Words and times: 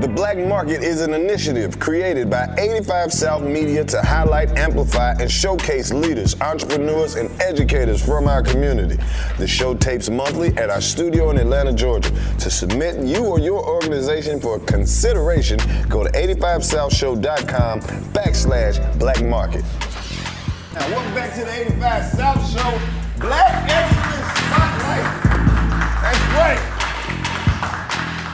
The 0.00 0.08
Black 0.08 0.38
Market 0.38 0.82
is 0.82 1.02
an 1.02 1.12
initiative 1.12 1.78
created 1.78 2.30
by 2.30 2.48
85 2.56 3.12
South 3.12 3.42
Media 3.42 3.84
to 3.84 4.00
highlight, 4.00 4.56
amplify, 4.56 5.12
and 5.20 5.30
showcase 5.30 5.92
leaders, 5.92 6.40
entrepreneurs, 6.40 7.16
and 7.16 7.30
educators 7.38 8.02
from 8.02 8.26
our 8.26 8.42
community. 8.42 8.96
The 9.36 9.46
show 9.46 9.74
tapes 9.74 10.08
monthly 10.08 10.56
at 10.56 10.70
our 10.70 10.80
studio 10.80 11.28
in 11.28 11.36
Atlanta, 11.36 11.74
Georgia. 11.74 12.10
To 12.38 12.50
submit 12.50 13.04
you 13.04 13.26
or 13.26 13.40
your 13.40 13.62
organization 13.62 14.40
for 14.40 14.58
consideration, 14.60 15.58
go 15.90 16.02
to 16.02 16.10
85southshow.com 16.12 17.82
backslash 18.14 18.98
black 18.98 19.22
market. 19.22 19.66
Now, 20.72 20.88
welcome 20.92 21.14
back 21.14 21.34
to 21.34 21.44
the 21.44 21.52
85 21.52 22.04
South 22.06 22.50
Show 22.50 22.80
Black 23.20 23.68
Excellence 23.68 24.38
Spotlight. 24.48 25.30
That's 26.00 26.20
right. 26.32 26.69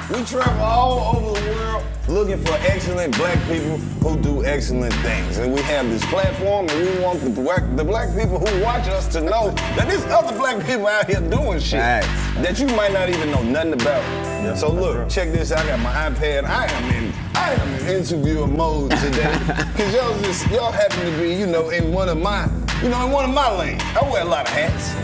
We 0.09 0.23
travel 0.23 0.63
all 0.63 1.17
over 1.17 1.41
the 1.41 1.51
world 1.51 1.85
looking 2.07 2.39
for 2.45 2.53
excellent 2.61 3.17
black 3.17 3.37
people 3.49 3.77
who 3.77 4.17
do 4.23 4.45
excellent 4.45 4.95
things. 4.95 5.39
And 5.39 5.53
we 5.53 5.61
have 5.63 5.89
this 5.89 6.05
platform 6.07 6.69
and 6.69 6.81
we 6.81 7.03
want 7.03 7.21
the 7.23 7.31
black, 7.31 7.65
the 7.75 7.83
black 7.83 8.15
people 8.17 8.39
who 8.39 8.63
watch 8.63 8.87
us 8.87 9.09
to 9.09 9.21
know 9.21 9.51
that 9.75 9.89
there's 9.89 10.05
other 10.05 10.37
black 10.39 10.65
people 10.65 10.87
out 10.87 11.07
here 11.07 11.21
doing 11.21 11.59
shit 11.59 11.81
that 11.81 12.57
you 12.61 12.69
might 12.69 12.93
not 12.93 13.09
even 13.09 13.33
know 13.33 13.43
nothing 13.43 13.73
about. 13.73 14.57
so 14.57 14.71
look, 14.71 15.09
check 15.09 15.33
this 15.33 15.51
out. 15.51 15.65
I 15.65 15.67
got 15.67 15.81
my 15.81 15.93
iPad. 15.93 16.45
I 16.45 16.67
am 16.67 16.95
in 16.95 17.13
I 17.35 17.55
am 17.55 17.75
in 17.75 17.97
interviewer 17.97 18.47
mode 18.47 18.93
today. 18.93 19.33
Cause 19.77 19.93
y'all 19.93 20.17
just 20.21 20.49
y'all 20.51 20.71
happen 20.71 21.01
to 21.01 21.19
be, 21.19 21.35
you 21.35 21.47
know, 21.47 21.71
in 21.71 21.93
one 21.93 22.09
of 22.09 22.19
my, 22.19 22.49
you 22.81 22.91
know, 22.91 23.07
in 23.07 23.11
one 23.11 23.25
of 23.25 23.35
my 23.35 23.51
lanes. 23.59 23.83
I 24.01 24.09
wear 24.09 24.23
a 24.23 24.25
lot 24.25 24.47
of 24.47 24.55
hats. 24.55 24.95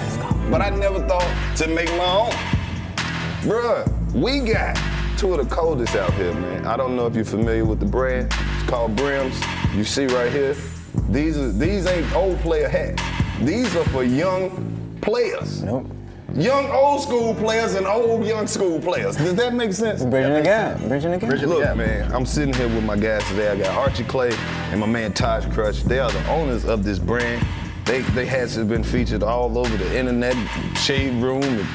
But 0.48 0.62
I 0.62 0.70
never 0.70 1.04
thought 1.08 1.56
to 1.56 1.66
make 1.66 1.88
my 1.96 2.06
own. 2.06 2.30
Bruh, 3.42 4.01
we 4.14 4.40
got 4.40 4.78
two 5.16 5.34
of 5.34 5.48
the 5.48 5.54
coldest 5.54 5.96
out 5.96 6.12
here, 6.14 6.34
man. 6.34 6.66
I 6.66 6.76
don't 6.76 6.96
know 6.96 7.06
if 7.06 7.14
you're 7.14 7.24
familiar 7.24 7.64
with 7.64 7.80
the 7.80 7.86
brand. 7.86 8.32
It's 8.32 8.68
called 8.68 8.94
Brims. 8.96 9.40
You 9.74 9.84
see 9.84 10.06
right 10.06 10.30
here. 10.30 10.56
These 11.08 11.38
are 11.38 11.50
these 11.52 11.86
ain't 11.86 12.14
old 12.14 12.38
player 12.40 12.68
hats. 12.68 13.02
These 13.40 13.74
are 13.76 13.84
for 13.84 14.04
young 14.04 14.98
players. 15.00 15.62
Nope. 15.62 15.86
Young 16.34 16.70
old 16.70 17.02
school 17.02 17.34
players 17.34 17.74
and 17.74 17.86
old 17.86 18.26
young 18.26 18.46
school 18.46 18.80
players. 18.80 19.16
Does 19.16 19.34
that 19.34 19.54
make 19.54 19.72
sense? 19.72 20.02
Bridging 20.02 20.32
the 20.32 20.42
gap. 20.42 20.78
Bridging 20.80 21.10
the 21.10 21.18
gap. 21.18 21.28
Bridging 21.28 21.48
Look, 21.48 21.76
man, 21.76 22.10
I'm 22.12 22.24
sitting 22.24 22.54
here 22.54 22.68
with 22.68 22.84
my 22.84 22.96
guys 22.96 23.26
today. 23.28 23.50
I 23.50 23.56
got 23.56 23.76
Archie 23.76 24.04
Clay 24.04 24.32
and 24.70 24.80
my 24.80 24.86
man 24.86 25.12
Taj 25.12 25.46
Crutch. 25.52 25.82
They 25.84 25.98
are 25.98 26.10
the 26.10 26.26
owners 26.30 26.64
of 26.64 26.84
this 26.84 26.98
brand. 26.98 27.46
They 27.84 28.00
they 28.00 28.26
hats 28.26 28.54
have 28.56 28.68
been 28.68 28.84
featured 28.84 29.22
all 29.22 29.58
over 29.58 29.76
the 29.76 29.98
internet, 29.98 30.36
shade 30.76 31.22
room, 31.22 31.42
and 31.42 31.66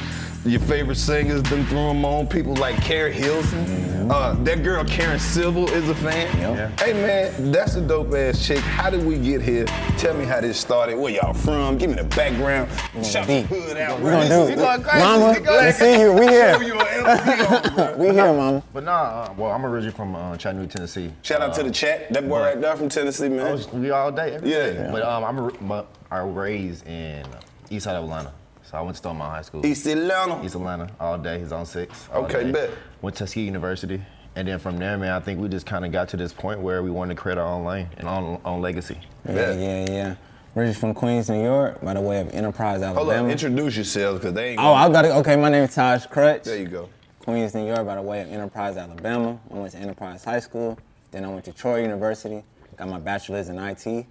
your 0.45 0.59
favorite 0.61 0.95
singers 0.95 1.41
done 1.43 1.65
threw 1.65 1.87
them 1.87 2.05
on. 2.05 2.27
People 2.27 2.55
like 2.55 2.75
Keri 2.81 3.11
Hilson. 3.11 3.85
Uh, 4.09 4.33
that 4.43 4.63
girl 4.63 4.85
Karen 4.85 5.19
Civil 5.19 5.69
is 5.71 5.89
a 5.89 5.95
fan. 5.95 6.71
Hey 6.79 6.93
man, 6.93 7.51
that's 7.51 7.75
a 7.75 7.81
dope 7.81 8.13
ass 8.13 8.45
chick. 8.45 8.59
How 8.59 8.89
did 8.89 9.05
we 9.05 9.17
get 9.17 9.41
here? 9.41 9.65
Tell 9.97 10.13
me 10.13 10.23
how 10.23 10.39
this 10.39 10.57
started. 10.57 10.97
Where 10.97 11.11
y'all 11.11 11.33
from? 11.33 11.77
Give 11.77 11.89
me 11.89 11.97
the 11.97 12.05
background. 12.05 12.69
Shout 13.05 13.27
the 13.27 13.41
hood 13.41 13.75
out. 13.75 13.97
We 13.99 14.03
bro. 14.05 14.11
gonna 14.11 14.29
do 14.29 14.33
is- 14.43 14.47
it. 14.47 14.51
you 14.51 14.55
going 14.57 14.81
crazy. 14.83 15.03
Mama, 15.05 15.33
You 15.33 15.41
let's 15.45 15.77
see 15.77 15.99
you. 15.99 16.13
We 16.13 16.27
here. 16.27 16.53
Show 16.53 16.61
you 16.61 16.79
an 16.79 17.05
LP 17.05 17.45
on, 17.69 17.75
bro. 17.75 17.97
We 17.97 18.05
here, 18.13 18.33
mama. 18.33 18.63
But 18.73 18.83
nah, 18.85 18.93
uh, 18.93 19.33
well, 19.37 19.51
I'm 19.51 19.65
originally 19.65 19.93
from 19.95 20.15
uh, 20.15 20.37
Chattanooga, 20.37 20.71
Tennessee. 20.71 21.11
Shout 21.23 21.41
out 21.41 21.53
to 21.55 21.63
the 21.63 21.71
chat. 21.71 22.13
That 22.13 22.29
boy 22.29 22.39
right 22.39 22.61
there 22.61 22.77
from 22.77 22.87
Tennessee, 22.87 23.25
I 23.25 23.29
man. 23.29 23.51
was, 23.51 23.67
we 23.73 23.91
all 23.91 24.11
day, 24.13 24.35
every 24.35 24.49
Yeah. 24.49 24.57
day. 24.69 24.89
But 24.89 25.03
um, 25.03 25.23
I'm 25.25 25.37
a, 25.39 25.51
but 25.63 25.87
I 26.09 26.21
was 26.21 26.33
raised 26.33 26.87
in 26.87 27.25
east 27.69 27.83
side 27.83 27.97
of 27.97 28.05
Atlanta. 28.05 28.31
So 28.69 28.77
I 28.77 28.81
went 28.81 28.95
to 28.95 28.97
Stone 28.97 29.15
High 29.15 29.43
School. 29.43 29.65
East 29.65 29.87
Atlanta. 29.87 30.43
East 30.43 30.55
Atlanta, 30.55 30.89
all 30.99 31.17
day. 31.17 31.39
He's 31.39 31.53
on 31.53 31.65
six. 31.65 32.09
Okay, 32.13 32.43
day. 32.43 32.51
bet. 32.51 32.69
Went 33.01 33.15
to 33.15 33.23
Tuskegee 33.23 33.45
University. 33.45 34.01
And 34.35 34.45
then 34.45 34.59
from 34.59 34.77
there, 34.77 34.97
man, 34.97 35.13
I 35.13 35.21
think 35.21 35.39
we 35.39 35.47
just 35.47 35.65
kind 35.65 35.85
of 35.85 35.93
got 35.93 36.09
to 36.09 36.17
this 36.17 36.33
point 36.33 36.59
where 36.59 36.83
we 36.83 36.91
wanted 36.91 37.15
to 37.15 37.21
create 37.21 37.37
our 37.37 37.47
own 37.47 37.63
lane 37.63 37.87
and 37.97 38.09
own, 38.09 38.41
own 38.43 38.61
legacy. 38.61 38.99
Yeah, 39.25 39.53
yeah, 39.53 39.85
yeah. 39.89 40.15
Originally 40.53 40.73
from 40.79 40.93
Queens, 40.93 41.29
New 41.29 41.41
York, 41.41 41.81
by 41.81 41.93
the 41.93 42.01
way 42.01 42.19
of 42.19 42.29
Enterprise, 42.33 42.83
Hold 42.83 42.97
Alabama. 42.97 43.27
up, 43.27 43.31
introduce 43.31 43.75
yourselves 43.77 44.19
because 44.19 44.33
they 44.33 44.49
ain't. 44.49 44.59
Oh, 44.59 44.73
I 44.73 44.89
got 44.89 45.05
it. 45.05 45.11
Okay, 45.11 45.37
my 45.37 45.49
name 45.49 45.63
is 45.63 45.73
Taj 45.73 46.05
Crutch. 46.07 46.43
There 46.43 46.57
you 46.57 46.67
go. 46.67 46.89
Queens, 47.19 47.55
New 47.55 47.65
York, 47.65 47.85
by 47.85 47.95
the 47.95 48.01
way 48.01 48.21
of 48.21 48.29
Enterprise, 48.29 48.75
Alabama. 48.75 49.39
I 49.49 49.53
went 49.53 49.71
to 49.71 49.77
Enterprise 49.77 50.25
High 50.25 50.39
School. 50.39 50.77
Then 51.11 51.23
I 51.23 51.29
went 51.29 51.45
to 51.45 51.53
Troy 51.53 51.81
University. 51.83 52.43
Got 52.75 52.89
my 52.89 52.99
bachelor's 52.99 53.47
in 53.47 53.57
IT. 53.57 54.05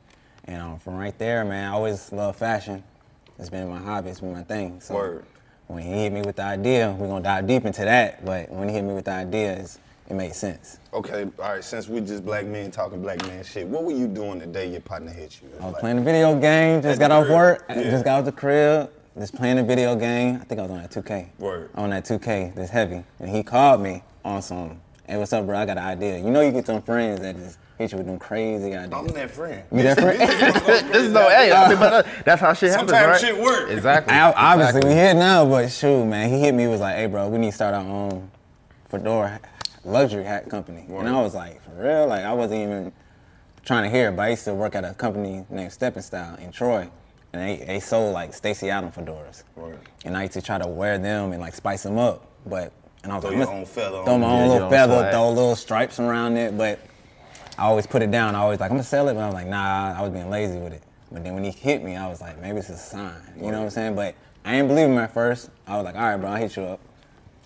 And 0.45 0.63
um, 0.63 0.79
from 0.79 0.97
right 0.97 1.17
there, 1.19 1.45
man, 1.45 1.71
I 1.71 1.75
always 1.75 2.11
loved 2.11 2.39
fashion. 2.39 2.83
It's 3.39 3.51
been 3.51 3.69
my 3.69 3.79
hobby. 3.79 4.11
It's 4.11 4.21
been 4.21 4.33
my 4.33 4.43
thing. 4.43 4.81
So 4.81 4.95
Word. 4.95 5.25
when 5.67 5.83
he 5.83 5.91
hit 5.91 6.13
me 6.13 6.23
with 6.23 6.37
the 6.37 6.43
idea, 6.45 6.95
we're 6.99 7.09
gonna 7.09 7.23
dive 7.25 7.47
deep 7.47 7.65
into 7.65 7.83
that. 7.85 8.25
But 8.25 8.51
when 8.51 8.69
he 8.69 8.75
hit 8.75 8.83
me 8.83 8.95
with 8.95 9.05
the 9.05 9.13
idea, 9.13 9.53
it's, 9.59 9.79
it 10.09 10.15
made 10.15 10.35
sense. 10.35 10.79
Okay, 10.95 11.25
all 11.39 11.53
right. 11.53 11.65
Since 11.65 11.89
we 11.89 12.01
just 12.01 12.25
black 12.25 12.47
men 12.47 12.71
talking 12.71 13.03
black 13.03 13.25
man 13.27 13.45
shit, 13.45 13.67
what 13.67 13.85
were 13.85 13.93
you 13.93 14.07
doing 14.07 14.39
the 14.39 14.47
day 14.47 14.71
your 14.71 14.81
partner 14.81 15.11
hit 15.13 15.41
you? 15.43 15.49
I 15.61 15.65
was 15.65 15.73
Like, 15.75 15.81
playing 15.81 15.99
a 15.99 16.03
video 16.03 16.39
game. 16.39 16.81
Just 16.83 16.99
got 17.01 17.11
off 17.11 17.29
work. 17.29 17.65
Uh, 17.69 17.75
yeah. 17.75 17.91
Just 17.91 18.05
got 18.05 18.19
out 18.21 18.25
the 18.25 18.33
crib. 18.33 18.91
Just 19.19 19.35
playing 19.35 19.59
a 19.59 19.65
video 19.65 19.97
game. 19.97 20.37
I 20.41 20.45
think 20.45 20.59
I 20.61 20.63
was 20.63 20.71
on 20.71 20.83
that 20.83 20.91
2K. 20.91 21.29
Word. 21.39 21.71
On 21.75 21.89
that 21.91 22.05
2K. 22.05 22.55
That's 22.55 22.71
heavy. 22.71 23.03
And 23.19 23.31
he 23.31 23.43
called 23.43 23.81
me 23.81 24.03
on 24.25 24.43
some. 24.43 24.81
Hey, 25.07 25.17
what's 25.17 25.33
up, 25.33 25.47
bro? 25.47 25.57
I 25.59 25.65
got 25.67 25.79
an 25.79 25.85
idea. 25.85 26.19
You 26.19 26.31
know, 26.31 26.41
you 26.43 26.53
get 26.53 26.67
some 26.67 26.83
friends 26.83 27.21
that 27.21 27.37
just 27.37 27.59
hit 27.79 27.93
you 27.93 27.99
with 27.99 28.07
them 28.07 28.19
crazy 28.19 28.75
ideas. 28.75 28.93
I'm 28.93 29.07
that 29.09 29.31
friend. 29.31 29.63
You 29.73 29.83
that 29.83 30.01
friend? 30.01 30.19
this 30.93 31.03
is 31.03 31.13
no, 31.13 31.29
hey, 31.29 31.53
I 31.53 31.69
mean, 31.69 31.79
but 31.79 31.93
uh, 32.07 32.11
that's 32.25 32.41
how 32.41 32.53
shit 32.53 32.71
happens, 32.71 32.91
Sometimes 32.91 33.23
right? 33.23 33.31
shit 33.33 33.39
work. 33.43 33.71
Exactly. 33.71 34.13
I- 34.15 34.33
obviously, 34.33 34.79
exactly. 34.81 34.91
we 34.91 34.95
here 34.95 35.15
now, 35.15 35.45
but 35.47 35.69
shoot, 35.71 36.05
man, 36.07 36.29
he 36.31 36.41
hit 36.41 36.55
me. 36.55 36.67
Was 36.69 36.81
like, 36.81 36.97
"Hey, 36.97 37.07
bro, 37.07 37.29
we 37.29 37.39
need 37.39 37.51
to 37.51 37.57
start 37.57 37.75
our 37.75 37.83
own 37.85 38.31
fedora 38.89 39.41
luxury 39.85 40.25
hat 40.25 40.49
company." 40.49 40.85
And 40.89 41.09
I 41.09 41.21
was 41.21 41.35
like, 41.35 41.63
"For 41.63 41.83
real?" 41.83 42.07
Like, 42.07 42.25
I 42.25 42.33
wasn't 42.33 42.63
even 42.63 42.93
trying 43.65 43.85
to 43.85 43.91
hear, 43.91 44.09
it, 44.11 44.17
but 44.17 44.23
I 44.23 44.29
used 44.31 44.45
to 44.45 44.55
work 44.55 44.75
at 44.75 44.85
a 44.85 44.95
company 44.95 45.45
named 45.51 45.73
Stepping 45.73 46.03
Style 46.03 46.37
in 46.37 46.53
Troy, 46.53 46.89
and 47.33 47.43
they, 47.43 47.65
they 47.65 47.81
sold 47.81 48.15
like 48.15 48.33
Stacy 48.33 48.71
Adams 48.71 48.95
fedoras. 48.95 49.43
And 50.05 50.17
I 50.17 50.23
used 50.23 50.35
to 50.35 50.43
try 50.43 50.59
to 50.59 50.67
wear 50.69 50.99
them 50.99 51.33
and 51.33 51.41
like 51.41 51.55
spice 51.55 51.83
them 51.83 51.99
up, 51.99 52.27
but 52.47 52.73
and 53.03 53.13
I 53.13 53.17
was 53.17 53.25
Throw 53.25 53.31
like, 53.37 53.47
your 53.47 53.55
own 53.55 53.67
feather 53.67 54.05
throw 54.05 54.19
my 54.19 54.27
own 54.31 54.47
Yeah, 54.47 54.53
little 54.55 54.71
feather, 54.71 54.95
swag. 54.99 55.13
throw 55.13 55.29
little 55.31 55.57
stripes 55.57 56.01
around 56.01 56.37
it, 56.37 56.57
but 56.57 56.79
I 57.59 57.65
always 57.65 57.87
put 57.87 58.03
it 58.03 58.11
down. 58.11 58.35
I 58.35 58.41
always 58.41 58.61
like, 58.61 58.71
I'm 58.71 58.77
gonna 58.77 58.85
sell 58.85 59.09
it, 59.09 59.15
but 59.15 59.21
I 59.21 59.27
was 59.27 59.35
like, 59.35 59.47
nah, 59.47 59.95
I 59.99 60.03
was 60.03 60.11
being 60.11 60.29
lazy 60.29 60.59
with 60.59 60.73
it. 60.73 60.83
But 61.11 61.25
then 61.25 61.35
when 61.35 61.45
he 61.45 61.51
hit 61.51 61.83
me, 61.83 61.97
I 61.97 62.09
was 62.09 62.21
like, 62.21 62.41
maybe 62.41 62.59
it's 62.59 62.69
a 62.69 62.77
sign. 62.77 63.15
You 63.37 63.51
know 63.51 63.59
what 63.59 63.65
I'm 63.65 63.71
saying? 63.71 63.95
But 63.95 64.15
I 64.45 64.53
didn't 64.53 64.69
believe 64.69 64.89
him 64.89 64.99
at 64.99 65.15
first. 65.15 65.51
I 65.67 65.77
was 65.77 65.85
like, 65.85 65.95
all 65.95 66.03
right, 66.03 66.17
bro, 66.17 66.31
I'll 66.31 66.37
hit 66.37 66.57
you 66.57 66.65
up. 66.65 66.81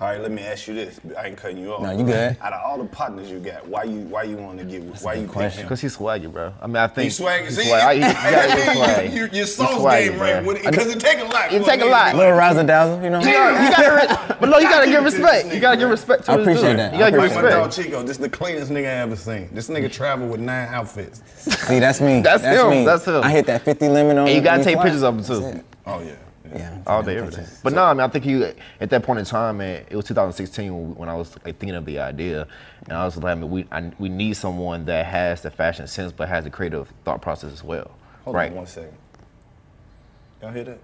All 0.01 0.09
right, 0.09 0.19
let 0.19 0.31
me 0.31 0.41
ask 0.41 0.67
you 0.67 0.73
this. 0.73 0.99
I 1.19 1.27
ain't 1.27 1.37
cutting 1.37 1.59
you 1.59 1.75
off. 1.75 1.83
No, 1.83 1.91
you 1.91 2.05
good. 2.05 2.35
Out 2.41 2.55
of 2.55 2.63
all 2.65 2.79
the 2.79 2.87
partners 2.89 3.31
you 3.31 3.39
got, 3.39 3.67
why 3.67 3.83
you 3.85 3.99
why 4.01 4.23
you 4.23 4.37
want 4.39 4.59
to 4.59 4.65
get 4.65 4.83
with? 4.83 5.03
Why 5.03 5.13
you 5.13 5.29
question. 5.29 5.69
Cause 5.69 5.83
he's 5.83 5.95
swaggy, 5.95 6.33
bro. 6.33 6.55
I 6.59 6.67
mean, 6.67 6.77
I 6.77 6.87
think 6.87 7.05
He 7.05 7.11
swag. 7.11 7.45
he's 7.45 7.57
See, 7.57 7.65
swag- 7.69 7.83
I- 7.83 7.95
he- 7.95 8.01
he 8.01 8.31
gotta 8.31 9.03
be 9.03 9.09
you- 9.09 9.15
your 9.19 9.27
He's 9.29 9.55
sauce 9.55 9.69
swaggy, 9.79 10.09
game 10.13 10.19
right 10.19 10.39
bro. 10.43 10.55
with 10.55 10.65
it 10.65 10.71
because 10.71 10.87
it 10.87 11.01
take 11.01 11.19
a 11.19 11.25
lot. 11.25 11.53
It 11.53 11.61
for 11.61 11.69
take 11.69 11.83
a 11.83 11.85
nigga. 11.85 11.91
lot. 11.91 12.17
Little 12.17 12.33
razzle 12.33 12.65
dazzle, 12.67 13.03
you 13.05 13.11
know? 13.11 13.19
You 13.19 13.27
gotta, 13.27 13.63
you 13.65 13.71
gotta, 14.17 14.37
but 14.41 14.49
no, 14.49 14.57
you 14.59 14.71
gotta 14.71 14.87
give 14.91 15.05
respect. 15.05 15.53
You 15.53 15.61
gotta 15.61 15.77
give 15.77 15.91
respect 15.91 16.25
to 16.25 16.33
I 16.33 16.39
his 16.39 16.47
appreciate 16.47 16.69
dude. 16.71 16.79
that. 16.79 16.93
You 16.95 16.99
gotta 17.01 17.11
give 17.13 17.21
Like 17.21 17.35
my 17.45 17.51
dog. 17.51 17.71
Chico, 17.71 18.01
this 18.01 18.13
is 18.13 18.19
the 18.19 18.31
cleanest 18.31 18.71
nigga 18.73 18.87
I 18.87 19.01
ever 19.03 19.17
seen. 19.17 19.51
This 19.53 19.69
nigga 19.69 19.93
travel 19.93 20.29
with 20.29 20.41
nine 20.41 20.69
outfits. 20.73 21.21
See, 21.37 21.79
that's 21.79 22.01
me. 22.01 22.23
That's 22.23 22.43
him, 22.43 22.71
me. 22.71 22.85
that's 22.87 23.05
him. 23.05 23.23
I 23.23 23.31
hit 23.31 23.45
that 23.49 23.61
50 23.67 23.89
limit 23.91 24.17
on 24.17 24.29
And 24.29 24.35
you 24.35 24.41
gotta 24.43 24.65
take 24.65 24.81
pictures 24.81 25.03
of 25.03 25.19
him 25.19 25.25
too. 25.25 25.63
Oh 25.87 26.01
yeah. 26.01 26.13
Yeah. 26.53 26.79
all 26.87 27.03
day, 27.03 27.17
every 27.19 27.31
day. 27.33 27.47
But 27.63 27.73
no, 27.73 27.85
I 27.85 27.93
mean, 27.95 28.01
I 28.01 28.09
think 28.09 28.25
he 28.25 28.43
at 28.81 28.91
that 28.91 29.03
point 29.03 29.19
in 29.21 29.25
time, 29.25 29.59
man, 29.59 29.85
it 29.89 29.97
was 29.97 30.05
2016 30.07 30.95
when, 30.97 31.09
I 31.09 31.15
was 31.15 31.37
like 31.45 31.59
thinking 31.59 31.77
of 31.77 31.85
the 31.85 31.99
idea, 32.01 32.47
and 32.85 32.93
I 32.97 33.05
was 33.05 33.17
like, 33.17 33.33
I 33.33 33.35
mean, 33.41 33.51
we 33.51 33.67
I, 33.71 33.91
we 33.99 34.09
need 34.09 34.35
someone 34.35 34.85
that 34.87 35.07
has 35.07 35.43
the 35.43 35.51
fashion 35.51 35.87
sense 35.87 36.13
but 36.13 36.29
has 36.29 36.45
the 36.45 36.51
creative 36.51 36.93
thought 37.05 37.23
process 37.23 37.53
as 37.53 37.63
well, 37.63 37.91
Hold 38.25 38.37
right? 38.37 38.51
on 38.51 38.57
one 38.57 38.67
second. 38.67 38.95
Y'all 40.43 40.53
hear 40.53 40.65
that? 40.65 40.79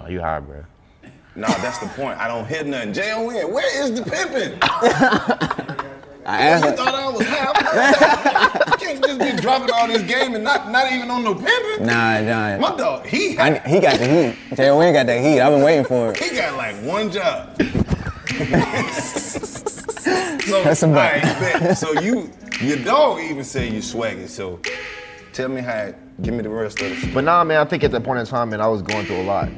Oh, 0.00 0.08
you 0.08 0.20
high, 0.20 0.40
bro? 0.40 0.64
Nah, 1.34 1.48
that's 1.58 1.78
the 1.78 1.86
point. 1.88 2.18
I 2.18 2.28
don't 2.28 2.46
hear 2.46 2.62
nothing. 2.64 2.92
J-O-N, 2.92 3.52
where 3.52 3.82
is 3.82 3.92
the 3.98 4.02
pimping? 4.02 5.88
I 6.24 6.42
asked 6.42 6.64
You 6.64 6.70
him, 6.70 6.76
thought 6.76 6.94
I 6.94 7.08
was 7.10 7.26
high? 7.26 8.58
You 8.72 8.76
can't 8.78 9.04
just 9.04 9.18
be 9.20 9.40
dropping 9.40 9.70
all 9.74 9.86
this 9.88 10.02
game 10.02 10.34
and 10.34 10.44
not, 10.44 10.70
not 10.70 10.92
even 10.92 11.10
on 11.10 11.24
no 11.24 11.34
pimping. 11.34 11.86
nah, 11.86 12.20
nah. 12.20 12.58
My 12.58 12.76
dog, 12.76 13.06
he 13.06 13.38
I, 13.38 13.58
he 13.68 13.80
got 13.80 13.98
the 13.98 14.06
heat. 14.06 14.56
Jay 14.56 14.70
Wayne 14.70 14.92
got 14.92 15.06
that 15.06 15.20
heat. 15.22 15.40
I've 15.40 15.52
been 15.52 15.62
waiting 15.62 15.84
for 15.84 16.10
it. 16.12 16.18
he 16.18 16.36
got 16.36 16.56
like 16.56 16.76
one 16.82 17.10
job. 17.10 17.56
so, 18.92 20.62
That's 20.64 20.82
a 20.82 20.88
bet. 20.88 21.22
right, 21.62 21.76
so 21.76 21.92
you, 22.00 22.30
your 22.60 22.78
dog 22.78 23.20
even 23.20 23.44
said 23.44 23.72
you 23.72 23.80
swaggy. 23.80 24.28
So 24.28 24.60
tell 25.32 25.48
me 25.48 25.60
how. 25.60 25.94
Give 26.20 26.34
me 26.34 26.42
the 26.42 26.48
rest 26.50 26.80
of 26.82 26.88
the. 27.00 27.10
But 27.12 27.24
nah, 27.24 27.42
man, 27.44 27.58
I 27.58 27.64
think 27.64 27.84
at 27.84 27.90
that 27.92 28.04
point 28.04 28.20
in 28.20 28.26
time, 28.26 28.50
man, 28.50 28.60
I 28.60 28.66
was 28.68 28.82
going 28.82 29.06
through 29.06 29.22
a 29.22 29.24
lot 29.24 29.48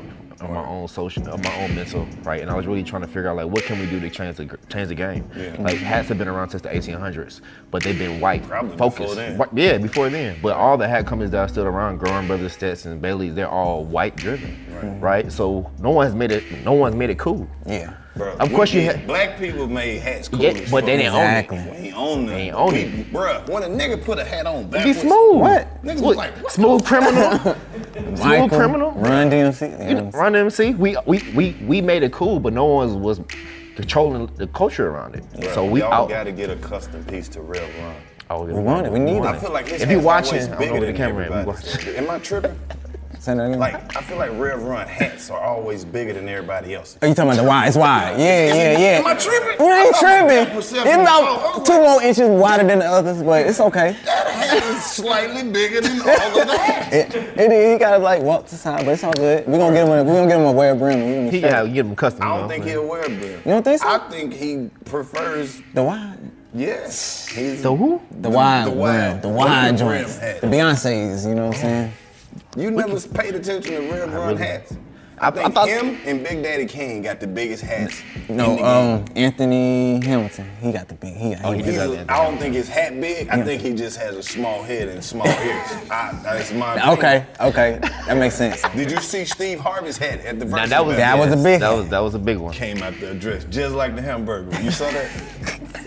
on 0.41 0.53
my 0.53 0.65
own 0.67 0.89
social, 0.89 1.29
on 1.31 1.41
my 1.43 1.63
own 1.63 1.75
mental, 1.75 2.07
right? 2.23 2.41
And 2.43 2.51
I 2.51 2.55
was 2.55 2.67
really 2.67 2.83
trying 2.83 3.03
to 3.03 3.09
figure 3.09 3.29
out 3.29 3.37
like, 3.37 3.47
what 3.47 3.63
can 3.65 3.79
we 3.79 3.87
do 3.87 4.01
to 4.01 4.11
change 4.11 4.37
the 4.37 4.47
change 4.69 4.89
the 4.89 4.95
game? 4.95 5.29
Yeah. 5.37 5.57
Like 5.59 5.77
hats 5.77 6.09
have 6.09 6.19
been 6.19 6.29
around 6.29 6.51
since 6.51 6.63
the 6.63 6.69
1800s, 6.71 7.41
but 7.71 7.83
they've 7.83 7.99
been 7.99 8.21
white, 8.21 8.43
Probably 8.47 8.77
focused. 8.77 9.17
before 9.17 9.47
then. 9.47 9.49
Yeah, 9.55 9.79
before 9.79 10.09
then. 10.11 10.37
But 10.43 10.57
all 10.57 10.77
the 10.77 10.89
hat 10.89 11.07
companies 11.07 11.31
that 11.33 11.39
are 11.39 11.49
still 11.49 11.65
around, 11.67 12.01
Goorin 12.01 12.27
Brothers, 12.27 12.53
Stetson, 12.53 12.99
Bailey's, 13.01 13.35
they're 13.35 13.49
all 13.49 13.85
white 13.85 14.17
driven, 14.17 14.99
right. 15.01 15.31
So 15.31 15.71
no 15.81 15.91
one's 15.91 16.15
made 16.15 16.33
it. 16.33 16.45
No 16.65 16.73
one's 16.73 16.97
made 16.97 17.11
it 17.11 17.19
cool. 17.19 17.49
Yeah. 17.67 17.95
Bro, 18.17 18.37
Of 18.37 18.53
course 18.53 18.73
you 18.73 18.81
did- 18.83 18.95
had- 18.97 19.07
Black 19.09 19.39
people 19.41 19.67
made 19.67 19.99
hats 19.99 20.29
cool 20.29 20.39
Yeah, 20.41 20.53
but 20.71 20.87
they 20.87 20.97
didn't 20.99 21.15
own 21.15 21.23
it. 21.25 21.39
Exactly. 21.51 21.59
We 21.59 21.87
ain't 21.89 21.97
own 21.97 22.27
them. 22.27 22.35
They 22.37 22.51
own 22.53 22.73
We- 22.73 22.79
it. 22.83 23.13
Bruh, 23.13 23.49
when 23.51 23.65
a 23.65 23.67
nigga 23.67 24.05
put 24.05 24.21
a 24.21 24.25
hat 24.25 24.47
on 24.47 24.69
Be 24.71 24.93
smooth. 24.93 25.41
What? 25.41 25.83
Niggas 25.85 25.95
was 25.95 26.03
What? 26.03 26.17
like, 26.19 26.37
what 26.37 26.53
smooth 26.53 26.85
criminal. 26.85 27.57
smooth 27.95 28.51
criminal. 28.51 28.93
Run 28.93 29.31
DMC. 29.31 29.71
You 29.71 29.79
know 29.79 29.89
You 29.89 29.95
know, 30.03 30.11
Run 30.11 30.35
MC. 30.37 30.75
We 30.75 30.97
we 31.07 31.23
we 31.35 31.57
we 31.67 31.81
made 31.81 32.03
it 32.03 32.13
cool, 32.13 32.41
but 32.41 32.53
no 32.53 32.65
one 32.67 33.01
was 33.01 33.21
controlling 33.77 34.27
the 34.37 34.47
culture 34.49 34.89
around 34.91 35.17
it. 35.17 35.25
Bruh, 35.33 35.55
so 35.55 35.65
we 35.65 35.81
y'all 35.81 35.93
out. 35.93 36.09
gotta 36.09 36.33
get 36.33 36.51
a 36.51 36.57
custom 36.57 37.05
piece 37.05 37.29
to 37.31 37.41
Rev 37.41 37.63
Run. 37.81 37.95
Oh, 38.31 38.45
We 38.45 38.55
want 38.55 38.87
it. 38.87 38.93
We 38.93 38.99
need 39.01 39.21
I 39.21 39.37
it. 39.37 39.41
feel 39.41 39.53
like 39.53 39.69
his 39.69 39.83
If 39.83 39.91
you 39.91 39.97
hat's 39.97 40.07
watching, 40.07 40.33
always 40.35 40.47
I 40.47 40.51
don't 40.51 40.59
bigger 40.59 40.75
know 40.75 40.81
where 40.81 40.81
the 40.81 40.87
than 40.87 40.97
camera 40.97 41.25
at, 41.25 41.31
we 41.31 41.37
everybody's. 41.37 41.75
watching. 41.77 41.95
Am 41.97 42.11
I 42.11 42.19
tripping? 42.19 42.59
Send 43.25 43.41
that 43.41 43.51
in. 43.51 43.59
Like 43.59 43.97
I 43.97 44.03
feel 44.03 44.19
like 44.19 44.33
Rev 44.35 44.63
Run 44.65 44.87
hats 44.87 45.31
are 45.31 45.41
always 45.41 45.83
bigger 45.87 46.13
than 46.13 46.29
everybody 46.29 46.75
else's. 46.75 46.99
Are 47.01 47.09
you 47.09 47.15
talking 47.15 47.31
about 47.33 47.43
the 47.43 47.49
wide? 47.49 47.69
It's 47.69 47.77
wide. 47.79 48.19
Yeah, 48.21 48.53
yeah, 48.55 48.79
yeah. 48.79 48.87
am 48.99 49.07
I 49.07 49.15
tripping? 49.15 49.65
You 49.67 49.73
I 49.73 49.81
ain't 49.81 49.97
tripping. 49.97 50.37
It's 50.43 50.51
perception 50.71 50.99
was 50.99 51.09
off. 51.09 51.23
I 51.39 51.53
about 51.55 51.67
two 51.67 51.81
more 51.81 52.03
inches 52.03 52.29
wider 52.29 52.65
than 52.67 52.81
the 52.81 52.85
others, 52.85 53.23
but 53.23 53.47
it's 53.47 53.61
okay. 53.61 53.97
That 54.05 54.27
hat 54.27 54.63
is 54.77 54.85
slightly 54.85 55.51
bigger 55.51 55.81
than 55.81 56.01
all 56.03 56.41
of 56.43 56.47
the 56.49 56.59
hats. 56.59 56.95
It, 56.95 57.15
it 57.15 57.51
is. 57.51 57.73
He 57.73 57.79
gotta 57.79 57.97
like 57.97 58.21
walk 58.21 58.45
to 58.45 58.51
the 58.51 58.57
side, 58.59 58.85
but 58.85 58.93
it's 58.93 59.03
all 59.05 59.15
good. 59.15 59.47
We 59.47 59.57
gonna 59.57 59.75
get 59.75 59.87
him. 59.89 59.93
A, 59.99 60.05
we 60.05 60.13
gonna 60.13 60.29
get 60.29 60.39
him 60.39 60.45
a 60.47 60.53
wear 60.53 60.75
brim. 60.75 60.99
We 61.07 61.15
gonna 61.15 61.31
He 61.31 61.39
straight. 61.39 61.51
can 61.51 61.67
have 61.67 61.75
him 61.75 61.97
custom. 61.97 62.23
I 62.23 62.27
you 62.27 62.33
don't 62.33 62.43
know 62.43 62.49
think 62.49 62.65
what 62.65 62.69
I'm 62.69 62.79
he'll 62.79 62.89
wear 62.91 63.03
a 63.05 63.09
brim. 63.09 63.39
You 63.47 63.53
don't 63.53 63.63
think 63.63 63.81
so? 63.81 63.89
I 63.89 63.99
think 64.11 64.35
he 64.35 64.69
prefers 64.85 65.63
the 65.73 65.83
wide. 65.83 66.19
yes. 66.55 67.27
He's 67.29 67.63
The 67.63 67.75
who? 67.75 68.03
The 68.21 68.29
wide 68.29 68.67
the 68.67 68.71
brim. 68.73 68.79
wide- 68.81 69.23
The 69.23 69.29
wide 69.31 69.79
the 69.79 69.85
brim 69.87 70.03
joints. 70.05 70.19
The 70.19 70.47
Beyonce's. 70.47 71.25
You 71.25 71.35
know 71.35 71.47
what 71.47 71.55
I'm 71.57 71.61
saying? 71.63 71.93
You 72.57 72.71
never 72.71 73.01
paid 73.01 73.35
attention 73.35 73.73
to 73.73 73.93
Rev 73.93 74.13
Run 74.13 74.29
really- 74.29 74.43
hats. 74.43 74.75
I, 75.25 75.29
I 75.29 75.31
think 75.31 75.55
thought- 75.55 75.69
him 75.69 75.99
and 76.05 76.23
Big 76.25 76.43
Daddy 76.43 76.67
Kane 76.67 77.03
got 77.03 77.21
the 77.21 77.27
biggest 77.27 77.63
hats. 77.63 78.03
No, 78.29 78.51
in 78.53 78.57
the 78.57 78.65
um, 78.65 79.05
game. 79.07 79.17
Anthony 79.25 80.01
Hamilton. 80.07 80.49
He 80.61 80.73
got 80.73 80.89
the 80.89 80.95
big. 80.95 81.15
He 81.17 81.35
got. 81.35 81.45
Oh, 81.45 81.53
he 81.53 81.63
he 81.63 81.71
He's 81.73 81.79
a- 81.81 82.07
I 82.09 82.25
don't 82.25 82.39
think 82.39 82.55
his 82.55 82.69
hat 82.69 82.99
big. 83.01 83.29
I 83.29 83.43
think 83.43 83.61
he 83.63 83.75
just 83.75 83.99
has 83.99 84.15
a 84.17 84.23
small 84.23 84.63
head 84.63 84.89
and 84.89 85.03
small 85.05 85.27
ears. 85.27 85.71
I, 85.91 86.19
that's 86.23 86.53
my 86.53 86.75
opinion. 86.77 86.99
Okay, 86.99 87.27
okay, 87.41 87.79
that 88.07 88.17
makes 88.17 88.35
sense. 88.35 88.63
Did 88.75 88.91
you 88.91 88.99
see 89.01 89.25
Steve 89.25 89.61
Harvey's 89.61 89.97
hat 89.99 90.21
at 90.21 90.39
the 90.39 90.45
Now 90.47 90.67
that 90.67 90.85
was 90.87 90.97
That 90.97 91.17
Battle? 91.17 91.25
was 91.31 91.41
a 91.41 91.43
big 91.43 91.61
That 91.61 91.73
was 91.73 91.89
that 91.89 91.99
was 92.01 92.15
a 92.15 92.19
big 92.19 92.39
one. 92.39 92.53
came 92.55 92.83
out 92.83 92.95
the 93.01 93.15
dressed 93.15 93.51
just 93.51 93.75
like 93.75 93.95
the 93.97 94.03
hamburger. 94.03 94.61
You 94.63 94.71
saw 94.71 94.91
that? 94.91 95.11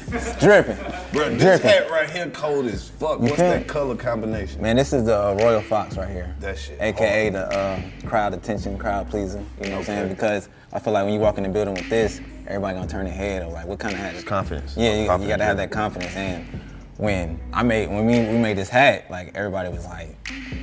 Dripping. 0.40 0.78
Bro, 1.12 1.32
this 1.32 1.42
Dripping. 1.42 1.68
hat 1.70 1.90
right 1.92 2.10
here 2.10 2.30
cold 2.30 2.66
as 2.68 2.88
fuck. 2.90 3.20
What's 3.20 3.36
that 3.38 3.68
color 3.68 3.96
combination? 3.96 4.62
Man, 4.62 4.78
this 4.78 4.94
is 4.94 5.04
the 5.06 5.18
uh, 5.20 5.34
Royal 5.42 5.60
Fox 5.62 5.98
right 5.98 6.10
here. 6.10 6.34
That 6.40 6.58
shit 6.58 6.80
AKA 6.80 7.32
the 7.32 7.46
uh, 7.48 7.82
crowd 8.06 8.34
attention, 8.34 8.78
crowd 8.78 9.10
You 9.36 9.42
know 9.42 9.70
what 9.70 9.72
I'm 9.80 9.84
saying? 9.84 10.10
Because 10.10 10.50
I 10.74 10.80
feel 10.80 10.94
like 10.94 11.06
when 11.06 11.14
you 11.14 11.20
walk 11.20 11.38
in 11.38 11.44
the 11.44 11.50
building 11.50 11.74
with 11.74 11.90
this, 11.90 12.20
everybody 12.48 12.76
gonna 12.78 12.90
turn 12.90 13.06
their 13.06 13.14
head 13.14 13.44
or 13.44 13.52
like, 13.52 13.66
what 13.68 13.80
kind 13.80 13.94
of 13.94 14.00
hat? 14.00 14.16
is- 14.16 14.24
confidence. 14.24 14.76
Yeah, 14.78 14.94
you, 14.96 15.02
you 15.02 15.28
gotta 15.28 15.44
have 15.44 15.58
that 15.58 15.72
confidence. 15.72 16.16
And 16.16 16.46
when 16.98 17.40
I 17.54 17.64
made 17.64 17.90
when 17.90 18.06
we, 18.06 18.20
we 18.20 18.38
made 18.38 18.58
this 18.58 18.70
hat, 18.70 19.10
like 19.10 19.36
everybody 19.36 19.70
was 19.70 19.86
like, 19.86 20.16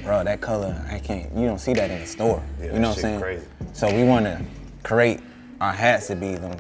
bro, 0.03 0.25
that 0.25 0.41
color, 0.41 0.85
I 0.91 0.99
can't. 0.99 1.33
You 1.35 1.47
don't 1.47 1.59
see 1.61 1.75
that 1.75 1.91
in 1.91 2.01
the 2.01 2.07
store. 2.07 2.43
Yeah, 2.61 2.67
you 2.67 2.73
know 2.81 2.89
what 2.89 2.97
I'm 2.99 3.03
saying? 3.03 3.21
crazy. 3.21 3.47
So 3.73 3.95
we 3.95 4.05
want 4.05 4.27
to 4.27 4.43
create 4.83 5.21
our 5.61 5.73
hats 5.73 6.09
to 6.09 6.17
be 6.17 6.35
them, 6.35 6.59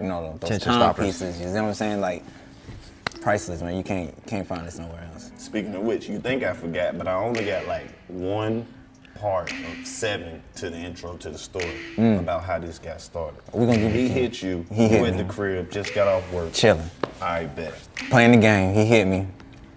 you 0.00 0.06
know, 0.08 0.36
those 0.40 0.50
Attention 0.50 0.68
time 0.72 0.80
stoppers. 0.80 1.04
pieces. 1.06 1.40
You 1.40 1.46
know 1.46 1.62
what 1.62 1.68
I'm 1.68 1.74
saying? 1.74 2.00
Like 2.00 2.24
priceless, 3.20 3.60
man. 3.62 3.76
You 3.76 3.82
can't 3.82 4.14
can't 4.26 4.46
find 4.46 4.66
this 4.66 4.78
nowhere 4.78 5.08
else. 5.12 5.30
Speaking 5.36 5.74
of 5.74 5.82
which, 5.82 6.08
you 6.08 6.18
think 6.20 6.42
I 6.42 6.52
forgot, 6.54 6.96
but 6.96 7.06
I 7.06 7.14
only 7.14 7.44
got 7.44 7.66
like 7.66 7.88
one 8.08 8.66
part 9.20 9.52
of 9.52 9.86
seven 9.86 10.42
to 10.56 10.70
the 10.70 10.76
intro 10.76 11.14
to 11.18 11.28
the 11.28 11.36
story 11.36 11.76
about 11.98 12.42
how 12.42 12.58
this 12.58 12.78
got 12.78 13.00
started. 13.02 13.38
We 13.52 13.66
gonna 13.66 13.76
give 13.76 13.92
he 13.92 14.06
it 14.06 14.10
hit 14.10 14.42
you. 14.42 14.64
He 14.72 14.84
you 14.84 14.88
hit 14.88 15.08
at 15.08 15.16
me. 15.16 15.22
the 15.22 15.28
crib, 15.28 15.70
just 15.70 15.94
got 15.94 16.08
off 16.08 16.32
work. 16.32 16.52
Chilling. 16.54 16.90
I 17.20 17.44
bet. 17.44 17.74
playing 18.08 18.32
the 18.32 18.38
game. 18.38 18.74
He 18.74 18.86
hit 18.86 19.06
me. 19.06 19.26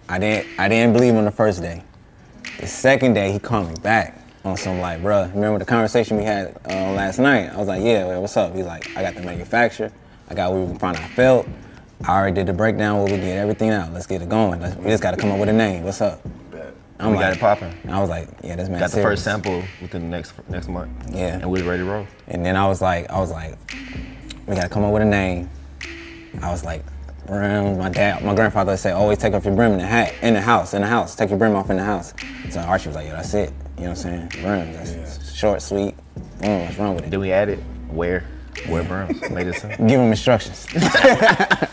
I 0.08 0.18
didn't. 0.18 0.48
I 0.58 0.70
didn't 0.70 0.94
believe 0.94 1.14
him 1.14 1.26
the 1.26 1.32
first 1.32 1.62
day. 1.62 1.84
The 2.60 2.68
second 2.68 3.16
day, 3.16 3.34
he 3.34 3.40
called 3.40 3.68
me 3.68 3.76
back 3.82 4.22
on 4.46 4.56
some 4.56 4.80
like, 4.80 5.02
bruh, 5.02 5.34
remember 5.34 5.60
the 5.60 5.66
conversation 5.66 6.18
we 6.18 6.24
had 6.24 6.58
uh, 6.70 6.94
last 6.94 7.20
night? 7.20 7.52
I 7.52 7.58
was 7.58 7.68
like, 7.68 7.84
yeah, 7.84 8.06
well, 8.06 8.22
what's 8.22 8.38
up? 8.38 8.56
He's 8.56 8.66
like, 8.66 8.96
I 8.96 9.02
got 9.02 9.16
the 9.16 9.22
manufacturer. 9.24 9.92
I 10.30 10.36
got 10.36 10.52
what 10.52 10.62
we 10.62 10.72
were 10.72 10.80
trying 10.80 10.96
to 10.96 11.02
felt. 11.02 11.48
I 12.06 12.18
already 12.18 12.36
did 12.36 12.48
the 12.48 12.54
breakdown 12.54 12.98
where 13.02 13.12
we 13.12 13.18
get 13.20 13.38
everything 13.38 13.70
out. 13.72 13.92
Let's 13.92 14.08
get 14.08 14.22
it 14.22 14.30
going. 14.30 14.62
Let's, 14.62 14.76
we 14.78 14.86
just 14.86 15.04
got 15.04 15.12
to 15.12 15.18
come 15.18 15.32
up 15.32 15.40
with 15.40 15.50
a 15.50 15.54
name. 15.54 15.84
What's 15.84 16.02
up? 16.02 16.22
Bet. 16.98 17.06
I'm 17.06 17.12
We 17.14 17.20
got 17.20 17.34
it 17.34 17.40
popping. 17.40 17.74
I 17.90 18.00
was 18.00 18.10
like, 18.10 18.30
yeah, 18.44 18.56
this 18.56 18.70
man. 18.70 18.80
Got 18.80 18.86
the 18.88 18.92
serious. 18.98 19.10
first 19.10 19.24
sample 19.24 19.64
within 19.82 20.04
the 20.04 20.08
next 20.10 20.34
next 20.50 20.68
month. 20.68 20.92
Yeah. 21.12 21.40
And 21.40 21.46
we 21.50 21.60
was 21.60 21.64
ready 21.64 21.84
to 21.84 21.90
roll. 21.90 22.08
And 22.28 22.46
then 22.46 22.56
I 22.56 22.68
was 22.68 22.82
like, 22.82 23.10
I 23.10 23.20
was 23.20 23.32
like, 23.32 23.58
we 24.48 24.56
gotta 24.56 24.70
come 24.70 24.84
up 24.84 24.94
with 24.94 25.02
a 25.02 25.06
name. 25.06 25.50
I 26.42 26.52
was 26.52 26.64
like, 26.64 26.84
brim. 27.28 27.78
My 27.78 27.90
dad, 27.90 28.24
my 28.24 28.36
grandfather 28.36 28.76
said, 28.78 28.94
always 28.94 29.18
take 29.18 29.34
off 29.34 29.46
your 29.46 29.56
brim 29.56 29.74
in 29.74 29.78
the 29.80 29.86
hat, 29.86 30.14
in 30.22 30.34
the 30.34 30.42
house, 30.42 30.74
in 30.74 30.82
the 30.82 30.88
house. 30.88 31.16
Take 31.16 31.30
your 31.30 31.40
brim 31.40 31.56
off 31.56 31.70
in 31.70 31.78
the 31.78 31.84
house. 31.84 32.14
So 32.50 32.60
Archie 32.62 32.90
was 32.90 32.96
like, 32.96 33.08
yeah, 33.08 33.16
that's 33.16 33.34
it. 33.34 33.52
You 33.78 33.84
know 33.84 33.90
what 33.90 34.06
I'm 34.06 34.30
saying? 34.30 34.44
Brim. 34.44 34.74
That's 34.74 35.34
short, 35.34 35.62
sweet. 35.62 35.96
Boom. 36.42 36.66
What's 36.66 36.78
wrong 36.78 36.96
with 36.96 37.06
it? 37.06 37.12
Then 37.12 37.20
we 37.20 37.32
added 37.32 37.64
where 37.90 38.24
where 38.68 38.84
brims 38.84 39.20
made 39.32 39.48
it 39.48 39.56
simple. 39.56 39.86
Give 39.88 40.00
him 40.00 40.12
instructions. 40.12 40.68
Were 40.74 40.80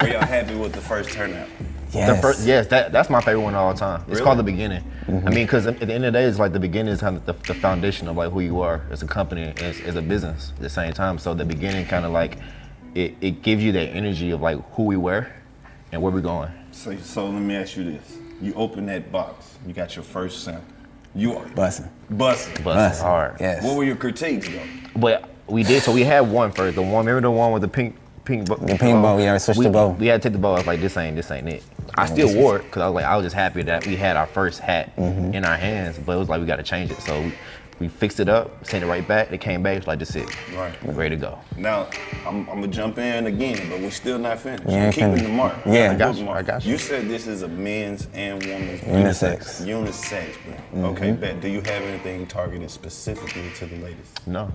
y'all 0.08 0.24
happy 0.24 0.54
with 0.54 0.72
the 0.72 0.80
first 0.80 1.10
turnout? 1.10 1.48
The 1.92 2.18
first, 2.22 2.46
yes, 2.46 2.66
that, 2.68 2.92
that's 2.92 3.10
my 3.10 3.20
favorite 3.20 3.42
one 3.42 3.54
of 3.54 3.60
all 3.60 3.74
time. 3.74 4.00
It's 4.02 4.10
Really? 4.10 4.22
called 4.22 4.38
The 4.38 4.42
Beginning. 4.44 4.82
Mm-hmm. 5.06 5.26
I 5.28 5.30
mean, 5.30 5.46
because 5.46 5.66
at 5.66 5.78
the 5.80 5.92
end 5.92 6.04
of 6.04 6.12
the 6.12 6.18
day, 6.20 6.24
it's 6.24 6.38
like 6.38 6.52
the 6.52 6.60
beginning 6.60 6.92
is 6.92 7.00
kind 7.00 7.16
of 7.16 7.26
the, 7.26 7.32
the 7.32 7.54
foundation 7.54 8.06
of 8.08 8.16
like 8.16 8.30
who 8.30 8.40
you 8.40 8.60
are 8.60 8.82
as 8.90 9.02
a 9.02 9.06
company 9.06 9.52
as, 9.60 9.80
as 9.80 9.96
a 9.96 10.02
business 10.02 10.52
at 10.56 10.62
the 10.62 10.70
same 10.70 10.92
time. 10.92 11.18
So 11.18 11.34
the 11.34 11.44
beginning 11.44 11.86
kind 11.86 12.04
of 12.04 12.12
like 12.12 12.38
it, 12.94 13.14
it 13.20 13.42
gives 13.42 13.62
you 13.62 13.72
that 13.72 13.88
energy 13.90 14.30
of 14.30 14.40
like 14.40 14.58
who 14.74 14.84
we 14.84 14.96
were 14.96 15.26
and 15.92 16.00
where 16.00 16.12
we're 16.12 16.20
going. 16.20 16.50
So, 16.72 16.96
so 16.98 17.26
let 17.26 17.40
me 17.42 17.56
ask 17.56 17.76
you 17.76 17.84
this: 17.84 18.18
You 18.40 18.54
open 18.54 18.86
that 18.86 19.10
box, 19.10 19.56
you 19.66 19.72
got 19.72 19.96
your 19.96 20.04
first 20.04 20.44
sample. 20.44 20.64
You 21.14 21.36
are 21.36 21.44
Bussin'. 21.46 21.88
busting. 22.10 22.62
But 22.62 22.90
it's 22.92 23.00
hard. 23.00 23.36
Yes. 23.40 23.64
What 23.64 23.76
were 23.76 23.82
your 23.84 23.96
critiques 23.96 24.48
though? 24.48 24.62
But 25.00 25.28
we 25.48 25.64
did. 25.64 25.82
So 25.82 25.90
we 25.92 26.04
had 26.04 26.20
one 26.20 26.52
first. 26.52 26.76
The 26.76 26.82
one. 26.82 27.04
Remember 27.04 27.22
the 27.22 27.30
one 27.32 27.50
with 27.50 27.62
the 27.62 27.68
pink, 27.68 27.96
pink. 28.24 28.46
Bo- 28.48 28.54
The 28.56 28.76
pink 28.76 29.02
bow, 29.02 29.18
yeah, 29.18 29.32
we 29.32 29.38
switched 29.40 29.58
we, 29.58 29.64
the 29.66 29.72
bow. 29.72 29.88
We 29.88 30.06
had 30.06 30.22
to 30.22 30.28
take 30.28 30.34
the 30.34 30.38
bow. 30.38 30.52
I 30.54 30.58
was 30.58 30.66
like, 30.68 30.80
this 30.80 30.96
ain't, 30.96 31.16
this 31.16 31.28
ain't 31.32 31.48
it. 31.48 31.64
I 32.02 32.06
still 32.06 32.34
wore 32.34 32.56
it 32.56 32.62
because 32.64 32.82
I 32.82 32.86
was 32.88 32.94
like, 32.94 33.04
I 33.04 33.16
was 33.16 33.24
just 33.26 33.36
happy 33.36 33.62
that 33.64 33.86
we 33.86 33.96
had 33.96 34.16
our 34.16 34.26
first 34.26 34.60
hat 34.60 34.94
Mm-hmm. 34.96 35.34
in 35.34 35.44
our 35.44 35.56
hands. 35.56 35.98
But 35.98 36.16
it 36.16 36.18
was 36.18 36.28
like 36.28 36.40
we 36.40 36.46
got 36.46 36.56
to 36.56 36.62
change 36.62 36.90
it. 36.90 37.00
So 37.00 37.20
we, 37.20 37.32
we 37.78 37.88
fixed 37.88 38.20
it 38.20 38.28
up, 38.28 38.66
sent 38.66 38.84
it 38.84 38.86
right 38.86 39.06
back. 39.08 39.30
They 39.30 39.38
came 39.38 39.62
back. 39.62 39.78
It's 39.78 39.86
like 39.86 39.98
this 39.98 40.14
it. 40.14 40.28
Right. 40.54 40.74
We're 40.84 40.92
ready 40.92 41.16
to 41.16 41.20
go. 41.20 41.38
Now, 41.56 41.88
I'm, 42.26 42.40
I'm 42.50 42.60
gonna 42.60 42.68
jump 42.68 42.98
in 42.98 43.26
again, 43.26 43.70
but 43.70 43.80
we're 43.80 43.90
still 43.90 44.18
not 44.18 44.38
finished. 44.38 44.64
You 44.68 44.76
We're 44.76 44.92
keeping 44.92 45.14
the 45.22 45.28
mark. 45.30 45.56
Yeah. 45.64 45.92
I 45.92 45.94
got 45.96 46.14
you, 46.16 46.24
Bookmark. 46.24 46.38
I 46.38 46.42
got 46.42 46.64
you. 46.66 46.72
You 46.72 46.78
said 46.78 47.08
this 47.08 47.26
is 47.26 47.40
a 47.40 47.48
men's 47.48 48.06
and 48.12 48.42
women's 48.44 48.80
Unisex. 48.82 49.64
Unisex. 49.66 50.36
brand. 50.44 50.84
Okay, 50.86 51.12
bet. 51.12 51.40
Do 51.40 51.48
you 51.48 51.60
have 51.62 51.82
anything 51.82 52.26
targeted 52.26 52.70
specifically 52.70 53.44
to 53.56 53.64
the 53.66 53.76
ladies? 53.76 54.12
No. 54.26 54.52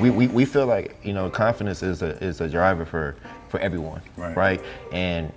We, 0.00 0.10
we, 0.10 0.28
we 0.28 0.44
feel 0.44 0.66
like 0.66 0.96
you 1.02 1.12
know 1.14 1.28
confidence 1.30 1.82
is 1.82 2.02
a 2.02 2.10
is 2.22 2.40
a 2.40 2.48
driver 2.48 2.84
for 2.84 3.16
for 3.48 3.58
everyone, 3.58 4.00
Right. 4.16 4.62
And 4.92 5.32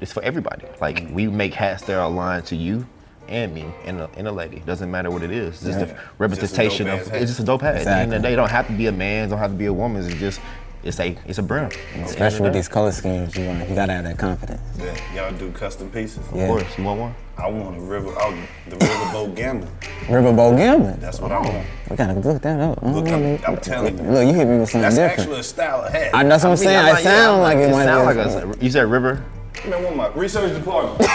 it's 0.00 0.12
for 0.12 0.22
everybody. 0.22 0.66
Like 0.80 1.06
we 1.10 1.26
make 1.26 1.54
hats 1.54 1.82
that 1.84 1.96
are 1.96 2.04
aligned 2.04 2.46
to 2.46 2.56
you 2.56 2.86
and 3.28 3.54
me 3.54 3.66
and 3.84 4.00
a, 4.00 4.10
and 4.16 4.26
a 4.26 4.32
lady. 4.32 4.60
Doesn't 4.60 4.90
matter 4.90 5.10
what 5.10 5.22
it 5.22 5.30
is. 5.30 5.56
It's 5.56 5.64
just 5.64 5.78
Yeah. 5.78 5.84
a 5.84 5.86
Just 5.88 5.98
a 5.98 6.10
representation 6.18 6.88
of 6.88 7.06
hat. 7.08 7.20
it's 7.22 7.30
just 7.30 7.40
a 7.40 7.44
dope 7.44 7.62
hat. 7.62 7.76
At 7.76 7.84
the 7.84 7.90
end 7.90 8.14
of 8.14 8.22
the 8.22 8.28
day, 8.28 8.32
it 8.32 8.36
don't 8.36 8.50
have 8.50 8.66
to 8.68 8.72
be 8.72 8.86
a 8.86 8.92
man's, 8.92 9.30
don't 9.30 9.38
have 9.38 9.50
to 9.50 9.56
be 9.56 9.66
a 9.66 9.72
woman's. 9.72 10.06
It's 10.06 10.18
just 10.20 10.40
it's 10.84 11.00
a 11.00 11.16
it's 11.26 11.38
a 11.38 11.42
brand. 11.42 11.72
At 11.72 11.78
the 11.78 11.88
end 11.94 12.04
of 12.04 12.10
Especially 12.10 12.38
the 12.38 12.42
with 12.44 12.52
these 12.54 12.68
color 12.68 12.92
schemes, 12.92 13.36
you 13.36 13.46
want 13.46 13.68
you 13.68 13.74
gotta 13.74 13.92
have 13.92 14.04
that 14.04 14.18
confidence. 14.18 14.60
That 14.76 15.00
y'all 15.14 15.32
do 15.32 15.50
custom 15.52 15.90
pieces? 15.90 16.20
Yeah. 16.34 16.44
Of 16.44 16.48
course, 16.48 16.78
you 16.78 16.84
want 16.84 17.00
one? 17.00 17.14
I 17.36 17.48
want 17.48 17.76
a 17.76 17.80
river, 17.80 18.12
oh, 18.16 18.36
the 18.68 18.76
riverboat 18.76 19.36
gambler. 19.36 19.68
Riverboat 20.06 20.56
gambling. 20.56 20.96
That's 20.98 21.20
what 21.20 21.30
I 21.30 21.40
want. 21.40 21.66
We 21.90 21.96
gotta 21.96 22.14
look 22.14 22.42
that 22.42 22.60
up. 22.60 22.82
Look, 22.82 23.06
I'm, 23.08 23.12
I'm 23.12 23.38
mm-hmm. 23.38 23.54
telling 23.56 23.98
you. 23.98 24.04
Look, 24.10 24.26
you 24.26 24.34
hit 24.34 24.46
me 24.48 24.58
with 24.58 24.70
something 24.70 24.82
That's 24.82 24.96
different. 24.96 25.20
actually 25.20 25.40
a 25.40 25.42
style 25.44 25.82
of 25.82 25.92
hat. 25.92 26.14
I, 26.14 26.24
that's 26.24 26.42
what 26.44 26.50
I'm 26.50 26.56
saying. 26.56 26.76
I 26.76 26.88
It 26.88 26.92
like- 26.94 27.04
yeah, 27.04 27.10
sound 27.10 27.40
I 27.40 27.42
like 27.42 27.58
it, 27.58 27.70
might 27.70 27.84
sound 27.84 28.08
be 28.08 28.14
like 28.46 28.58
a, 28.60 28.64
you 28.64 28.70
said 28.70 28.90
river. 28.90 29.24
Man, 29.68 29.82
what 29.84 29.96
my 29.96 30.08
research 30.14 30.54
department? 30.56 30.96
Pull 30.98 31.06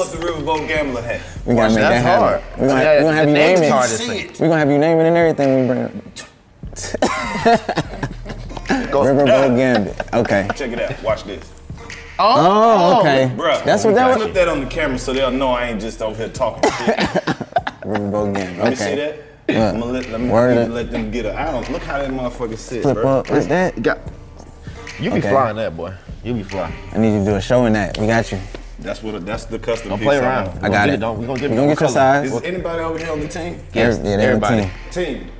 up 0.00 0.08
the 0.10 0.18
riverboat 0.20 0.66
gambler 0.66 1.02
hat. 1.02 1.20
We 1.44 1.54
gotta 1.54 1.74
make 1.74 1.80
that 1.82 2.02
That's 2.02 2.04
happen. 2.04 2.22
hard. 2.22 2.42
We're 2.58 2.68
gonna, 2.68 2.82
Yeah, 2.82 2.96
we 2.98 3.02
gonna 3.04 3.16
have 3.16 3.28
you 3.28 3.34
name 3.34 3.58
it. 3.62 3.68
to 3.70 3.88
See 3.88 4.06
say. 4.06 4.20
it. 4.20 4.40
We're 4.40 4.48
gonna 4.48 4.58
have 4.60 4.70
you 4.70 4.78
name 4.78 4.98
it 4.98 5.04
and 5.06 5.16
everything. 5.16 5.60
We 5.60 5.66
bring 5.66 5.80
it. 5.84 6.04
Riverboat 8.68 9.56
Gambit. 9.56 10.14
Okay. 10.14 10.48
Check 10.54 10.72
it 10.72 10.80
out. 10.80 11.02
Watch 11.02 11.24
this. 11.24 11.50
Oh, 12.18 12.96
oh 12.96 13.00
okay. 13.00 13.32
Bruh, 13.36 13.62
That's 13.64 13.84
what 13.84 13.94
that 13.96 14.06
was. 14.08 14.16
Flip 14.22 14.34
that 14.34 14.48
on 14.48 14.60
the 14.60 14.66
camera 14.66 14.98
so 14.98 15.12
they'll 15.12 15.30
know 15.30 15.50
I 15.52 15.66
ain't 15.66 15.80
just 15.80 16.00
over 16.00 16.16
here 16.16 16.28
talking 16.30 16.62
shit. 16.62 16.96
Riverboat 17.84 18.34
Gambit. 18.34 18.58
Let 18.58 18.70
me 18.70 18.76
see 18.76 18.94
that. 18.94 19.18
Look, 19.48 19.56
I'm 19.58 19.80
gonna 19.80 19.92
let, 19.92 20.08
let 20.10 20.20
me 20.20 20.30
word 20.30 20.56
let, 20.56 20.68
it. 20.68 20.72
let 20.72 20.90
them 20.90 21.10
get 21.10 21.26
a. 21.26 21.38
I 21.38 21.50
don't 21.50 21.70
look 21.70 21.82
how 21.82 21.98
that 21.98 22.10
motherfucker 22.10 22.56
sit, 22.56 22.82
Flip 22.82 22.94
bro. 22.94 23.18
up 23.18 23.28
like 23.28 23.48
that. 23.48 23.82
Got, 23.82 23.98
you 24.98 25.10
be 25.10 25.18
Okay. 25.18 25.28
flying 25.28 25.56
that 25.56 25.76
boy. 25.76 25.92
You 26.24 26.32
be 26.34 26.42
flying. 26.42 26.74
I 26.92 26.98
need 26.98 27.12
you 27.12 27.18
to 27.18 27.24
do 27.32 27.34
a 27.36 27.40
show 27.40 27.66
in 27.66 27.74
that. 27.74 27.98
We 27.98 28.06
got 28.06 28.32
you. 28.32 28.38
That's 28.78 29.02
what. 29.02 29.24
That's 29.26 29.44
the 29.44 29.58
custom 29.58 29.90
Don't 29.90 30.00
play 30.00 30.16
I 30.16 30.20
around. 30.20 30.58
I 30.64 30.68
got 30.68 30.86
get 30.86 30.94
it. 30.94 30.96
Don't, 31.00 31.18
we 31.18 31.26
gonna 31.26 31.38
get, 31.38 31.50
We 31.50 31.56
gonna 31.56 31.68
get 31.68 31.80
your 31.80 31.88
size. 31.90 32.32
Is 32.32 32.42
anybody 32.42 32.82
over 32.82 32.98
here 32.98 33.12
on 33.12 33.20
the 33.20 33.28
team? 33.28 33.60
Yes, 33.72 33.98
Every- 33.98 34.10
yeah, 34.10 34.16
they 34.16 34.22
have 34.24 34.42
everybody. 34.42 34.70
team. 34.90 35.26
Team. 35.26 35.30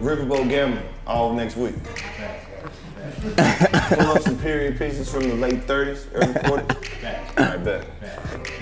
Riverboat 0.00 0.48
Gambler 0.50 0.82
all 1.06 1.32
next 1.32 1.56
week. 1.56 1.74
Pull 3.36 4.00
up 4.10 4.22
some 4.22 4.38
period 4.38 4.78
pieces 4.78 5.10
from 5.10 5.22
the 5.22 5.34
late 5.36 5.66
30s, 5.66 6.06
early 6.12 6.34
40s. 6.34 7.38
I 7.38 7.56
bet. 7.56 7.86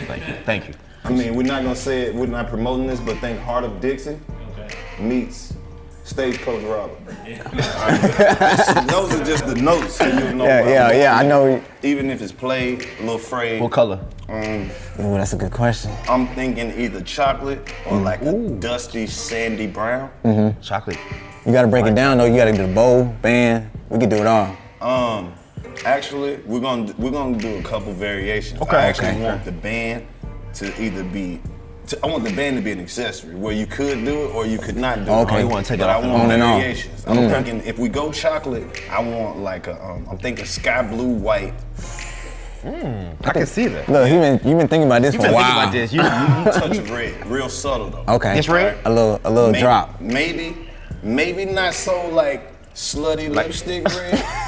Thank 0.06 0.28
you. 0.28 0.34
Thank 0.44 0.68
you. 0.68 0.74
I 1.02 1.10
mean, 1.10 1.34
we're 1.34 1.42
not 1.42 1.62
gonna 1.62 1.74
say 1.74 2.02
it. 2.02 2.14
We're 2.14 2.26
not 2.26 2.48
promoting 2.48 2.86
this, 2.86 3.00
but 3.00 3.18
think 3.18 3.40
Heart 3.40 3.64
of 3.64 3.80
Dixon 3.80 4.24
meets 5.00 5.53
Stagecoach 6.04 6.62
Robert. 6.64 6.98
Alright. 7.08 8.88
Those 8.88 9.14
are 9.14 9.24
just 9.24 9.46
the 9.46 9.54
notes. 9.56 9.96
So 9.96 10.06
you'll 10.06 10.34
know 10.34 10.44
Yeah, 10.44 10.60
what 10.60 10.68
I'm 10.68 10.72
yeah, 10.74 10.88
doing. 10.88 11.00
yeah. 11.00 11.18
I 11.18 11.22
know. 11.26 11.62
Even 11.82 12.10
if 12.10 12.20
it's 12.22 12.32
played, 12.32 12.86
a 12.98 13.02
little 13.02 13.18
frayed. 13.18 13.60
What 13.62 13.72
color? 13.72 14.00
Um, 14.28 14.70
Ooh, 15.00 15.16
that's 15.16 15.32
a 15.32 15.36
good 15.36 15.50
question. 15.52 15.90
I'm 16.08 16.26
thinking 16.28 16.78
either 16.78 17.00
chocolate 17.00 17.60
or 17.86 17.98
Mm. 17.98 18.04
like 18.04 18.22
a 18.22 18.32
dusty 18.60 19.06
sandy 19.06 19.66
brown. 19.66 20.10
Chocolate. 20.62 20.98
You 21.46 21.52
gotta 21.52 21.68
break 21.68 21.86
it 21.86 21.94
down 21.94 22.18
though. 22.18 22.24
You 22.26 22.36
gotta 22.36 22.52
do 22.52 22.66
the 22.66 22.72
bow, 22.74 23.04
band. 23.22 23.70
We 23.88 23.98
can 23.98 24.08
do 24.08 24.16
it 24.16 24.26
all. 24.26 24.56
Um, 24.80 25.32
actually, 25.86 26.36
we're 26.46 26.60
gonna 26.60 26.92
we're 26.98 27.10
gonna 27.10 27.36
do 27.38 27.56
a 27.58 27.62
couple 27.62 27.92
variations. 27.92 28.60
Okay. 28.62 28.76
I 28.76 28.86
actually 28.86 29.08
Okay. 29.08 29.22
want 29.22 29.44
the 29.44 29.52
band 29.52 30.06
to 30.54 30.82
either 30.82 31.02
be. 31.04 31.40
To, 31.88 31.98
I 32.02 32.06
want 32.06 32.24
the 32.24 32.32
band 32.32 32.56
to 32.56 32.62
be 32.62 32.70
an 32.72 32.80
accessory 32.80 33.34
where 33.34 33.52
you 33.54 33.66
could 33.66 34.04
do 34.04 34.24
it 34.24 34.34
or 34.34 34.46
you 34.46 34.58
could 34.58 34.76
not 34.76 35.04
do 35.04 35.10
it. 35.10 35.14
Okay. 35.22 35.36
Oh, 35.36 35.38
you 35.40 35.48
wanna 35.48 35.64
take 35.64 35.80
it 35.80 35.82
but 35.82 35.90
off 35.90 36.04
I 36.04 36.08
want 36.08 36.22
on 36.24 36.30
and 36.30 36.42
off. 36.42 36.58
variations. 36.60 37.04
I'm 37.06 37.28
thinking 37.28 37.60
if 37.66 37.78
we 37.78 37.88
go 37.90 38.10
chocolate, 38.10 38.66
I 38.90 39.02
want 39.02 39.38
like 39.40 39.66
a. 39.66 39.84
Um, 39.84 40.06
I'm 40.10 40.16
thinking 40.18 40.46
sky 40.46 40.82
blue 40.82 41.08
white. 41.08 41.52
I 42.64 43.30
can 43.32 43.44
see 43.46 43.66
that. 43.66 43.88
Look, 43.90 44.10
you've 44.10 44.20
been 44.22 44.40
you 44.48 44.56
been 44.56 44.68
thinking 44.68 44.84
about 44.84 45.02
this 45.02 45.14
You 45.14 45.20
for 45.20 45.26
been 45.26 45.34
a 45.34 45.38
thinking 45.38 45.54
while. 45.54 45.60
about 45.60 45.72
this. 45.72 45.92
You, 45.92 46.00
you, 46.02 46.08
touch 46.78 46.90
red, 46.90 47.26
real 47.26 47.48
subtle 47.50 47.90
though. 47.90 48.14
Okay. 48.14 48.38
It's 48.38 48.48
red? 48.48 48.78
A 48.86 48.88
little 48.90 49.20
a 49.24 49.30
little 49.30 49.50
Maybe, 49.50 49.60
drop. 49.62 50.00
Maybe, 50.00 50.56
maybe 51.02 51.44
not 51.44 51.74
so 51.74 52.08
like 52.08 52.50
slutty 52.74 53.28
lipstick 53.28 53.84
red. 53.88 54.24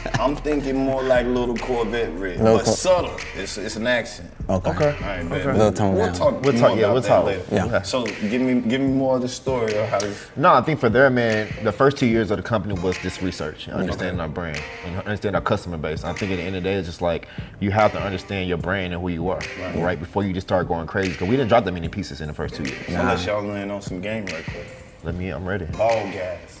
I'm 0.20 0.36
thinking 0.36 0.76
more 0.76 1.02
like 1.02 1.26
little 1.26 1.56
Corvette 1.56 2.12
red, 2.18 2.38
Little 2.40 2.56
but 2.58 2.64
Cor- 2.64 2.74
subtle. 2.74 3.16
It's 3.36 3.58
it's 3.58 3.76
an 3.76 3.86
accent. 3.86 4.30
Okay. 4.48 4.68
All 4.70 4.74
right, 5.00 5.24
man. 5.24 5.30
Little 5.56 5.72
tone 5.72 5.94
We'll 5.94 6.06
down. 6.06 6.14
talk. 6.14 6.42
We'll 6.42 6.52
talk- 6.58 6.76
yeah, 6.78 6.92
we'll 6.92 7.02
talk. 7.02 7.26
later. 7.26 7.42
Yeah. 7.50 7.66
Okay. 7.66 7.80
So 7.84 8.04
give 8.06 8.40
me 8.42 8.60
give 8.60 8.80
me 8.80 8.88
more 8.88 9.16
of 9.16 9.22
the 9.22 9.28
story 9.28 9.74
of 9.76 9.88
how 9.88 9.98
this. 10.00 10.26
No, 10.36 10.52
I 10.52 10.60
think 10.62 10.80
for 10.80 10.88
their 10.88 11.10
man, 11.10 11.48
the 11.62 11.72
first 11.72 11.96
two 11.96 12.06
years 12.06 12.30
of 12.30 12.36
the 12.38 12.42
company 12.42 12.74
was 12.80 12.98
this 13.02 13.22
research, 13.22 13.66
and 13.68 13.76
understanding 13.76 14.20
our 14.20 14.28
brand, 14.28 14.60
and 14.84 14.98
understand 15.00 15.36
our 15.36 15.42
customer 15.42 15.76
base. 15.78 16.04
I 16.04 16.12
think 16.12 16.32
at 16.32 16.36
the 16.36 16.42
end 16.42 16.56
of 16.56 16.62
the 16.62 16.68
day, 16.68 16.74
it's 16.74 16.88
just 16.88 17.02
like 17.02 17.28
you 17.60 17.70
have 17.70 17.92
to 17.92 18.00
understand 18.02 18.48
your 18.48 18.58
brand 18.58 18.92
and 18.92 19.02
who 19.02 19.08
you 19.08 19.28
are, 19.28 19.40
right? 19.76 19.98
Before 19.98 20.22
you 20.24 20.32
just 20.32 20.46
start 20.46 20.68
going 20.68 20.86
crazy, 20.86 21.12
because 21.12 21.28
we 21.28 21.36
didn't 21.36 21.48
drop 21.48 21.64
that 21.64 21.72
many 21.72 21.88
pieces 21.88 22.20
in 22.20 22.28
the 22.28 22.34
first 22.34 22.54
two 22.54 22.64
years. 22.64 22.86
So 22.86 22.94
I'll 22.96 23.04
let 23.14 23.26
y'all 23.26 23.42
land 23.42 23.70
on 23.72 23.82
some 23.82 24.00
game 24.00 24.26
right 24.26 24.44
quick. 24.44 24.66
Let 25.04 25.14
me, 25.16 25.30
I'm 25.30 25.44
ready. 25.44 25.64
Ball 25.66 25.90
guys. 26.12 26.60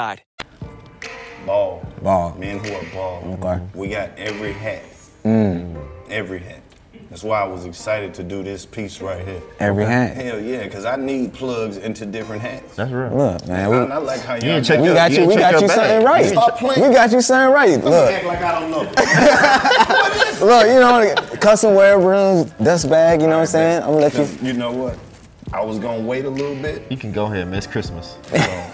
Ball. 1.45 1.85
Ball. 2.01 2.35
Men 2.39 2.59
who 2.59 2.73
are 2.73 2.83
ball. 2.93 3.37
Okay. 3.43 3.61
We 3.75 3.89
got 3.89 4.09
every 4.17 4.51
hat. 4.53 4.83
Mm. 5.23 5.75
Every 6.09 6.39
hat. 6.39 6.61
That's 7.09 7.23
why 7.23 7.41
I 7.41 7.45
was 7.45 7.65
excited 7.65 8.13
to 8.15 8.23
do 8.23 8.41
this 8.41 8.65
piece 8.65 9.01
right 9.01 9.25
here. 9.27 9.41
Every 9.59 9.83
hat? 9.85 10.15
Hell 10.15 10.39
yeah, 10.39 10.63
because 10.63 10.85
I 10.85 10.95
need 10.95 11.33
plugs 11.33 11.75
into 11.77 12.05
different 12.05 12.41
hats. 12.41 12.75
That's 12.77 12.89
real. 12.91 13.09
Look, 13.15 13.47
man, 13.47 13.65
I, 13.65 13.69
we, 13.69 13.75
I 13.91 13.97
like 13.97 14.21
how 14.21 14.35
You 14.35 14.41
y'all 14.47 14.51
ain't 14.57 14.65
check 14.65 14.79
we 14.79 14.85
your- 14.85 14.95
got 14.95 15.11
you 15.11 15.21
you. 15.21 15.27
We 15.27 15.35
got 15.35 15.61
you 15.61 15.67
bag. 15.67 15.75
something 15.77 16.05
right. 16.05 16.23
ain't 16.25 16.31
Stop 16.33 16.57
playing. 16.57 16.81
We 16.87 16.93
got 16.95 17.11
you 17.11 17.21
something 17.21 17.53
right. 17.53 17.81
Don't 17.81 17.91
Look, 17.91 18.11
act 18.11 18.25
like 18.25 18.41
I 18.41 18.59
don't 18.59 18.71
know. 18.71 18.83
look. 20.45 20.67
You 20.67 20.79
know, 20.79 21.37
custom 21.37 21.75
wear 21.75 21.99
rooms, 21.99 22.51
dust 22.63 22.89
bag. 22.89 23.19
You 23.21 23.27
know 23.27 23.33
what 23.35 23.41
I'm 23.41 23.47
saying? 23.47 23.83
I'm 23.83 23.89
gonna 23.91 24.05
let 24.07 24.13
you. 24.15 24.47
You 24.47 24.53
know 24.53 24.71
what? 24.71 24.97
I 25.53 25.61
was 25.65 25.79
gonna 25.79 26.01
wait 26.03 26.23
a 26.23 26.29
little 26.29 26.55
bit. 26.55 26.89
You 26.89 26.95
can 26.97 27.11
go 27.11 27.25
ahead 27.25 27.39
and 27.41 27.51
miss 27.51 27.67
Christmas. 27.67 28.15
All 28.33 28.70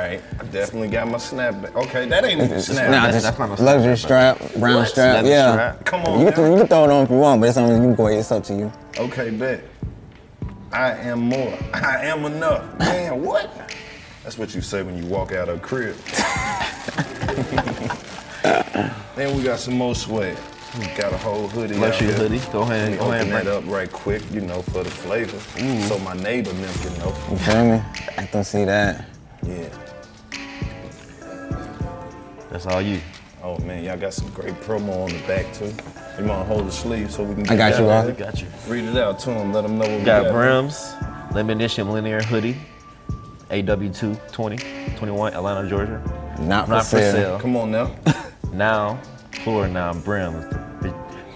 right, 0.00 0.22
I 0.38 0.44
definitely 0.44 0.88
got 0.88 1.08
my 1.08 1.18
snapback. 1.18 1.74
Okay, 1.74 2.06
that 2.08 2.24
ain't 2.24 2.40
even 2.40 2.50
Nah, 2.50 2.58
snap. 2.60 3.12
just 3.12 3.24
that's 3.24 3.38
not 3.38 3.58
no 3.58 3.64
luxury 3.64 3.96
snap, 3.96 4.36
strap, 4.38 4.54
brown 4.54 4.74
What? 4.76 4.88
strap. 4.88 5.14
Leather 5.16 5.28
Yeah. 5.28 5.52
strap. 5.52 5.84
Come 5.84 6.02
on, 6.04 6.20
You 6.20 6.32
can, 6.32 6.44
now. 6.44 6.50
you 6.50 6.56
can 6.58 6.66
throw 6.68 6.84
it 6.84 6.90
on 6.90 7.04
if 7.04 7.10
you 7.10 7.16
want, 7.16 7.40
but 7.40 7.48
it's 7.48 7.58
on 7.58 7.82
you. 7.82 7.94
Go 7.94 8.06
ahead. 8.06 8.20
It's 8.20 8.32
up 8.32 8.44
to 8.44 8.54
you. 8.54 8.72
Okay, 8.98 9.30
bet. 9.30 9.60
I 10.72 10.92
am 10.92 11.20
more. 11.20 11.52
I 11.74 12.06
am 12.06 12.24
enough. 12.24 12.78
Man, 12.78 13.24
what? 13.24 13.50
That's 14.22 14.38
what 14.38 14.54
you 14.54 14.60
say 14.60 14.82
when 14.82 14.96
you 14.96 15.06
walk 15.06 15.32
out 15.32 15.48
of 15.48 15.58
a 15.58 15.60
crib. 15.60 15.96
then 19.16 19.36
we 19.36 19.42
got 19.42 19.58
some 19.58 19.74
more 19.74 19.94
sweat. 19.94 20.38
We 20.78 20.86
got 20.96 21.12
a 21.12 21.18
whole 21.18 21.48
hoodie. 21.48 21.74
out 21.74 21.80
Luxury 21.80 22.12
hoodie. 22.12 22.38
Go 22.52 22.62
ahead, 22.62 22.90
Let 22.90 22.98
go 23.00 23.10
ahead 23.10 23.22
Open 23.26 23.36
and 23.36 23.46
that 23.46 23.52
up 23.52 23.64
right 23.66 23.90
quick, 23.90 24.22
you 24.30 24.40
know, 24.40 24.62
for 24.62 24.84
the 24.84 24.90
flavor. 24.90 25.36
Mm. 25.60 25.88
So 25.88 25.98
my 25.98 26.14
neighbor 26.14 26.52
them 26.52 26.72
can 26.74 26.96
know. 26.98 27.12
You 27.30 27.36
feel 27.38 27.64
me? 27.72 27.82
I 28.16 28.28
don't 28.32 28.44
see 28.44 28.64
that. 28.66 29.04
Yeah. 29.42 29.68
That's 32.50 32.66
all 32.66 32.82
you. 32.82 33.00
Oh 33.42 33.58
man, 33.60 33.84
y'all 33.84 33.96
got 33.96 34.12
some 34.12 34.28
great 34.30 34.54
promo 34.60 35.04
on 35.04 35.08
the 35.12 35.26
back 35.26 35.52
too. 35.54 35.72
You 36.18 36.28
wanna 36.28 36.44
hold 36.44 36.66
the 36.66 36.72
sleeve 36.72 37.10
so 37.10 37.22
we 37.22 37.34
can 37.34 37.48
I 37.48 37.56
got 37.56 37.78
you, 37.78 37.86
right? 37.88 38.04
bro. 38.04 38.26
Got 38.26 38.40
you. 38.42 38.48
Read 38.66 38.84
it 38.84 38.96
out 38.96 39.18
to 39.20 39.30
them, 39.30 39.52
let 39.52 39.62
them 39.62 39.78
know 39.78 39.88
what 39.88 39.98
we 40.00 40.04
Got 40.04 40.24
got. 40.24 40.32
brims, 40.32 40.92
limited 41.32 41.56
edition 41.56 41.90
linear 41.90 42.20
hoodie, 42.20 42.56
AW2 43.50 44.32
20, 44.32 44.96
21, 44.96 45.32
Atlanta, 45.34 45.68
Georgia. 45.68 46.36
Not 46.40 46.66
for 46.66 46.82
sale. 46.82 47.38
Come 47.38 47.56
on 47.56 47.70
now. 47.70 47.94
Now, 48.52 49.00
floor 49.44 49.68
now 49.68 49.94
brims, 49.94 50.44
the 50.82 50.92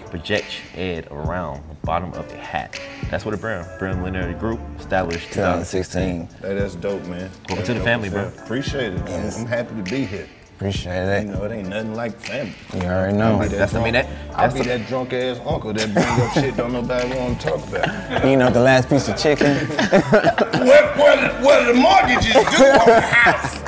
project 0.09 0.47
ed 0.75 1.07
around 1.11 1.63
the 1.69 1.75
bottom 1.85 2.11
of 2.13 2.27
the 2.29 2.35
hat. 2.35 2.77
That's 3.09 3.23
what 3.23 3.33
a 3.33 3.37
brim. 3.37 3.65
Brim 3.79 4.03
linear 4.03 4.33
group 4.33 4.59
established 4.77 5.31
2016. 5.31 6.27
2016. 6.27 6.27
Hey, 6.41 6.59
that's 6.59 6.75
dope, 6.75 7.01
man. 7.03 7.31
Welcome 7.47 7.55
That's 7.55 7.67
to 7.67 7.73
the 7.73 7.79
family, 7.79 8.09
bro. 8.09 8.27
Appreciate 8.27 8.93
it. 8.93 9.01
Yes. 9.07 9.39
I'm 9.39 9.45
happy 9.45 9.75
to 9.75 9.83
be 9.83 10.05
here. 10.05 10.27
Appreciate 10.55 10.93
it. 11.09 11.25
You 11.25 11.31
know, 11.33 11.43
it 11.43 11.51
ain't 11.51 11.67
nothing 11.67 11.95
like 11.95 12.17
family. 12.21 12.53
You 12.75 12.83
already 12.83 13.17
I'll 13.19 13.37
know. 13.37 13.39
be 13.43 13.47
That's- 13.49 13.75
I 13.75 13.83
mean, 13.83 13.91
that- 13.93 14.07
I'll 14.31 14.37
that's 14.47 14.53
be 14.53 14.61
the- 14.61 14.69
that 14.77 14.87
drunk 14.87 15.11
ass 15.11 15.37
uncle 15.45 15.73
that 15.73 15.93
bring 15.93 16.05
up 16.07 16.31
shit 16.33 16.55
don't 16.55 16.71
nobody 16.71 17.09
want 17.19 17.41
to 17.41 17.47
talk 17.49 17.67
about. 17.67 18.25
You 18.25 18.37
know 18.37 18.49
the 18.49 18.61
last 18.61 18.87
piece 18.89 19.09
of 19.09 19.17
chicken. 19.17 19.53
what, 19.67 20.97
what, 20.97 21.41
what 21.41 21.65
the 21.65 21.73
mortgages 21.73 22.31
do 22.33 22.39
on 22.39 22.85
the 22.87 23.01
house? 23.01 23.59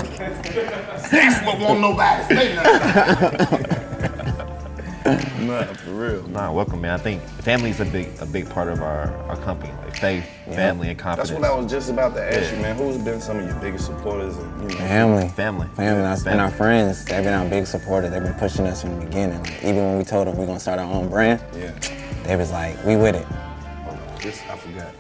That's 1.12 1.46
what 1.46 1.60
won't 1.60 1.82
nobody 1.82 2.36
say 2.36 2.56
nothing. 2.56 3.57
Nah, 5.08 5.64
for 5.74 5.92
real. 5.92 6.28
Nah, 6.28 6.52
welcome, 6.52 6.82
man. 6.82 6.92
I 6.92 6.98
think 7.02 7.22
family 7.42 7.70
is 7.70 7.80
a 7.80 7.86
big, 7.86 8.10
a 8.20 8.26
big 8.26 8.50
part 8.50 8.68
of 8.68 8.82
our, 8.82 9.14
our 9.30 9.38
company, 9.38 9.72
like 9.84 9.96
faith, 9.96 10.26
family, 10.46 10.90
and 10.90 11.00
confidence. 11.00 11.30
That's 11.30 11.42
what 11.42 11.50
I 11.50 11.56
was 11.56 11.72
just 11.72 11.90
about 11.90 12.14
to 12.16 12.24
ask 12.24 12.52
Yeah. 12.52 12.56
you, 12.58 12.62
man. 12.62 12.76
Who's 12.78 12.98
been 12.98 13.22
some 13.22 13.38
of 13.40 13.46
your 13.46 13.56
biggest 13.60 13.86
supporters? 13.86 14.36
And, 14.38 14.62
you 14.64 14.68
know, 14.78 14.86
Family. 14.86 15.30
Family. 15.30 15.68
Family. 15.76 16.00
And 16.00 16.08
our- 16.08 16.18
Family. 16.18 16.32
And 16.32 16.42
our 16.42 16.52
friends, 16.52 17.06
they've 17.06 17.24
been 17.24 17.34
our 17.34 17.48
big 17.50 17.66
supporters. 17.68 18.12
They've 18.12 18.24
been 18.24 18.34
pushing 18.36 18.68
us 18.68 18.82
from 18.82 19.00
the 19.00 19.06
beginning. 19.06 19.42
Like, 19.44 19.64
even 19.64 19.78
when 19.78 19.98
we 19.98 20.04
told 20.04 20.28
them 20.28 20.36
we're 20.38 20.46
going 20.46 20.58
to 20.58 20.62
start 20.62 20.80
our 20.80 20.92
own 20.92 21.10
brand, 21.10 21.42
Yeah. 21.56 21.72
they 22.24 22.36
was 22.36 22.52
like, 22.52 22.84
we 22.86 22.96
with 22.96 23.16
it. 23.16 23.26
This 24.22 24.42
I 24.50 24.58
forgot. 24.58 24.94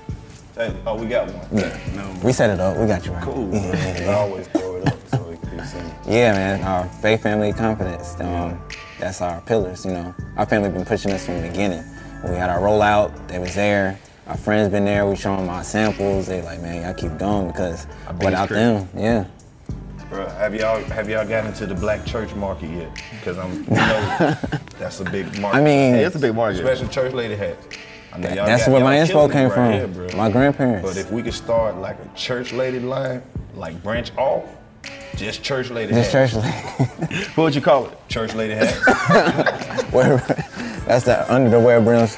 Hey, 0.55 0.75
oh, 0.87 0.95
we 0.95 1.05
got 1.07 1.27
one. 1.31 1.47
Yeah. 1.59 1.77
No, 1.95 2.11
We 2.23 2.31
set 2.31 2.49
it 2.49 2.59
up. 2.59 2.77
We 2.77 2.87
got 2.87 3.05
you 3.05 3.11
right. 3.11 3.21
cool. 3.23 3.53
Yeah, 3.53 3.69
bro. 3.71 3.79
yeah, 3.79 3.93
I 3.95 3.99
yeah. 4.01 4.15
always 4.17 4.47
throw 4.47 4.75
it 4.77 4.87
up 4.87 4.97
so 5.09 5.29
it 5.29 5.41
can 5.41 5.57
be 5.57 5.63
seen. 5.65 5.83
Yeah, 6.07 6.31
man. 6.31 6.63
Our 6.63 6.85
faith, 7.01 7.21
family, 7.21 7.53
confidence. 7.53 8.15
Um, 8.19 8.59
That's 8.99 9.21
our 9.21 9.41
pillars. 9.41 9.85
You 9.85 9.91
know, 9.91 10.15
our 10.37 10.45
family 10.45 10.69
been 10.69 10.85
pushing 10.85 11.11
us 11.11 11.25
from 11.25 11.41
the 11.41 11.47
beginning. 11.47 11.83
When 12.21 12.31
we 12.33 12.37
had 12.37 12.49
our 12.49 12.59
rollout, 12.59 13.27
they 13.27 13.39
was 13.39 13.53
there. 13.55 13.99
Our 14.25 14.37
friends 14.37 14.69
been 14.71 14.85
there. 14.85 15.05
We 15.05 15.15
show 15.15 15.35
them 15.37 15.49
our 15.49 15.63
samples. 15.63 16.27
They 16.27 16.41
like, 16.41 16.61
man, 16.61 16.81
y'all 16.83 16.93
keep 16.93 17.17
going 17.17 17.47
because 17.47 17.85
biggest 17.85 18.23
without 18.25 18.47
critic. 18.47 18.91
them, 18.91 19.01
yeah. 19.01 19.25
Bro, 20.09 20.27
have 20.29 20.55
y'all 20.55 20.81
have 20.85 21.09
y'all 21.09 21.27
gotten 21.27 21.47
into 21.51 21.65
the 21.67 21.75
black 21.75 22.05
church 22.05 22.33
market 22.35 22.69
yet? 22.71 23.01
Because 23.19 23.37
I'm, 23.37 23.53
you 23.63 23.69
know, 23.71 24.35
that's 24.79 24.99
a 24.99 25.03
big 25.05 25.25
market. 25.39 25.57
I 25.57 25.61
mean- 25.61 25.93
Hey, 25.95 26.03
it's 26.05 26.15
a 26.15 26.19
big 26.19 26.33
market. 26.33 26.59
Especially 26.61 26.87
church 26.87 27.13
lady 27.13 27.35
hats. 27.35 27.67
I 28.13 28.17
know 28.19 28.29
y'all 28.29 28.45
That's 28.45 28.65
got- 28.65 28.71
where 28.71 28.83
my 28.83 28.95
inspo 28.97 29.31
came 29.31 29.49
right 29.49 29.81
from. 29.83 29.93
here. 30.07 30.17
My 30.17 30.31
grandparents. 30.31 30.87
But 30.87 30.97
if 30.97 31.11
we 31.11 31.21
could 31.23 31.33
start 31.33 31.77
like 31.77 31.97
a 31.99 32.17
church 32.17 32.51
lady 32.53 32.79
line, 32.79 33.21
like 33.53 33.81
branch 33.83 34.11
off, 34.17 34.45
just 35.15 35.41
church 35.43 35.69
lady 35.69 35.93
This 35.93 36.11
hats. 36.11 36.33
church, 36.33 36.43
like, 36.43 37.27
What 37.37 37.43
would 37.45 37.55
you 37.55 37.61
call 37.61 37.87
it? 37.87 38.07
Church 38.09 38.33
lady 38.35 38.53
hats. 38.53 38.75
where, 39.93 40.17
that's 40.85 41.05
the 41.05 41.25
under 41.33 41.49
the 41.49 41.59
wear 41.59 41.81
brims 41.81 42.17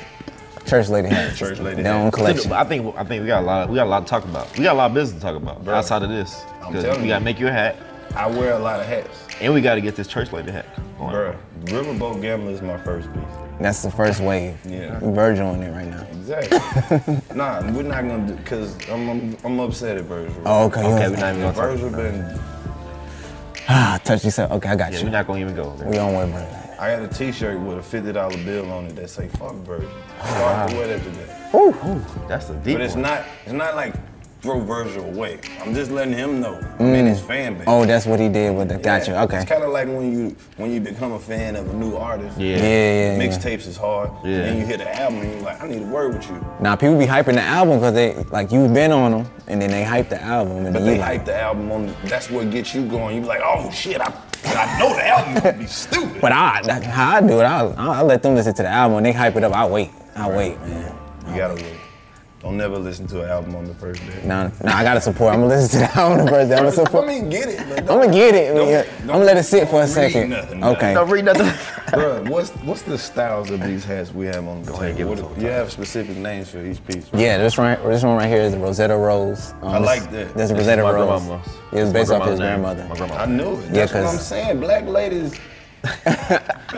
church 0.66 0.90
lady 0.90 1.08
hat. 1.10 1.36
Church 1.36 1.60
lady 1.60 1.82
Their 1.82 1.94
own 1.94 2.04
hats. 2.06 2.16
collection. 2.16 2.52
I 2.52 2.64
think 2.64 2.96
I 2.98 3.04
think 3.04 3.22
we 3.22 3.28
got 3.28 3.42
a 3.44 3.46
lot. 3.46 3.70
we 3.70 3.76
got 3.76 3.88
a 3.88 3.90
lot 3.90 4.02
to 4.02 4.10
talk 4.10 4.24
about. 4.26 4.56
We 4.58 4.64
got 4.64 4.74
a 4.74 4.78
lot 4.78 4.88
of 4.92 4.94
business 4.94 5.20
to 5.22 5.26
talk 5.28 5.36
about 5.36 5.64
Bro, 5.64 5.76
outside 5.76 6.04
of 6.04 6.10
this. 6.10 6.44
I'm 6.62 6.74
'Cause 6.74 6.84
telling 6.84 7.02
we 7.02 7.08
you. 7.08 7.14
gotta 7.14 7.26
make 7.26 7.40
you 7.40 7.48
a 7.48 7.52
hat, 7.52 7.76
I 8.16 8.28
wear 8.28 8.54
a 8.54 8.60
lot 8.60 8.80
of 8.80 8.86
hats. 8.86 9.26
and 9.42 9.54
we 9.54 9.62
gotta 9.62 9.82
get 9.82 9.96
this 9.96 10.08
church 10.08 10.32
lady 10.32 10.52
hat. 10.52 10.66
going. 11.00 11.12
Bro, 11.12 11.36
Riverboat 11.66 12.22
Gambler 12.22 12.52
is 12.52 12.62
my 12.62 12.78
first 12.78 13.12
piece. 13.14 13.24
That's 13.60 13.82
the 13.82 13.92
first 13.92 14.22
wave. 14.22 14.58
Yeah. 14.66 15.00
We 15.00 15.14
Virgil 15.14 15.54
in 15.54 15.64
it 15.64 15.72
right 15.72 15.88
now. 15.88 16.06
Exactly. 16.12 17.18
nah, 17.36 17.62
we're 17.72 17.82
not 17.84 18.08
gonna 18.08 18.28
do 18.28 18.34
because 18.36 18.76
I'm, 18.90 19.10
I'm 19.10 19.38
I'm 19.44 19.60
upset 19.60 19.98
at 19.98 20.04
Virgil. 20.04 20.34
Oh, 20.46 20.66
okay. 20.66 20.82
Okay, 20.82 21.10
we're 21.10 21.16
not 21.18 21.30
even 21.36 21.42
gonna 21.42 21.54
talk. 21.54 21.56
Virgil 21.78 21.90
been. 21.90 22.40
Ah, 23.72 24.00
touch 24.04 24.26
yourself. 24.26 24.52
Okay, 24.54 24.70
I 24.70 24.76
got 24.76 24.92
Yeah, 24.92 25.00
you. 25.00 25.06
we're 25.06 25.12
not 25.12 25.28
gonna 25.28 25.40
even 25.42 25.56
go 25.56 25.76
there. 25.76 25.88
We 25.88 25.98
on 26.00 26.14
way, 26.16 26.32
bro. 26.32 26.48
I 26.80 26.96
got 26.96 27.04
a 27.04 27.08
T-shirt 27.08 27.60
with 27.60 27.78
a 27.78 27.84
fifty 27.84 28.12
dollar 28.12 28.36
bill 28.44 28.72
on 28.72 28.86
it 28.88 28.96
that 28.96 29.10
say 29.10 29.28
"fuck 29.28 29.54
Virgil." 29.58 29.90
Start 30.24 30.70
to 30.72 30.76
wear 30.76 30.88
that 30.88 31.04
today. 31.04 31.36
Ooh, 31.54 32.02
that's 32.28 32.50
a 32.50 32.56
deep 32.56 32.76
But 32.78 32.82
it's 32.82 32.94
one. 32.96 33.04
not. 33.04 33.24
It's 33.44 33.54
not 33.54 33.76
like 33.76 33.94
throw 34.42 34.60
Virgil 34.60 35.04
away. 35.06 35.40
I'm 35.62 35.74
just 35.74 35.92
letting 35.92 36.14
him 36.14 36.40
know. 36.40 36.56
I'm 36.80 36.88
mm. 36.88 36.98
in 36.98 37.06
his 37.06 37.20
fan 37.22 37.56
base. 37.56 37.66
Oh, 37.68 37.86
that's 37.86 38.06
what 38.06 38.20
he 38.20 38.30
did 38.30 38.56
with 38.56 38.70
the. 38.70 38.78
Got 38.78 39.08
you. 39.08 39.14
Yeah, 39.14 39.24
Okay. 39.24 39.38
It's 39.38 39.50
kind 39.50 39.64
of 39.64 39.72
like 39.72 39.88
when 39.88 40.12
you 40.12 40.36
when 40.58 40.72
you 40.72 40.80
become 40.80 41.12
a 41.12 41.20
fan 41.20 41.56
of 41.56 41.70
a 41.70 41.74
new 41.74 41.96
artist. 41.96 42.38
Yeah. 42.38 42.58
Yeah, 42.58 42.64
yeah, 42.64 43.18
yeah. 43.18 43.20
Mixtapes 43.20 43.68
is 43.68 43.78
hard. 43.78 44.10
Yeah. 44.24 44.32
And 44.32 44.46
then 44.46 44.58
you 44.60 44.66
hear 44.66 44.78
the 44.78 44.96
album 44.96 45.20
and 45.22 45.32
you're 45.34 45.42
like, 45.42 45.62
I 45.62 45.68
need 45.68 45.82
a 45.82 45.86
word 45.86 46.14
with 46.16 46.30
you. 46.30 46.46
Now 46.62 46.76
people 46.76 46.98
be 46.98 47.06
hyping 47.06 47.34
the 47.34 47.42
album 47.42 47.80
because 47.80 47.94
they 47.94 48.16
like 48.32 48.52
you've 48.52 48.74
been 48.74 48.92
on 48.92 49.12
them, 49.12 49.32
and 49.48 49.62
then 49.62 49.70
they 49.72 49.84
hype 49.84 50.10
the 50.10 50.22
album, 50.22 50.66
and 50.66 50.74
But 50.74 50.86
they 50.86 50.98
like. 50.98 51.18
hype 51.18 51.26
the 51.26 51.36
album 51.36 51.72
on. 51.72 51.96
That's 52.06 52.30
what 52.30 52.50
gets 52.50 52.74
you 52.74 52.86
going. 52.88 53.16
You 53.16 53.22
be 53.22 53.28
like, 53.28 53.42
oh 53.44 53.70
shit, 53.72 54.00
I 54.00 54.14
I 54.46 54.80
know 54.80 54.96
the 54.96 55.06
album 55.08 55.44
would 55.44 55.60
be 55.60 55.68
stupid. 55.68 56.22
But 56.22 56.32
I, 56.32 56.62
that- 56.64 56.84
how 56.84 57.18
I 57.18 57.22
do 57.22 57.40
it, 57.42 57.44
I, 57.44 57.66
I 57.78 58.02
let 58.04 58.24
them 58.24 58.36
listen 58.36 58.54
to 58.56 58.64
the 58.64 58.70
album. 58.70 58.98
and 58.98 59.06
they 59.06 59.12
hype 59.12 59.36
it 59.36 59.44
up, 59.44 59.54
I 59.54 59.66
wait. 59.68 59.90
I 60.16 60.30
wait, 60.30 60.60
man. 60.62 60.96
You 61.28 61.36
gotta 61.36 61.56
wait. 61.56 61.76
Don't 62.42 62.56
never 62.56 62.78
listen 62.78 63.06
to 63.08 63.22
an 63.24 63.30
album 63.30 63.54
on 63.58 63.66
the 63.66 63.74
first 63.74 64.00
day. 64.08 64.22
Nah, 64.24 64.44
nah, 64.64 64.74
I 64.78 64.82
gotta 64.84 65.02
support. 65.02 65.34
I'm 65.34 65.42
gonna 65.42 65.56
listen 65.56 65.72
to 65.82 65.88
that 65.88 65.98
on 65.98 66.12
the 66.20 66.24
album 66.24 66.28
first. 66.30 66.52
I'm 66.54 66.58
gonna 66.60 66.72
support. 66.72 67.04
I 67.04 67.08
mean, 67.08 67.30
get 67.30 67.50
it. 67.50 67.60
I'm 67.60 67.86
gonna 67.86 68.08
get 68.14 68.34
it. 68.34 68.54
Don't- 68.54 68.68
man. 68.70 68.86
I'm 69.02 69.08
gonna 69.08 69.26
let 69.26 69.36
it 69.38 69.44
sit 69.44 69.68
for 69.68 69.76
a 69.76 69.80
Read 69.82 69.90
second. 69.90 70.30
nothing, 70.30 70.64
okay. 70.64 70.94
Don't 70.94 71.10
read 71.10 71.26
nothing. 71.26 71.52
Bro, 71.94 72.24
what's 72.30 72.52
what's 72.64 72.84
the 72.84 72.98
styles 72.98 73.50
of 73.50 73.62
these 73.62 73.84
hats 73.84 74.14
we 74.14 74.26
have 74.28 74.48
on 74.48 74.64
the 74.64 74.72
ahead, 74.74 74.96
give 74.96 75.08
it 75.10 75.22
What- 75.22 75.36
to 75.36 75.42
you 75.42 75.48
have 75.48 75.70
specific 75.70 76.16
names 76.16 76.50
for 76.50 76.64
each 76.66 76.82
piece. 76.88 77.08
Yeah, 77.14 77.38
this 77.40 77.58
one, 77.58 77.78
this 77.84 78.04
one 78.04 78.16
right 78.16 78.30
here 78.30 78.42
is 78.42 78.54
the 78.54 78.60
Rosetta 78.60 78.96
Rose. 78.96 79.54
Um, 79.62 79.70
I 79.74 79.78
like 79.80 80.04
that. 80.12 80.12
This 80.12 80.28
is 80.30 80.34
This 80.36 80.52
is 80.52 80.58
Rosetta 80.60 80.84
my 80.84 80.92
Rose. 80.92 81.08
grandmama's. 81.22 81.48
It 81.74 81.84
was 81.84 81.92
based 81.94 82.10
my 82.12 82.20
off 82.20 82.28
his 82.30 82.40
grandmother's 82.40 82.88
name. 82.88 82.98
grandmother. 82.98 83.22
I 83.22 83.26
knew 83.26 83.54
it. 83.60 83.66
Yeah, 83.66 83.72
That's 83.86 83.94
what 83.94 84.06
I'm 84.06 84.18
saying. 84.18 84.60
Black 84.62 84.86
ladies. 84.86 85.38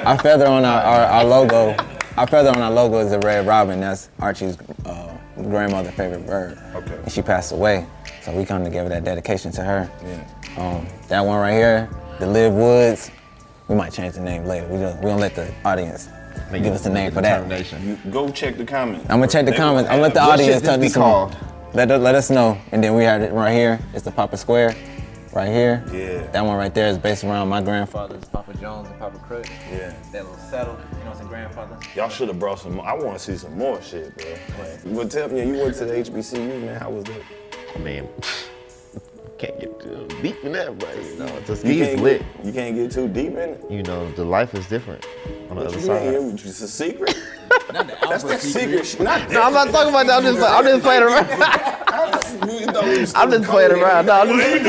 our 0.06 0.18
feather 0.18 0.48
on 0.48 0.66
our, 0.66 0.82
our, 0.82 1.02
our 1.06 1.24
logo, 1.24 1.76
our 2.18 2.26
feather 2.28 2.50
on 2.50 2.58
our 2.62 2.72
logo 2.72 2.98
is 3.00 3.12
a 3.12 3.20
red 3.20 3.46
robin. 3.46 3.80
That's 3.80 4.10
Archie's 4.20 4.58
uh, 4.86 5.18
grandmother's 5.42 5.94
favorite 5.94 6.26
bird. 6.26 6.58
Okay. 6.76 6.96
And 6.96 7.12
she 7.12 7.22
passed 7.22 7.52
away, 7.52 7.86
so 8.22 8.36
we 8.36 8.46
come 8.46 8.64
to 8.64 8.70
give 8.70 8.88
that 8.90 9.04
dedication 9.04 9.52
to 9.54 9.64
her. 9.64 9.92
Yeah. 10.04 10.28
Um, 10.58 10.88
that 11.08 11.22
one 11.22 11.40
right 11.40 11.54
here, 11.54 11.90
the 12.20 12.28
Live 12.28 12.54
Woods. 12.54 13.12
We 13.68 13.76
might 13.76 13.94
change 13.94 14.16
the 14.16 14.22
name 14.22 14.44
later. 14.44 14.68
We 14.68 14.80
don't, 14.80 14.98
we 14.98 15.06
don't 15.10 15.22
let 15.22 15.34
the 15.34 15.54
audience 15.64 16.10
Make 16.52 16.64
give 16.64 16.74
us 16.74 16.86
a 16.86 16.90
name 16.90 17.12
for 17.12 17.22
that. 17.22 17.82
You 17.82 17.98
go 18.10 18.30
check 18.30 18.58
the 18.58 18.66
comments. 18.66 19.06
I'm 19.10 19.20
gonna 19.20 19.28
check 19.28 19.46
the 19.46 19.52
They 19.52 19.58
comments. 19.58 19.90
I'm 19.90 20.02
gonna 20.02 20.04
let 20.04 20.14
the 20.14 20.20
What 20.20 20.40
audience 20.40 20.62
tell 20.62 20.78
me? 20.78 20.90
Let, 21.74 21.88
let 22.02 22.16
us 22.16 22.30
know. 22.30 22.58
And 22.74 22.84
then 22.84 22.96
we 22.96 23.04
have 23.04 23.22
it 23.22 23.32
right 23.32 23.54
here. 23.54 23.80
It's 23.94 24.04
the 24.04 24.12
Papa 24.12 24.36
Square, 24.36 24.76
right 25.34 25.50
here. 25.50 25.84
Yeah. 25.92 26.28
That 26.32 26.46
one 26.46 26.58
right 26.58 26.74
there 26.74 26.88
is 26.88 26.98
based 26.98 27.24
around 27.24 27.48
my 27.48 27.62
grandfather's 27.62 28.26
Papa 28.26 28.54
Jones 28.56 28.90
and 28.90 29.00
Papa 29.00 29.18
Crook. 29.20 29.46
Yeah. 29.72 29.94
That 30.12 30.26
little 30.26 30.38
settle, 30.38 30.78
you 30.98 31.06
know, 31.06 31.14
some 31.14 31.28
grandfather. 31.28 31.78
Y'all 31.96 32.10
should 32.10 32.28
have 32.28 32.40
brought 32.40 32.60
some 32.60 32.76
more. 32.76 32.86
I 32.86 32.94
want 32.94 33.18
to 33.18 33.24
see 33.24 33.38
some 33.38 33.58
more 33.58 33.82
shit, 33.82 34.16
bro. 34.18 34.94
But 34.94 35.12
tell 35.12 35.30
me, 35.30 35.46
you 35.46 35.58
went 35.64 35.76
to 35.78 35.86
the 35.86 35.94
HBCU, 35.94 36.62
man. 36.66 36.80
How 36.80 36.90
was 36.90 37.04
that? 37.06 37.22
I 37.76 37.80
mean, 37.80 38.08
can't 39.42 39.60
get 39.60 39.80
too 39.82 40.08
deep 40.22 40.44
in 40.44 40.52
that, 40.54 40.78
but 40.78 40.96
you 41.04 41.16
know, 41.18 41.26
You 41.34 41.42
Tuskegee's 41.42 41.88
can't 41.88 42.02
lit. 42.02 42.22
Get, 42.38 42.46
you 42.46 42.52
can't 42.54 42.76
get 42.76 42.92
too 42.92 43.08
deep 43.08 43.32
in 43.32 43.38
it. 43.38 43.66
You 43.72 43.84
know, 43.84 44.10
the 44.12 44.24
life 44.24 44.54
is 44.54 44.68
different 44.68 45.06
on 45.50 45.56
the 45.58 45.64
What 45.64 45.68
other 45.68 45.78
you 45.80 45.86
side. 45.86 46.14
mean? 46.14 46.34
It's 46.36 46.62
a 46.62 46.68
secret. 46.68 47.18
That's 47.72 48.24
that 48.24 48.40
secret 48.42 48.86
shit. 48.86 49.02
Not 49.02 49.30
No, 49.32 49.42
I'm 49.42 49.54
not 49.54 49.70
talking 49.70 49.90
about 49.90 50.06
that. 50.08 50.18
I'm 50.18 50.24
just, 50.24 50.42
I'm 50.58 50.64
just 50.64 50.84
playing 50.84 51.04
around. 51.04 51.28
I'm 53.16 53.32
just 53.32 53.50
playing 53.50 53.72
around. 53.72 54.06
No, 54.06 54.14
I'm 54.22 54.28
just, 54.30 54.66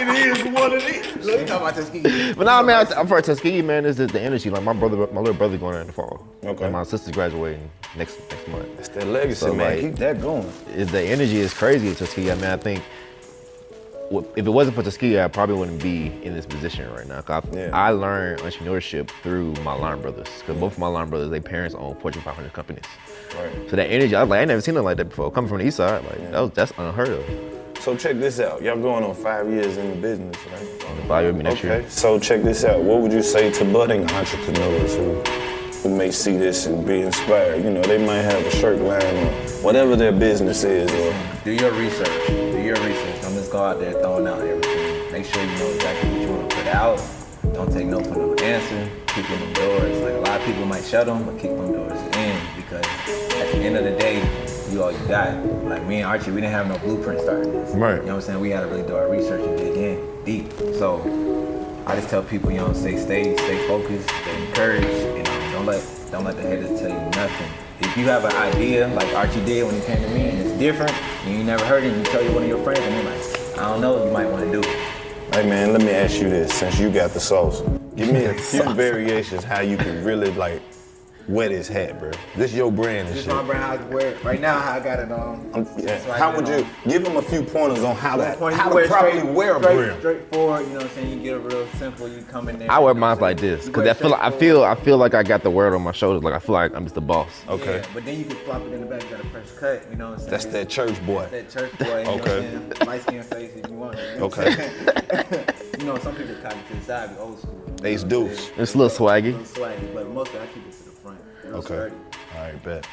it 0.00 0.38
is 0.38 0.52
what 0.52 0.72
it 0.72 0.82
is. 0.82 1.24
Let 1.24 1.40
me 1.40 1.46
talk 1.46 1.60
about 1.62 1.74
Tuskegee. 1.74 2.32
but 2.34 2.44
no, 2.44 2.62
man, 2.62 2.86
I- 2.86 2.94
I'm 3.00 3.06
for 3.06 3.20
Tuskegee, 3.22 3.62
man. 3.62 3.86
Is 3.86 3.96
the, 3.96 4.06
the 4.06 4.20
energy? 4.20 4.50
Like 4.50 4.62
my 4.62 4.72
brother, 4.72 4.96
my 5.12 5.20
little 5.20 5.34
brother 5.34 5.56
going 5.56 5.72
there 5.72 5.80
in 5.82 5.86
the 5.86 5.92
fall. 5.92 6.26
Okay. 6.44 6.64
And 6.64 6.72
my 6.72 6.82
sister's 6.82 7.14
graduating 7.14 7.70
next 7.96 8.18
next 8.30 8.48
month. 8.48 8.66
It's 8.78 8.88
that 8.90 9.06
legacy, 9.06 9.40
So, 9.40 9.54
man. 9.54 9.70
like, 9.70 9.80
Keep 9.80 9.96
that 9.96 10.20
going. 10.20 10.50
Is 10.74 10.90
the 10.90 11.00
energy 11.02 11.36
is 11.38 11.54
crazy 11.54 11.90
at 11.90 11.96
Tuskegee. 11.96 12.30
I 12.30 12.34
mean, 12.34 12.44
I 12.44 12.56
think 12.56 12.80
wh- 12.80 13.03
if 14.20 14.46
it 14.46 14.50
wasn't 14.50 14.76
for 14.76 14.82
Tuskegee, 14.82 15.20
I 15.20 15.28
probably 15.28 15.56
wouldn't 15.56 15.82
be 15.82 16.06
in 16.22 16.34
this 16.34 16.46
position 16.46 16.90
right 16.92 17.06
now. 17.06 17.22
I, 17.26 17.42
Yeah. 17.52 17.70
I 17.72 17.90
learned 17.90 18.40
entrepreneurship 18.40 19.10
through 19.22 19.52
my 19.62 19.74
line 19.74 20.00
brothers. 20.00 20.28
Because 20.38 20.58
both 20.58 20.74
of 20.74 20.78
my 20.78 20.86
line 20.86 21.10
brothers, 21.10 21.30
their 21.30 21.40
parents 21.40 21.74
own 21.74 21.94
Fortune 21.96 22.22
500 22.22 22.52
companies. 22.52 22.84
Right. 23.36 23.70
So 23.70 23.76
that 23.76 23.86
energy, 23.86 24.14
I 24.14 24.22
was 24.22 24.30
like, 24.30 24.38
I 24.38 24.40
ain't 24.42 24.48
never 24.48 24.60
seen 24.60 24.74
nothing 24.74 24.84
like 24.84 24.96
that 24.98 25.06
before. 25.06 25.30
Coming 25.30 25.48
from 25.48 25.58
the 25.58 25.66
east 25.66 25.78
side, 25.78 26.04
like 26.04 26.30
that 26.30 26.40
was, 26.40 26.50
that's 26.52 26.72
unheard 26.78 27.08
of. 27.08 27.54
So 27.80 27.96
check 27.96 28.16
this 28.16 28.40
out. 28.40 28.62
Y'all 28.62 28.80
going 28.80 29.04
on 29.04 29.14
five 29.14 29.48
years 29.48 29.76
in 29.76 29.90
the 29.90 29.96
business, 29.96 30.36
right? 30.46 30.82
Five 31.06 31.24
years 31.24 31.36
next 31.36 31.58
okay. 31.58 31.80
year. 31.80 31.90
So 31.90 32.18
check 32.18 32.42
this 32.42 32.64
out. 32.64 32.80
What 32.80 33.02
would 33.02 33.12
you 33.12 33.22
say 33.22 33.52
to 33.52 33.64
budding 33.66 34.08
entrepreneurs 34.10 34.94
who 34.96 35.22
who 35.84 35.94
may 35.94 36.10
see 36.10 36.36
this 36.38 36.64
and 36.64 36.84
be 36.86 37.02
inspired? 37.02 37.62
You 37.62 37.70
know, 37.70 37.82
they 37.82 37.98
might 38.04 38.22
have 38.22 38.44
a 38.44 38.50
shirt 38.50 38.80
line 38.80 39.02
or 39.02 39.30
whatever 39.62 39.96
their 39.96 40.12
business 40.12 40.64
is, 40.64 40.90
or 40.90 41.14
Do 41.44 41.52
your 41.52 41.72
research. 41.72 42.26
Do 42.26 42.62
your 42.62 42.76
research. 42.76 43.20
Don't 43.20 43.34
just 43.34 43.52
go 43.52 43.62
out 43.62 43.78
there 43.78 43.92
throwing 43.92 44.26
out 44.26 44.40
everything. 44.40 45.12
Make 45.12 45.26
sure 45.26 45.44
you 45.44 45.58
know 45.58 45.70
exactly 45.74 46.10
what 46.10 46.20
you 46.22 46.28
want 46.28 46.50
to 46.50 46.56
put 46.56 46.66
out. 46.68 47.02
Don't 47.52 47.70
take 47.70 47.86
no 47.86 48.02
for 48.02 48.16
no 48.16 48.34
answer. 48.36 48.90
Keep 49.08 49.30
in 49.30 49.40
them 49.40 49.52
doors. 49.52 50.00
Like 50.00 50.14
a 50.14 50.20
lot 50.20 50.40
of 50.40 50.46
people 50.46 50.64
might 50.64 50.84
shut 50.84 51.04
them, 51.04 51.22
but 51.24 51.38
keep 51.38 51.50
them 51.50 51.70
doors 51.70 52.00
in 52.16 52.40
because 52.56 52.84
at 53.36 53.52
the 53.52 53.58
end 53.58 53.76
of 53.76 53.84
the 53.84 53.94
day, 53.98 54.22
you 54.70 54.82
all 54.82 54.90
you 54.90 55.06
got. 55.06 55.36
Like 55.64 55.84
me 55.84 55.96
and 55.96 56.06
Archie, 56.06 56.30
we 56.30 56.40
didn't 56.40 56.54
have 56.54 56.66
no 56.66 56.78
blueprint 56.78 57.20
starting 57.20 57.52
this. 57.52 57.74
Right. 57.74 57.96
You 57.96 58.06
know 58.06 58.06
what 58.06 58.14
I'm 58.14 58.20
saying? 58.22 58.40
We 58.40 58.48
had 58.48 58.62
to 58.62 58.68
really 58.68 58.86
do 58.86 58.96
our 58.96 59.10
research 59.10 59.46
and 59.46 59.58
dig 59.58 59.76
in 59.76 60.24
deep. 60.24 60.50
So 60.78 61.02
I 61.86 61.94
just 61.94 62.08
tell 62.08 62.22
people, 62.22 62.50
you 62.50 62.56
know, 62.58 62.72
stay, 62.72 62.96
stay, 62.96 63.36
stay 63.36 63.68
focused, 63.68 64.08
stay 64.08 64.46
encouraged. 64.46 65.23
Don't 65.64 65.72
let, 65.72 66.12
don't 66.12 66.24
let 66.24 66.36
the 66.36 66.42
haters 66.42 66.78
tell 66.78 66.90
you 66.90 67.10
nothing. 67.12 67.50
If 67.80 67.96
you 67.96 68.04
have 68.04 68.26
an 68.26 68.32
idea, 68.32 68.86
like 68.88 69.08
Archie 69.14 69.42
did 69.46 69.64
when 69.64 69.74
he 69.74 69.80
came 69.80 69.96
to 69.96 70.08
me, 70.10 70.28
and 70.28 70.38
it's 70.40 70.58
different, 70.58 70.92
and 71.24 71.38
you 71.38 71.42
never 71.42 71.64
heard 71.64 71.84
it, 71.84 71.94
and 71.94 71.96
you 71.96 72.12
tell 72.12 72.22
you 72.22 72.30
one 72.32 72.42
of 72.42 72.48
your 72.50 72.62
friends, 72.62 72.80
and 72.80 72.94
you're 72.94 73.04
like, 73.04 73.58
I 73.58 73.70
don't 73.70 73.80
know, 73.80 74.04
you 74.04 74.12
might 74.12 74.26
want 74.26 74.44
to 74.44 74.52
do 74.52 74.60
it. 74.60 75.34
Hey 75.34 75.48
man, 75.48 75.72
let 75.72 75.80
me 75.80 75.88
ask 75.88 76.20
you 76.20 76.28
this: 76.28 76.52
since 76.52 76.78
you 76.78 76.90
got 76.90 77.12
the 77.12 77.20
sauce, 77.20 77.62
give 77.96 78.12
me 78.12 78.26
a 78.26 78.34
few 78.50 78.74
variations 78.74 79.42
how 79.42 79.62
you 79.62 79.78
can 79.78 80.04
really 80.04 80.30
like 80.32 80.60
wet 81.28 81.50
his 81.50 81.68
hat, 81.68 81.98
bro. 81.98 82.10
This 82.36 82.52
your 82.52 82.70
brand 82.70 83.08
and 83.08 83.16
This 83.16 83.24
shit. 83.24 83.32
is 83.32 83.34
my 83.34 83.42
brand, 83.42 83.62
how 83.64 83.72
I 83.72 83.94
wear 83.94 84.08
it. 84.08 84.22
Right 84.24 84.40
now, 84.40 84.58
how 84.60 84.72
I 84.74 84.80
got 84.80 84.98
it 85.00 85.10
on. 85.10 85.50
I'm- 85.54 85.66
yeah. 85.78 85.84
That's 85.86 86.04
How 86.18 86.34
would 86.36 86.48
it 86.48 86.58
you 86.58 86.64
on. 86.64 86.70
give 86.88 87.06
him 87.06 87.16
a 87.16 87.22
few 87.22 87.42
pointers 87.42 87.82
on 87.82 87.96
how 87.96 88.16
to 88.16 88.36
Point, 88.36 88.54
how 88.54 88.68
to 88.68 88.74
wear 88.74 88.86
properly 88.86 89.18
straight- 89.20 89.32
wear 89.34 89.56
a 89.56 89.60
straight, 89.62 89.76
brim? 89.76 89.98
Straightforward, 90.00 90.60
you 90.62 90.68
know 90.68 90.74
what 90.76 90.84
I'm 90.84 90.90
saying? 90.90 91.10
You 91.10 91.22
get 91.22 91.34
a 91.36 91.38
real 91.38 91.66
simple, 91.78 92.08
you 92.08 92.22
come 92.30 92.48
in 92.48 92.58
there. 92.58 92.70
I 92.70 92.78
wear 92.78 92.94
mine 92.94 93.18
like 93.20 93.38
this 93.40 93.66
because 93.66 93.82
wear 93.84 93.90
I 93.90 93.94
feel 93.94 94.10
like 94.10 94.20
I 94.22 94.30
feel 94.30 94.64
I 94.64 94.74
feel 94.74 94.98
like 94.98 95.14
I 95.14 95.22
got 95.22 95.42
the 95.42 95.50
word 95.50 95.74
on 95.74 95.82
my 95.82 95.92
shoulders. 95.92 96.22
Like 96.22 96.34
I 96.34 96.38
feel 96.38 96.54
like 96.54 96.74
I'm 96.74 96.84
just 96.84 96.94
the 96.94 97.00
boss. 97.00 97.30
Okay. 97.48 97.76
Yeah, 97.78 97.86
but 97.94 98.04
then 98.04 98.18
you 98.18 98.24
can 98.24 98.36
flop 98.36 98.62
it 98.66 98.72
in 98.72 98.80
the 98.80 98.86
back, 98.86 99.02
you 99.04 99.10
got 99.16 99.20
a 99.24 99.28
fresh 99.28 99.50
cut, 99.58 99.86
you 99.90 99.96
know 99.96 100.10
what 100.10 100.12
I'm 100.14 100.18
saying? 100.18 100.30
That's 100.30 100.44
that 100.46 100.68
church 100.68 101.06
boy. 101.06 101.26
That's 101.30 101.54
that 101.54 101.60
church 101.70 101.78
boy, 101.78 101.98
you 101.98 102.04
know 102.04 102.10
Okay. 102.12 102.20
what 102.20 102.28
I'm 102.30 102.42
saying? 102.76 102.86
Light 102.86 103.02
skin 103.02 103.22
face 103.22 103.50
if 103.56 103.70
you 103.70 103.74
want. 103.76 103.96
You 103.98 104.18
know 104.20 104.24
Okay. 104.26 104.70
You 105.78 105.86
know, 105.86 105.98
some 105.98 106.14
people 106.14 106.36
copy 106.40 106.56
to 106.68 106.74
the 106.76 106.80
side, 106.82 107.10
be 107.10 107.16
old 107.20 107.38
school. 107.40 107.60
you 107.82 107.86
Ace 107.88 108.04
know 108.04 108.20
what 108.20 108.30
I'm 108.30 108.36
Deuce. 108.36 108.50
It's 108.56 108.74
a 108.74 108.78
little 108.78 109.06
swaggy. 109.06 109.32
little 109.36 109.40
swaggy, 109.42 109.92
but 109.92 110.08
mostly 110.08 110.38
I 110.38 110.46
keep 110.46 110.66
it 110.68 110.72
Okay. 111.54 111.66
sturdy. 111.66 111.94
All 112.36 112.42
right, 112.42 112.62
bet. 112.62 112.86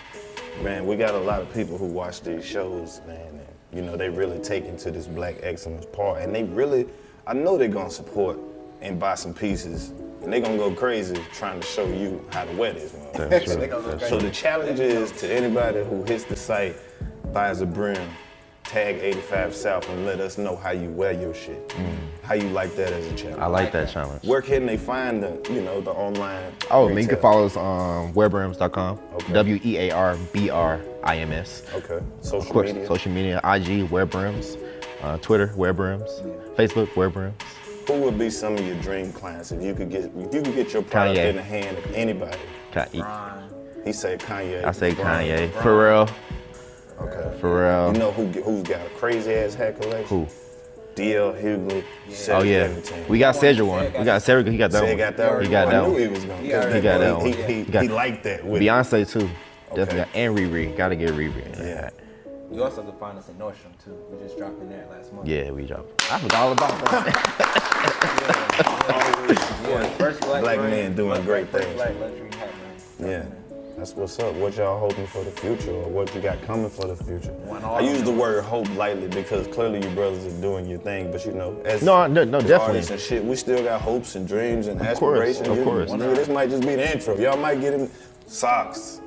Man, 0.64 0.86
we 0.86 0.96
got 0.96 1.14
a 1.16 1.20
lot 1.20 1.42
of 1.42 1.54
people 1.54 1.78
who 1.78 1.86
watch 1.86 2.22
these 2.22 2.46
shows, 2.46 3.02
man, 3.08 3.18
and 3.30 3.42
you 3.74 3.82
know 3.82 3.96
they 3.98 4.10
really 4.10 4.40
take 4.40 4.66
into 4.66 4.92
this 4.92 5.08
black 5.08 5.36
excellence 5.42 5.86
part, 5.88 6.22
and 6.22 6.34
they 6.36 6.44
really, 6.44 6.88
I 7.26 7.34
know 7.34 7.58
they're 7.58 7.68
gonna 7.68 7.90
support 7.90 8.38
and 8.82 9.00
buy 9.00 9.16
some 9.16 9.34
pieces, 9.34 9.90
and 10.22 10.32
they're 10.32 10.42
gonna 10.42 10.58
go 10.58 10.72
crazy 10.72 11.16
trying 11.34 11.60
to 11.60 11.66
show 11.66 11.86
you 11.88 12.26
how 12.32 12.44
to 12.46 12.52
wear 12.58 12.74
this. 12.74 12.92
motherfucker. 12.92 13.30
That's 13.30 13.46
So- 13.46 13.52
true. 13.54 13.62
They 13.62 13.68
gonna 13.68 13.98
go 13.98 14.08
So 14.08 14.18
the 14.20 14.30
challenge 14.32 14.80
is 14.80 15.12
to 15.14 15.32
anybody 15.32 15.84
who 15.84 16.04
hits 16.04 16.26
the 16.26 16.36
site, 16.36 16.76
buys 17.34 17.62
a 17.62 17.66
brim, 17.66 18.10
tag 18.72 19.00
85 19.02 19.54
South, 19.54 19.90
and 19.90 20.06
let 20.06 20.22
us 20.22 20.38
know 20.38 20.56
how 20.56 20.72
you 20.72 20.90
wear 20.92 21.12
your 21.12 21.34
shit. 21.34 21.76
How 22.24 22.36
you 22.36 22.48
like 22.50 22.74
that 22.78 22.94
as 22.94 23.06
a 23.06 23.16
challenge? 23.16 23.40
Mm. 23.40 23.44
I 23.44 23.48
like 23.48 23.72
that 23.74 23.90
challenge. 23.90 24.24
Where 24.24 24.42
can 24.42 24.66
they 24.66 24.78
find 24.78 25.22
the, 25.22 25.42
you 25.52 25.62
know, 25.62 25.82
the 25.82 25.92
online? 25.92 26.54
Oh, 26.72 26.88
man, 26.88 27.00
you 27.00 27.08
can 27.10 27.20
follow 27.20 27.46
us 27.46 27.58
on 27.58 28.14
wearbrims.com. 28.14 29.00
Okay. 29.16 29.34
W 29.34 29.60
E 29.66 29.78
A 29.78 29.92
R 29.92 30.18
B 30.32 30.50
R 30.50 30.80
I 31.04 31.18
M 31.18 31.34
S. 31.34 31.64
Okay. 31.76 32.00
Social 32.22 32.40
Of 32.40 32.50
course, 32.50 32.72
media? 32.72 32.88
social 32.88 33.12
media, 33.12 33.38
IG, 33.44 33.90
Wearbrims, 33.90 34.58
uh, 35.02 35.18
Twitter, 35.18 35.50
Wearbrims, 35.50 36.10
Facebook, 36.56 36.88
Wearbrims. 36.94 37.34
Who 37.88 38.00
would 38.04 38.18
be 38.18 38.30
some 38.30 38.54
of 38.54 38.66
your 38.66 38.80
dream 38.82 39.12
clients 39.12 39.52
if 39.52 39.62
you 39.62 39.74
could 39.74 39.90
get 39.90 40.06
if 40.16 40.34
you 40.34 40.42
could 40.42 40.56
get 40.56 40.72
your 40.72 40.84
product 40.84 41.20
Kanye. 41.20 41.30
in 41.30 41.36
the 41.36 41.44
hand 41.44 41.78
of 41.78 41.92
anybody? 41.94 42.38
Kanye. 42.72 43.84
He 43.84 43.92
said 43.92 44.22
Kanye. 44.22 44.64
I 44.64 44.72
say 44.72 44.94
Brian. 44.94 45.50
Kanye. 45.50 45.52
Pharrell. 45.62 46.10
Okay. 47.02 47.38
Pharrell. 47.42 47.94
You 47.94 48.00
know 48.00 48.12
who 48.12 48.26
who's 48.28 48.64
got 48.64 48.86
a 48.86 48.90
crazy 48.92 49.34
ass 49.34 49.54
hat 49.56 49.80
collection? 49.82 50.26
Who? 50.26 50.28
DL 50.96 51.42
Hughley. 51.42 51.84
Oh 52.30 52.44
yeah, 52.44 52.70
we 53.08 53.18
got 53.18 53.36
Cedric 53.36 53.66
one. 53.68 53.86
We 53.94 54.04
got 54.04 54.22
Cedric. 54.22 54.48
He 54.48 54.58
got 54.58 54.72
that 54.72 54.80
Cedric 54.80 54.98
one. 55.00 55.08
got 55.08 55.18
that 55.18 55.34
one? 55.34 55.44
He 55.44 55.50
got 55.50 55.70
that 55.70 55.84
one. 55.90 56.00
he 56.00 56.08
was 56.08 56.26
gonna- 56.26 56.42
He 56.42 56.50
Yeah, 56.50 56.80
got 56.82 56.98
that 57.00 57.08
he- 57.08 57.14
one. 57.32 57.50
he- 57.50 57.64
got- 57.64 57.84
he 57.84 57.90
liked 57.90 58.24
that 58.26 58.44
with- 58.46 58.62
Beyonce 58.62 59.10
too. 59.10 59.30
Definitely 59.74 59.98
got 60.00 60.10
and 60.16 60.38
Riri. 60.38 60.76
Got 60.76 60.90
to 60.90 60.96
get 60.98 61.12
Riri. 61.12 61.46
in 61.58 61.66
Yeah. 61.66 61.76
that. 61.82 61.94
You 62.52 62.62
also 62.62 62.82
can 62.84 62.92
find 63.00 63.18
us 63.18 63.30
at 63.30 63.40
Nordstrom 63.40 63.74
too. 63.84 63.96
We 64.12 64.18
just 64.22 64.38
dropped 64.38 64.62
in 64.62 64.68
there 64.70 64.86
last 64.92 65.14
month. 65.14 65.26
Yeah, 65.30 65.52
we 65.52 65.64
dropped. 65.66 66.12
I 66.12 66.20
forgot 66.20 66.42
all 66.42 66.52
about 66.52 66.78
that. 66.92 67.28
Yeah, 69.72 69.88
first 69.98 70.20
black, 70.22 70.42
Black 70.42 70.58
brand, 70.58 70.72
men 70.72 70.96
doing 70.96 71.24
great 71.24 71.48
things. 71.50 71.74
Black 71.76 71.98
luxury 72.00 72.30
hat 72.38 72.50
brand. 73.00 73.32
Yeah. 73.32 73.41
That's 73.82 73.96
what's 73.96 74.20
up. 74.20 74.36
What 74.36 74.56
y'all 74.58 74.80
hoping 74.80 75.08
for 75.08 75.24
the 75.24 75.32
future 75.32 75.72
or 75.72 75.90
what 75.90 76.14
you 76.14 76.22
got 76.22 76.40
coming 76.44 76.70
for 76.70 76.86
the 76.86 76.96
future? 76.96 77.36
I 77.66 77.80
use 77.80 78.04
the 78.04 78.12
word 78.12 78.44
hope 78.44 78.70
lightly 78.76 79.08
because 79.08 79.48
clearly 79.48 79.82
you 79.84 79.90
brothers 79.96 80.24
are 80.32 80.40
doing 80.40 80.68
your 80.70 80.78
thing, 80.78 81.12
but 81.12 81.26
you 81.26 81.32
know, 81.32 81.60
as 81.66 81.82
No, 81.82 82.06
no, 82.06 82.24
no, 82.24 82.38
as 82.38 82.44
definitely. 82.44 82.66
artists 82.76 82.92
and 82.92 83.00
shit, 83.02 83.26
we 83.26 83.36
still 83.36 83.64
got 83.64 83.82
hopes 83.82 84.14
and 84.14 84.28
dreams 84.28 84.68
and 84.68 84.80
Of 84.80 84.98
course, 85.00 85.18
aspirations. 85.18 85.48
of 85.48 85.58
You- 85.58 85.64
course. 85.64 85.90
nigga, 85.90 86.14
this 86.16 86.28
might 86.28 86.52
just 86.52 86.62
be 86.62 86.76
the 86.76 86.92
intro. 86.94 87.18
Y'all 87.18 87.38
might 87.38 87.60
get 87.60 87.74
him 87.74 87.90
socks. 88.28 89.02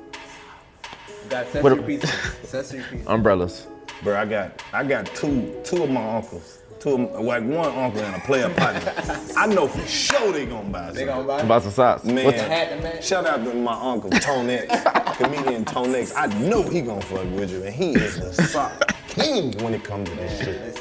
Got 1.29 1.45
What 1.45 1.71
accessory 1.71 1.83
pieces. 1.83 2.09
Accessory 2.43 2.81
pieces. 2.91 3.07
Umbrellas. 3.07 3.67
Bro, 4.03 4.17
I 4.17 4.25
got 4.25 4.61
I 4.73 4.83
got 4.83 5.05
two 5.15 5.55
two 5.63 5.83
of 5.83 5.89
my 5.89 6.17
uncles. 6.17 6.59
Two 6.85 6.93
of 6.93 6.99
my, 6.99 7.19
like 7.19 7.43
one 7.43 7.65
uncle 7.75 7.99
and 8.01 8.15
a 8.15 8.19
player 8.19 8.47
partner. 8.53 8.93
I 9.35 9.47
know 9.47 9.67
for 9.67 9.83
sure 9.87 10.31
they 10.31 10.45
gonna 10.45 10.69
buy 10.69 10.91
They 10.91 10.99
some. 10.99 11.07
gonna 11.07 11.27
buy 11.27 11.43
Buy 11.43 11.59
some 11.59 11.71
socks. 11.71 12.03
Man, 12.03 12.25
What's- 12.25 12.39
hat 12.41 12.69
to 12.77 12.83
match. 12.83 13.03
shout 13.03 13.25
out 13.25 13.43
to 13.43 13.53
my 13.55 13.73
uncle 13.73 14.11
Tony. 14.11 14.59
comedian 15.17 15.65
Tone 15.65 15.95
X. 15.95 16.13
I 16.15 16.27
know 16.47 16.61
he 16.61 16.81
gonna 16.81 17.01
fuck 17.01 17.25
with 17.31 17.51
you, 17.51 17.63
and 17.63 17.73
he 17.73 17.93
is 17.93 18.19
the 18.19 18.31
sock 18.43 18.93
king 19.07 19.51
when 19.63 19.73
it 19.73 19.83
comes 19.83 20.07
to 20.11 20.15
that 20.17 20.37
shit. 20.45 20.79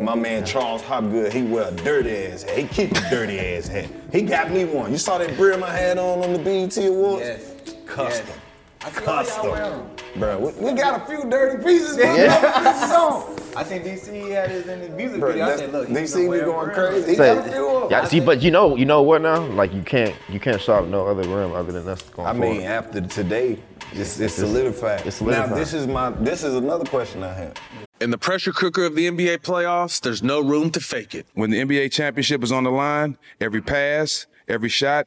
My 0.00 0.16
man 0.16 0.44
Charles 0.44 0.82
Hopgood, 0.82 1.32
he 1.32 1.42
wear 1.42 1.68
a 1.68 1.70
dirty 1.70 2.10
ass 2.26 2.42
hat. 2.42 2.58
He 2.58 2.66
keep 2.66 2.90
a 2.90 3.08
dirty 3.08 3.38
ass 3.38 3.68
hat. 3.68 3.88
He 4.10 4.22
got 4.22 4.50
me 4.50 4.64
one. 4.64 4.90
You 4.90 4.98
saw 4.98 5.16
that 5.18 5.36
brim 5.36 5.62
I 5.62 5.70
had 5.70 5.96
on 5.96 6.24
on 6.24 6.32
the 6.32 6.38
BET 6.40 6.76
Awards? 6.78 7.22
Yes. 7.24 7.54
Custom. 7.86 8.26
Custom. 8.26 8.26
Custom. 8.82 9.88
Bro, 10.16 10.38
we, 10.40 10.52
we 10.64 10.72
got 10.72 11.02
a 11.02 11.06
few 11.06 11.28
dirty 11.30 11.62
pieces. 11.62 11.96
Yeah. 11.96 12.14
Yeah. 12.16 12.72
Pieces. 12.72 13.38
I 13.56 13.64
seen 13.64 13.82
DC 13.82 14.30
had 14.30 14.50
his 14.50 14.66
in 14.66 14.80
his 14.80 14.90
music 14.90 15.20
Bro, 15.20 15.28
video. 15.30 15.44
I 15.44 15.50
that's- 15.50 15.60
said, 15.60 15.72
look, 15.72 15.88
DC 15.88 16.12
gonna 16.14 16.22
be 16.24 16.28
wear 16.28 16.42
a 16.42 16.44
going 16.46 16.70
crazy. 16.70 17.10
He 17.10 17.16
Say- 17.16 17.34
got 17.34 17.46
a 17.46 17.50
few 17.50 17.68
of 17.68 17.82
'em. 17.84 17.90
yeah, 17.90 18.04
see, 18.06 18.20
but 18.20 18.42
you 18.42 18.50
know, 18.50 18.76
you 18.76 18.84
know 18.84 19.02
what 19.02 19.22
now? 19.22 19.40
Like 19.46 19.72
you 19.72 19.82
can't, 19.82 20.14
you 20.28 20.40
can't 20.40 20.60
shop 20.60 20.86
no 20.86 21.06
other 21.06 21.22
rim 21.28 21.52
other 21.52 21.72
than 21.72 21.86
us 21.86 22.02
going 22.02 22.28
I 22.28 22.32
forward. 22.32 22.56
mean, 22.56 22.62
after 22.62 23.00
today, 23.02 23.58
it's, 23.92 24.18
it's 24.18 24.20
It's- 24.20 24.34
solidified. 24.36 25.06
it's 25.06 25.16
solidified. 25.16 25.50
Now, 25.50 25.56
this 25.56 25.74
is 25.74 25.86
my 25.86 26.10
this 26.10 26.42
is 26.42 26.54
another 26.54 26.84
question 26.86 27.22
I 27.22 27.34
have. 27.34 27.54
In 28.00 28.10
the 28.10 28.18
pressure 28.18 28.52
cooker 28.52 28.84
of 28.84 28.96
the 28.96 29.06
NBA 29.08 29.38
playoffs, 29.38 30.00
there's 30.00 30.22
no 30.22 30.40
room 30.40 30.70
to 30.72 30.80
fake 30.80 31.14
it. 31.14 31.26
When 31.34 31.50
the 31.50 31.58
NBA 31.60 31.92
championship 31.92 32.42
is 32.42 32.50
on 32.50 32.64
the 32.64 32.70
line, 32.70 33.16
every 33.40 33.60
pass, 33.60 34.26
every 34.48 34.70
shot, 34.70 35.06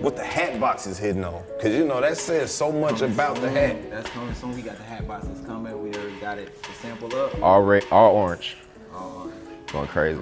What 0.00 0.16
the 0.16 0.24
hat 0.24 0.60
box 0.60 0.86
is 0.86 0.98
hitting 0.98 1.24
on. 1.24 1.42
Cause 1.60 1.72
you 1.74 1.84
know 1.84 2.00
that 2.00 2.16
says 2.16 2.52
so 2.52 2.70
much 2.70 3.00
about 3.02 3.36
the 3.40 3.50
hat. 3.50 3.90
That's 3.90 4.08
coming 4.10 4.34
soon. 4.34 4.54
We 4.54 4.62
got 4.62 4.76
the 4.76 4.84
hat 4.84 5.06
boxes 5.08 5.40
coming. 5.46 5.72
We 5.82 5.92
already 5.94 6.16
got 6.20 6.38
it 6.38 6.62
to 6.62 6.72
sample 6.74 7.14
up. 7.16 7.42
all 7.42 7.62
red, 7.62 7.84
all 7.90 8.14
orange, 8.14 8.56
All 8.94 9.26
right. 9.26 9.66
going 9.72 9.88
crazy. 9.88 10.20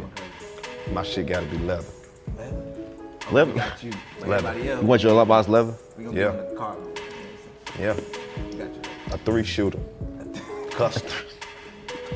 My 0.92 1.02
shit 1.02 1.26
gotta 1.26 1.46
be 1.46 1.58
leather. 1.58 1.84
Leather. 3.30 3.52
We 3.52 3.58
got 3.58 3.82
you. 3.84 3.90
Like 4.20 4.28
Leather. 4.28 4.48
everybody 4.48 4.70
else. 4.70 4.80
You 4.82 4.86
want 4.88 5.02
your 5.02 5.12
love 5.12 5.28
box 5.28 5.48
leather? 5.48 5.74
We 5.98 6.04
gonna 6.04 6.18
Yeah. 6.18 6.30
be 6.30 6.38
on 6.38 6.48
the 6.48 6.54
car. 6.56 6.76
Yeah. 7.78 7.94
We 8.50 8.56
got 8.56 8.68
you. 8.74 8.80
A 9.12 9.18
three 9.18 9.44
shooter. 9.44 9.78
Custom. 10.70 11.10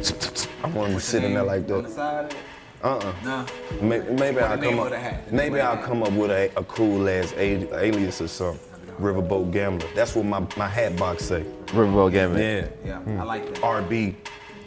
I 0.65 0.69
want 0.69 0.89
him 0.91 0.95
to 0.95 1.01
sit 1.01 1.23
in 1.25 1.35
there 1.35 1.43
like 1.43 1.69
On 1.71 1.83
the 1.83 1.89
that. 1.91 2.35
Side. 2.83 3.03
Uh-uh. 3.05 3.15
Nah. 3.25 3.47
Maybe, 3.81 4.13
maybe 4.13 4.41
I'll 4.41 4.59
come 4.59 4.79
up. 4.81 4.91
the 4.91 4.99
hat. 4.99 5.27
The 5.29 5.35
Maybe 5.37 5.61
I'll 5.61 5.77
the 5.77 5.83
come 5.83 6.03
up 6.03 6.13
with 6.13 6.31
a, 6.31 6.51
a 6.57 6.65
cool 6.65 7.09
ass 7.09 7.33
a- 7.37 7.85
alias 7.85 8.21
or 8.21 8.29
something. 8.29 8.61
Riverboat 9.01 9.51
Gambler. 9.53 9.89
That's 9.95 10.15
what 10.15 10.27
my, 10.27 10.47
my 10.57 10.69
hat 10.69 10.97
box 10.97 11.25
say. 11.25 11.45
Riverboat 11.67 12.13
Gambler. 12.13 12.41
Yeah. 12.41 12.69
Yeah, 13.07 13.21
I 13.23 13.25
like 13.25 13.47
that. 13.47 13.63
RB 13.63 14.15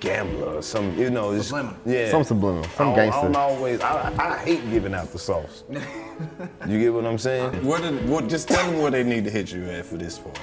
Gambler 0.01 0.55
or 0.57 0.61
some, 0.61 0.97
you 0.97 1.09
know, 1.09 1.31
it's, 1.31 1.47
Subliminal. 1.47 1.77
yeah. 1.85 2.11
Some 2.11 2.23
subliminal, 2.23 2.67
some 2.75 2.89
I 2.89 2.95
gangster. 2.95 3.19
I 3.19 3.23
don't 3.23 3.35
always, 3.35 3.81
I, 3.81 4.13
I 4.19 4.37
hate 4.39 4.69
giving 4.69 4.93
out 4.93 5.11
the 5.11 5.19
sauce. 5.19 5.63
you 6.67 6.79
get 6.79 6.93
what 6.93 7.05
I'm 7.05 7.17
saying? 7.17 7.63
What, 7.65 7.81
did, 7.81 8.07
what, 8.09 8.27
just 8.27 8.47
tell 8.47 8.69
them 8.69 8.81
where 8.81 8.91
they 8.91 9.03
need 9.03 9.23
to 9.25 9.31
hit 9.31 9.51
you 9.51 9.63
at 9.69 9.85
for 9.85 9.97
this 9.97 10.19
part. 10.19 10.37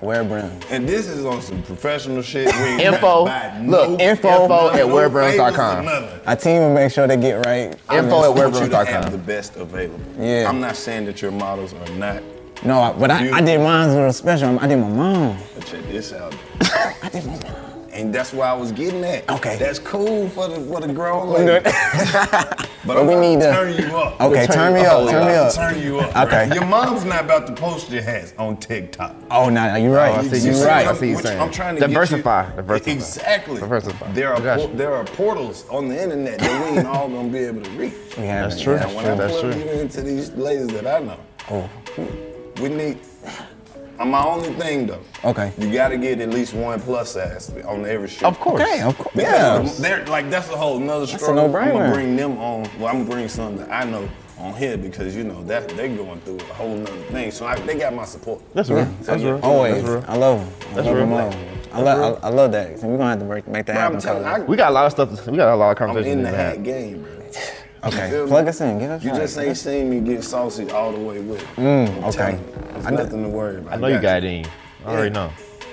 Wear 0.00 0.22
Brown. 0.24 0.60
And 0.70 0.86
this 0.88 1.08
is 1.08 1.24
on 1.24 1.40
some 1.40 1.62
professional 1.62 2.20
shit. 2.20 2.46
We 2.56 2.84
Info. 2.84 3.24
got 3.24 3.54
to 3.54 3.60
buy 3.60 3.66
Look, 3.66 3.90
no- 3.90 3.98
info 4.04 4.48
no 4.48 4.68
at 4.70 4.76
favors 4.76 4.92
wearbrims.com. 4.92 5.88
or. 5.88 6.20
Our 6.26 6.36
team 6.36 6.60
will 6.60 6.74
make 6.74 6.92
sure 6.92 7.06
they 7.06 7.16
get 7.16 7.44
right. 7.46 7.74
I 7.88 7.98
Info 7.98 8.24
at 8.24 8.36
want 8.36 8.54
you 8.54 8.68
to 8.68 8.76
have 8.76 8.86
wearbrims.com. 8.86 9.12
the 9.12 9.18
best 9.18 9.56
available. 9.56 10.00
Yeah. 10.18 10.46
I'm 10.48 10.60
not 10.60 10.76
saying 10.76 11.06
that 11.06 11.22
your 11.22 11.30
models 11.30 11.72
are 11.72 11.88
not. 11.96 12.22
No, 12.64 12.94
but 12.98 13.10
I, 13.10 13.30
I 13.30 13.40
did 13.40 13.58
mine 13.60 13.90
a 13.90 13.94
little 13.94 14.12
special. 14.12 14.58
I 14.58 14.66
did 14.66 14.76
my 14.78 14.88
mom. 14.88 15.38
But 15.54 15.66
check 15.66 15.82
this 15.84 16.12
out. 16.12 16.34
I 17.02 17.08
did 17.10 17.24
my 17.26 17.32
mom. 17.42 17.73
And 17.94 18.12
that's 18.12 18.32
where 18.32 18.46
I 18.48 18.52
was 18.54 18.72
getting 18.72 19.04
at. 19.04 19.30
Okay. 19.30 19.56
That's 19.56 19.78
cool 19.78 20.28
for 20.30 20.48
the 20.48 20.56
for 20.60 20.80
the 20.80 20.92
grown 20.92 21.28
We 21.28 21.34
lady. 21.44 21.70
But 22.86 22.96
But 22.96 22.98
I'm 22.98 23.06
we 23.06 23.14
need 23.14 23.40
to 23.40 23.46
to- 23.46 23.52
turn 23.54 23.76
you 23.90 23.96
up. 23.96 24.20
Okay, 24.20 24.46
turn 24.46 24.74
me 24.74 24.80
up, 24.84 25.08
turn 25.08 25.26
me 25.26 25.32
up. 25.32 25.54
Turn 25.54 25.80
you 25.80 26.00
up. 26.00 26.14
Okay. 26.26 26.52
Your 26.54 26.66
mom's 26.66 27.04
not 27.06 27.24
about 27.24 27.46
to 27.46 27.54
post 27.54 27.88
your 27.90 28.02
hats 28.02 28.34
on 28.36 28.58
TikTok. 28.58 29.14
Oh, 29.30 29.48
no, 29.48 29.68
no, 29.68 29.76
you're 29.76 29.94
right. 29.94 30.10
Oh, 30.14 30.20
I 30.20 30.22
see 30.24 30.36
you 30.38 30.44
you're 30.46 30.54
saying. 30.54 30.66
right. 30.66 30.86
I 30.88 30.92
see 30.94 31.08
you 31.08 31.16
Which 31.16 31.24
saying. 31.24 31.40
I'm 31.40 31.50
trying 31.50 31.76
to 31.76 31.80
get 31.80 31.86
diversify. 31.88 32.46
you- 32.50 32.56
Diversify. 32.56 32.90
Exactly. 32.90 33.60
Diversify. 33.60 34.12
There 34.12 34.34
are 34.34 34.36
I 34.36 34.56
por- 34.58 34.68
there 34.76 34.92
are 34.94 35.04
portals 35.04 35.64
on 35.70 35.88
the 35.88 36.02
internet 36.02 36.40
that 36.40 36.72
we 36.72 36.76
ain't 36.78 36.86
all 36.86 37.08
gonna 37.08 37.28
be 37.30 37.38
able 37.38 37.62
to 37.62 37.70
reach. 37.70 37.94
Yeah, 38.18 38.42
That's 38.48 38.60
true. 38.60 38.74
Now, 38.76 38.80
That's 38.82 38.94
when 38.96 39.04
true. 39.04 39.12
I 39.14 39.16
That's 39.16 39.32
plug 39.40 39.52
true. 39.54 39.62
you 39.62 39.70
into 39.80 40.02
these 40.02 40.30
ladies 40.32 40.66
that 40.68 40.86
I 40.86 40.98
know, 40.98 41.18
Oh, 41.50 41.70
we 42.60 42.68
need. 42.68 42.98
I'm 43.98 44.10
my 44.10 44.24
only 44.24 44.50
thing 44.54 44.86
though. 44.86 45.00
okay. 45.24 45.52
You 45.58 45.72
gotta 45.72 45.96
get 45.96 46.20
at 46.20 46.30
least 46.30 46.54
one 46.54 46.80
plus 46.80 47.12
size 47.12 47.50
on 47.64 47.86
every 47.86 48.08
shoot. 48.08 48.26
Of 48.26 48.38
course. 48.40 48.60
Okay, 48.60 48.82
of 48.82 48.96
course. 48.98 49.14
Yeah. 49.16 49.62
they're 49.78 50.04
like 50.06 50.30
that's 50.30 50.48
a 50.50 50.56
whole 50.56 50.78
nother 50.78 51.04
a 51.04 51.06
struggle. 51.06 51.38
I'm 51.44 51.52
no-brainer. 51.52 51.72
gonna 51.72 51.92
bring 51.92 52.16
them 52.16 52.38
on. 52.38 52.62
Well, 52.78 52.88
I'm 52.88 52.98
gonna 53.04 53.10
bring 53.10 53.28
some 53.28 53.56
that 53.58 53.70
I 53.70 53.84
know 53.84 54.08
on 54.38 54.52
here 54.54 54.76
because 54.76 55.14
you 55.14 55.22
know 55.24 55.42
that 55.44 55.68
they're 55.70 55.88
going 55.96 56.20
through 56.22 56.38
a 56.38 56.54
whole 56.54 56.76
nother 56.76 57.02
thing. 57.04 57.30
So 57.30 57.46
I, 57.46 57.54
they 57.60 57.78
got 57.78 57.94
my 57.94 58.04
support. 58.04 58.42
That's 58.52 58.68
real. 58.68 58.84
So, 58.84 59.12
That's 59.12 59.22
yeah. 59.22 59.30
real. 59.30 59.40
Always. 59.42 59.74
That's 59.74 59.88
real. 59.88 60.04
I 60.08 60.16
love 60.16 60.38
them. 60.40 60.48
I 60.48 60.74
That's 60.74 60.86
love 60.86 60.96
real. 60.96 61.06
them 61.06 61.12
all. 61.12 61.34
I, 61.72 61.80
love, 61.80 62.20
I, 62.22 62.26
I 62.26 62.30
love 62.30 62.52
that. 62.52 62.78
So 62.80 62.86
we're 62.88 62.98
gonna 62.98 63.10
have 63.10 63.18
to 63.20 63.24
break, 63.24 63.46
make 63.48 63.66
that 63.66 63.72
Bro, 63.74 63.80
happen. 63.82 63.96
I'm 63.96 64.02
telling 64.02 64.24
Cole. 64.24 64.38
you, 64.38 64.44
We 64.44 64.56
got 64.56 64.70
a 64.70 64.74
lot 64.74 64.86
of 64.86 64.92
stuff. 64.92 65.26
We 65.26 65.36
got 65.36 65.52
a 65.52 65.56
lot 65.56 65.70
of 65.76 65.80
I, 65.80 65.84
I'm 65.84 65.88
conversations. 65.88 66.16
in 66.18 66.22
the 66.22 66.30
hat 66.30 66.62
game, 66.62 67.02
bro. 67.02 67.10
Okay, 67.86 68.10
feel 68.10 68.24
me? 68.24 68.28
plug 68.30 68.48
us 68.48 68.60
in. 68.60 68.78
Get 68.78 68.90
us 68.90 69.04
You 69.04 69.10
right. 69.10 69.20
just 69.20 69.38
ain't 69.38 69.56
seen 69.56 69.90
me 69.90 70.00
get 70.00 70.24
saucy 70.24 70.70
all 70.70 70.92
the 70.92 70.98
way 71.00 71.20
with. 71.20 71.40
it. 71.42 71.46
Mm, 71.56 71.88
I'm 71.98 72.04
okay. 72.04 72.16
telling 72.16 72.38
you, 72.38 72.44
There's 72.72 72.86
I 72.86 72.90
know- 72.90 72.96
nothing 73.04 73.22
to 73.24 73.28
worry 73.28 73.56
about. 73.58 73.72
I 73.72 73.76
know 73.76 73.86
you 73.88 74.00
got 74.00 74.18
it 74.18 74.24
in 74.24 74.44
you. 74.44 74.50
I 74.86 74.90
already 74.90 75.10
know. 75.10 75.30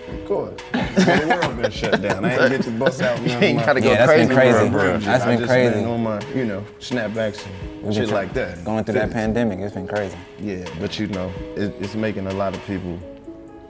Of 0.10 0.26
course. 0.26 0.62
the 0.74 1.40
world 1.42 1.62
been 1.62 1.72
shut 1.72 2.02
down. 2.02 2.26
I 2.26 2.34
ain't 2.38 2.50
get 2.52 2.62
to 2.64 2.72
bust 2.72 3.02
out 3.02 3.18
none 3.22 3.30
You 3.30 3.36
of 3.38 3.44
ain't 3.44 3.58
my- 3.60 3.66
gotta 3.66 3.80
go 3.82 3.92
Yeah, 3.92 4.06
that's 4.06 4.28
been 4.28 4.36
crazy, 4.36 4.58
crazy. 4.58 4.70
bro. 4.72 4.98
That's 4.98 5.24
I 5.24 5.28
been 5.28 5.38
just 5.40 5.50
crazy. 5.52 5.74
Been 5.76 5.86
on 5.86 6.04
my, 6.04 6.22
you 6.36 6.46
know, 6.46 6.66
snapbacks 6.80 7.46
and 7.46 7.84
We've 7.84 7.94
shit 7.94 8.10
like 8.10 8.34
that. 8.34 8.66
Going 8.66 8.84
through 8.84 8.96
that 8.96 9.00
Fitness. 9.08 9.14
pandemic, 9.14 9.60
it's 9.60 9.74
been 9.74 9.88
crazy. 9.88 10.18
Yeah, 10.40 10.66
but 10.82 11.00
you 11.00 11.08
know, 11.08 11.32
it, 11.56 11.74
it's 11.80 11.96
making 11.96 12.28
a 12.28 12.34
lot 12.34 12.54
of 12.54 12.66
people 12.66 13.00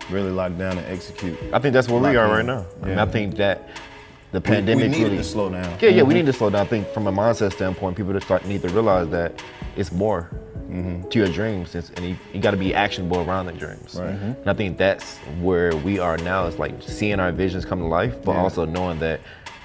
really 0.09 0.31
lock 0.31 0.57
down 0.57 0.77
and 0.79 0.87
execute. 0.87 1.37
I 1.53 1.59
think 1.59 1.73
that's 1.73 1.87
where 1.87 1.99
we 1.99 2.07
Lock 2.07 2.15
are 2.17 2.39
in. 2.39 2.47
right 2.47 2.55
now. 2.57 2.65
I 2.81 2.85
mean, 2.87 2.95
Yeah. 2.97 3.03
I 3.03 3.05
think 3.05 3.35
that 3.37 3.69
the 4.31 4.39
We- 4.39 4.41
pandemic 4.41 4.83
we 4.83 4.87
needed 4.89 5.03
really 5.03 5.17
to 5.17 5.23
slow 5.23 5.49
down. 5.49 5.73
Yeah, 5.81 5.89
yeah, 5.89 6.03
we 6.03 6.13
Mhm. 6.13 6.17
need 6.17 6.25
to 6.27 6.33
slow 6.33 6.49
down. 6.49 6.61
I 6.61 6.69
think 6.69 6.87
from 6.89 7.07
a 7.07 7.11
mindset 7.11 7.53
standpoint, 7.53 7.97
people 7.97 8.13
to 8.13 8.21
start 8.21 8.45
need 8.45 8.61
to 8.61 8.69
realize 8.69 9.09
that 9.09 9.41
it's 9.75 9.91
more 9.91 10.29
Mm-hmm. 10.71 11.09
to 11.09 11.19
your 11.19 11.27
dreams, 11.27 11.75
it's, 11.75 11.89
and 11.97 12.05
you, 12.05 12.15
you 12.33 12.39
got 12.39 12.51
to 12.51 12.57
be 12.57 12.73
actionable 12.73 13.19
around 13.27 13.47
the 13.47 13.51
dreams. 13.51 13.97
Right. 13.99 14.09
Mhm. 14.11 14.37
And 14.39 14.47
I 14.49 14.53
think 14.53 14.77
that's 14.77 15.17
where 15.41 15.75
we 15.75 15.99
are 15.99 16.15
now. 16.17 16.47
It's 16.47 16.59
like 16.59 16.75
seeing 16.79 17.19
our 17.19 17.33
visions 17.33 17.65
come 17.65 17.79
to 17.79 17.85
life, 17.87 18.15
but 18.23 18.35
Yeah. 18.35 18.41
also 18.41 18.63
knowing 18.65 18.99
that 18.99 19.19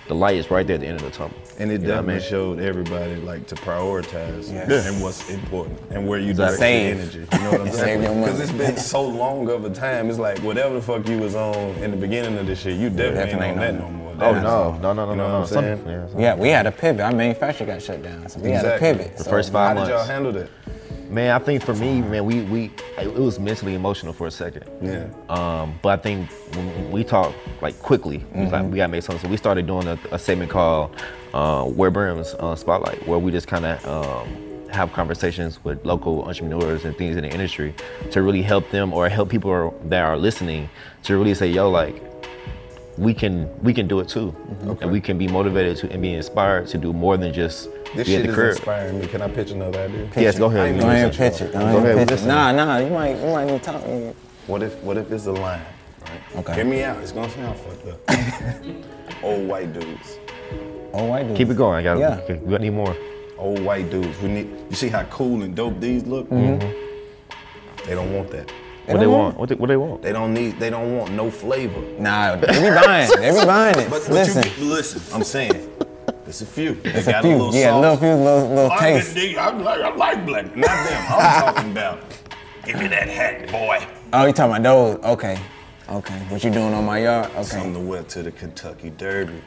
the 0.08 0.14
light 0.14 0.36
is 0.36 0.50
right 0.50 0.66
there 0.66 0.74
at 0.74 0.80
the 0.80 0.86
end 0.88 0.96
of 1.00 1.04
the 1.04 1.10
tunnel. 1.16 1.36
And 1.60 1.70
it 1.70 1.80
You 1.82 1.86
know 1.86 1.86
what 1.86 1.92
I 1.92 1.96
definitely 2.14 2.14
mean? 2.14 2.22
showed 2.28 2.60
everybody 2.60 3.16
like 3.16 3.46
to 3.48 3.54
prioritize 3.54 4.52
Yes. 4.52 4.88
and 4.88 5.00
what's 5.00 5.30
important 5.30 5.78
and 5.92 6.08
where 6.08 6.18
you 6.18 6.32
direct 6.34 6.58
Save. 6.58 6.96
the 6.96 7.02
energy. 7.02 7.18
You 7.32 7.38
know 7.44 7.50
what 7.52 7.60
I'm 7.60 7.70
saying? 7.84 8.00
Because 8.00 8.40
it's 8.40 8.52
been 8.52 8.76
so 8.76 9.02
long 9.02 9.48
of 9.48 9.64
a 9.64 9.70
time. 9.70 10.10
It's 10.10 10.18
like 10.18 10.38
whatever 10.40 10.74
the 10.74 10.82
fuck 10.82 11.08
you 11.08 11.18
was 11.18 11.36
on 11.36 11.54
in 11.82 11.92
the 11.92 11.96
beginning 11.96 12.36
of 12.38 12.46
this 12.48 12.58
shit, 12.60 12.76
you 12.76 12.90
definitely, 12.90 13.14
Definitely 13.14 13.46
ain't 13.46 13.58
on 13.58 13.64
ain't 13.64 13.78
that 13.78 13.84
on 13.84 13.92
no 13.92 13.96
more. 13.98 14.05
Oh, 14.20 14.32
no. 14.34 14.78
No, 14.80 14.92
no, 14.92 15.04
no, 15.06 15.10
You 15.12 15.16
know 15.16 15.28
no, 15.28 15.40
no. 15.40 15.46
Some- 15.46 15.64
yeah, 15.64 16.06
Yeah, 16.16 16.34
we 16.36 16.48
had 16.48 16.66
a 16.66 16.72
pivot. 16.72 17.00
Our 17.02 17.12
manufacturer 17.12 17.66
got 17.66 17.82
shut 17.82 18.02
down, 18.02 18.28
so 18.28 18.40
we 18.40 18.50
had 18.50 18.64
a 18.64 18.78
pivot. 18.78 19.16
The 19.16 19.24
So 19.24 19.30
first 19.30 19.52
five 19.52 19.68
How 19.68 19.74
months. 19.74 19.88
did 19.90 19.96
y'all 19.96 20.06
handle 20.06 20.32
that? 20.32 20.48
Man, 21.10 21.30
I 21.30 21.38
think 21.38 21.62
for 21.62 21.72
me, 21.74 22.02
man, 22.02 22.24
we 22.24 22.42
we 22.42 22.72
it 23.00 23.14
was 23.14 23.38
mentally 23.38 23.74
emotional 23.74 24.12
for 24.12 24.26
a 24.26 24.30
second. 24.30 24.64
Yeah. 24.82 25.06
Um, 25.28 25.78
but 25.80 26.00
I 26.00 26.02
think 26.02 26.28
when 26.56 26.90
we 26.90 27.04
talked 27.04 27.36
like 27.62 27.78
quickly, 27.80 28.24
we 28.34 28.42
was 28.42 28.50
like, 28.52 28.64
we 28.64 28.76
gotta 28.78 28.90
make 28.90 29.04
something. 29.04 29.22
So 29.24 29.30
we 29.30 29.36
started 29.36 29.68
doing 29.68 29.86
a, 29.86 29.96
a 30.10 30.18
segment 30.18 30.50
called 30.50 30.96
uh, 31.32 31.64
"Wear 31.68 31.92
Brims 31.92 32.34
uh, 32.40 32.56
Spotlight," 32.56 33.06
where 33.06 33.20
we 33.20 33.30
just 33.30 33.46
kind 33.46 33.64
of 33.66 33.86
um, 33.86 34.68
have 34.72 34.92
conversations 34.92 35.62
with 35.62 35.84
local 35.86 36.24
entrepreneurs 36.24 36.84
and 36.84 36.96
things 36.98 37.14
in 37.16 37.22
the 37.22 37.30
industry 37.30 37.72
to 38.10 38.22
really 38.22 38.42
help 38.42 38.68
them 38.70 38.92
or 38.92 39.08
help 39.08 39.28
people 39.28 39.80
that 39.84 40.02
are 40.02 40.16
listening 40.16 40.68
to 41.04 41.16
really 41.18 41.34
say, 41.34 41.46
"Yo, 41.46 41.70
like." 41.70 42.02
We 42.98 43.12
can 43.12 43.48
we 43.62 43.74
can 43.74 43.86
do 43.86 44.00
it 44.00 44.08
too, 44.08 44.34
and 44.80 44.90
we 44.90 45.00
can 45.02 45.18
be 45.18 45.28
motivated 45.28 45.76
to 45.78 45.90
and 45.92 46.00
be 46.00 46.14
inspired 46.14 46.66
to 46.68 46.78
do 46.78 46.92
more 46.94 47.16
than 47.18 47.32
just 47.32 47.68
This 47.94 48.06
shit 48.08 48.22
the 48.22 48.28
is 48.30 48.34
crib. 48.34 48.50
inspiring 48.56 49.00
me. 49.00 49.06
Can 49.06 49.20
I 49.20 49.28
pitch 49.28 49.50
another 49.50 49.80
idea? 49.80 50.08
Yes, 50.16 50.38
go 50.38 50.46
ahead. 50.46 50.60
I 50.60 50.66
ain't 50.68 50.76
Go 50.78 50.82
gonna 50.84 50.94
ahead, 50.94 51.12
cut 51.12 51.32
pitch 51.32 51.40
it. 51.42 51.54
off. 51.54 51.72
Go 51.72 51.78
ahead, 51.78 52.08
pitch 52.08 52.20
it. 52.22 52.26
Nah, 52.26 52.52
nah, 52.52 52.78
you 52.78 52.88
might 52.90 53.16
you 53.20 53.30
might 53.32 53.44
need 53.46 53.62
to 53.62 53.70
talk. 53.72 53.82
What 54.46 54.62
if 54.62 54.74
what 54.82 54.96
if 54.96 55.12
it's 55.12 55.26
a 55.26 55.32
line? 55.32 55.60
Right? 56.00 56.36
Okay. 56.36 56.54
Hear 56.54 56.64
me 56.64 56.84
out. 56.84 56.96
It's 57.02 57.12
gonna 57.12 57.28
sound 57.30 57.58
fucked 57.58 57.86
up. 57.86 59.22
Old 59.22 59.46
white 59.46 59.72
dudes. 59.74 60.18
Old 60.94 61.10
white 61.10 61.24
dudes. 61.24 61.36
Keep 61.38 61.50
it 61.50 61.56
going. 61.58 61.74
I 61.76 61.82
got 61.82 61.98
Yeah. 61.98 62.20
we 62.40 62.50
got 62.50 62.60
need 62.62 62.70
more. 62.70 62.96
Old 63.36 63.58
white 63.60 63.90
dudes. 63.90 64.18
We 64.22 64.28
need. 64.28 64.46
You 64.70 64.76
see 64.76 64.88
how 64.88 65.02
cool 65.04 65.42
and 65.42 65.54
dope 65.54 65.80
these 65.80 66.04
look? 66.06 66.30
Mm-hmm. 66.30 67.86
They 67.86 67.94
don't 67.94 68.12
want 68.14 68.30
that. 68.30 68.50
What 68.86 69.00
they 69.00 69.06
want? 69.06 69.36
What 69.38 69.48
they, 69.48 69.54
what 69.56 69.66
they 69.68 69.76
want? 69.76 70.02
They 70.02 70.12
don't 70.12 70.32
need. 70.32 70.58
They 70.60 70.70
don't 70.70 70.96
want 70.96 71.12
no 71.12 71.30
flavor. 71.30 71.80
Nah, 71.98 72.36
they 72.36 72.46
be 72.46 72.70
buying. 72.74 73.10
They 73.20 73.30
be 73.38 73.44
buying 73.44 73.78
it. 73.78 73.90
But, 73.90 74.02
but 74.04 74.10
Listen. 74.12 74.42
You, 74.44 74.48
get- 74.50 74.58
listen, 74.60 75.02
I'm 75.14 75.24
saying. 75.24 75.72
It's 76.26 76.40
a 76.40 76.46
few. 76.46 76.74
They 76.74 76.90
It's 76.90 77.06
a 77.06 77.12
got 77.12 77.22
few. 77.22 77.32
a 77.32 77.36
little 77.36 77.54
Yeah, 77.54 77.70
sauce. 77.70 77.82
little 77.82 77.96
few, 77.98 78.08
little- 78.14 78.48
little 78.48 78.70
I 78.72 78.78
taste. 78.78 79.06
can 79.14 79.14
dig- 79.14 79.36
I 79.36 79.50
like, 79.50 79.80
I 79.80 79.94
like 79.94 80.26
black. 80.26 80.56
Not 80.56 80.66
them. 80.88 81.04
I'm 81.08 81.44
talking 81.54 81.70
about. 81.72 82.00
Give 82.64 82.78
me 82.80 82.88
that 82.88 83.08
hat, 83.08 83.50
boy. 83.50 83.86
Oh, 84.12 84.26
you 84.26 84.32
talking 84.32 84.56
about 84.56 84.62
those? 84.62 85.04
Okay. 85.12 85.38
Okay. 85.88 86.18
What 86.30 86.42
you 86.42 86.50
doing 86.50 86.74
on 86.74 86.84
my 86.84 86.98
yard? 86.98 87.30
Okay. 87.32 87.42
Something 87.44 87.74
to 87.74 87.80
wear 87.80 88.02
to 88.02 88.22
the 88.22 88.32
Kentucky 88.32 88.90
Derby. 88.90 89.40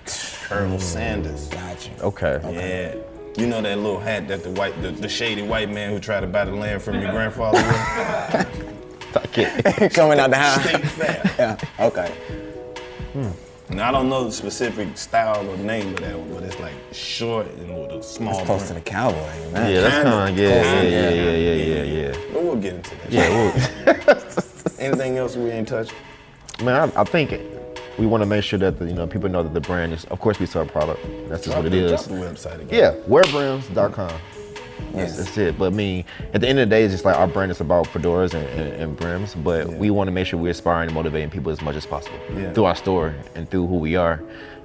Colonel 0.47 0.79
Sanders. 0.79 1.47
Gotcha. 1.49 1.91
Okay. 2.01 2.39
Yeah. 2.53 2.95
You 3.41 3.47
know 3.47 3.61
that 3.61 3.77
little 3.77 3.99
hat 3.99 4.27
that 4.29 4.43
the 4.43 4.51
white, 4.51 4.81
the, 4.81 4.91
the 4.91 5.09
shady 5.09 5.41
white 5.41 5.69
man 5.69 5.91
who 5.91 5.99
tried 5.99 6.21
to 6.21 6.27
buy 6.27 6.45
the 6.45 6.51
land 6.53 6.81
from 6.81 7.01
your 7.01 7.11
grandfather 7.11 7.57
with? 9.13 9.93
Coming 9.93 10.19
out 10.19 10.29
the 10.29 10.37
house. 10.37 10.65
Yeah. 11.39 11.57
Okay. 11.79 12.11
Hmm. 13.13 13.29
Now 13.75 13.89
I 13.89 13.91
don't 13.91 14.09
know 14.09 14.23
the 14.25 14.31
specific 14.31 14.97
style 14.97 15.47
or 15.49 15.55
name 15.57 15.93
of 15.93 15.99
that 16.01 16.17
one, 16.17 16.33
but 16.33 16.43
it's 16.43 16.59
like 16.59 16.73
short 16.91 17.47
and 17.47 17.69
with 17.81 17.91
a 17.91 18.03
small. 18.03 18.33
That's 18.33 18.45
close 18.45 18.67
to 18.69 18.73
the 18.73 18.81
cowboy. 18.81 19.15
Man. 19.51 19.71
Yeah, 19.73 19.81
that's 19.81 20.03
kind 20.03 20.31
of 20.33 20.37
yeah, 20.37 20.47
yeah, 20.49 20.63
Kinda. 20.63 20.89
yeah, 20.91 21.09
yeah, 21.09 21.53
yeah, 21.53 21.83
yeah, 21.83 22.07
yeah. 22.11 22.33
But 22.33 22.43
we'll 22.43 22.55
get 22.55 22.73
into 22.75 22.95
that. 22.95 23.11
Yeah, 23.11 23.29
we'll, 23.29 24.35
Anything 24.79 25.17
else 25.17 25.35
we 25.35 25.49
ain't 25.51 25.67
touched? 25.67 25.93
man, 26.63 26.91
I, 26.95 27.01
I 27.01 27.03
think 27.03 27.31
we 27.97 28.05
want 28.07 28.21
to 28.21 28.25
make 28.25 28.43
sure 28.43 28.57
that 28.59 28.79
the, 28.79 28.85
you 28.85 28.93
know 28.93 29.05
people 29.07 29.29
know 29.29 29.43
that 29.43 29.53
the 29.53 29.61
brand 29.61 29.93
is. 29.93 30.05
Of 30.05 30.19
course, 30.19 30.39
we 30.39 30.45
sell 30.45 30.63
a 30.63 30.65
product. 30.65 31.01
That's 31.29 31.43
just 31.43 31.53
Drop 31.53 31.57
what 31.63 31.65
it 31.67 31.69
the- 31.71 31.85
is. 31.85 31.91
drop 31.91 32.03
the 32.05 32.25
website 32.25 32.61
again. 32.61 32.69
Yeah, 32.71 32.95
wearbrims.com. 33.07 34.13
Yes, 34.93 35.17
that's 35.17 35.37
it. 35.37 35.57
But 35.57 35.67
I 35.73 35.75
mean, 35.75 36.05
at 36.33 36.41
the 36.41 36.47
end 36.47 36.59
of 36.59 36.67
the 36.69 36.75
day, 36.75 36.83
it's 36.83 36.93
just 36.93 37.05
like 37.05 37.15
our 37.15 37.27
brand 37.27 37.51
is 37.51 37.61
about 37.61 37.85
fedoras 37.87 38.33
and, 38.33 38.45
and, 38.59 38.73
and 38.81 38.97
brims. 38.97 39.35
But 39.35 39.67
we 39.67 39.89
want 39.91 40.07
to 40.07 40.11
make 40.11 40.27
sure 40.27 40.39
we're 40.39 40.49
inspiring 40.49 40.87
and 40.87 40.93
motivating 40.95 41.29
people 41.29 41.51
as 41.51 41.61
much 41.61 41.75
as 41.75 41.85
possible 41.85 42.17
Yeah. 42.35 42.53
through 42.53 42.65
our 42.65 42.75
store 42.75 43.13
and 43.35 43.49
through 43.49 43.67
who 43.67 43.77
we 43.77 43.95
are 43.95 44.21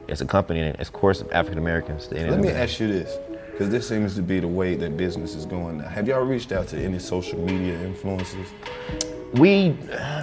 as 0.09 0.21
a 0.21 0.27
company 0.27 0.61
and 0.61 0.79
of 0.81 0.93
course 0.93 1.23
African 1.33 1.59
Americans. 1.59 2.09
Let 2.11 2.39
me 2.41 2.51
ask 2.51 2.79
you 2.81 2.89
this, 2.89 3.17
because 3.53 3.71
this 3.71 3.89
seems 3.89 4.15
to 4.17 4.23
be 4.23 4.41
the 4.41 4.49
way 4.49 4.75
that 4.77 4.97
business 4.97 5.35
is 5.35 5.47
going 5.47 5.79
now. 5.79 5.89
Have 5.89 6.07
y'all 6.09 6.25
reached 6.25 6.53
out 6.53 6.69
to 6.69 6.79
any 6.79 6.99
social 6.99 7.39
media 7.39 7.79
influencers? 7.79 8.49
We 9.35 9.75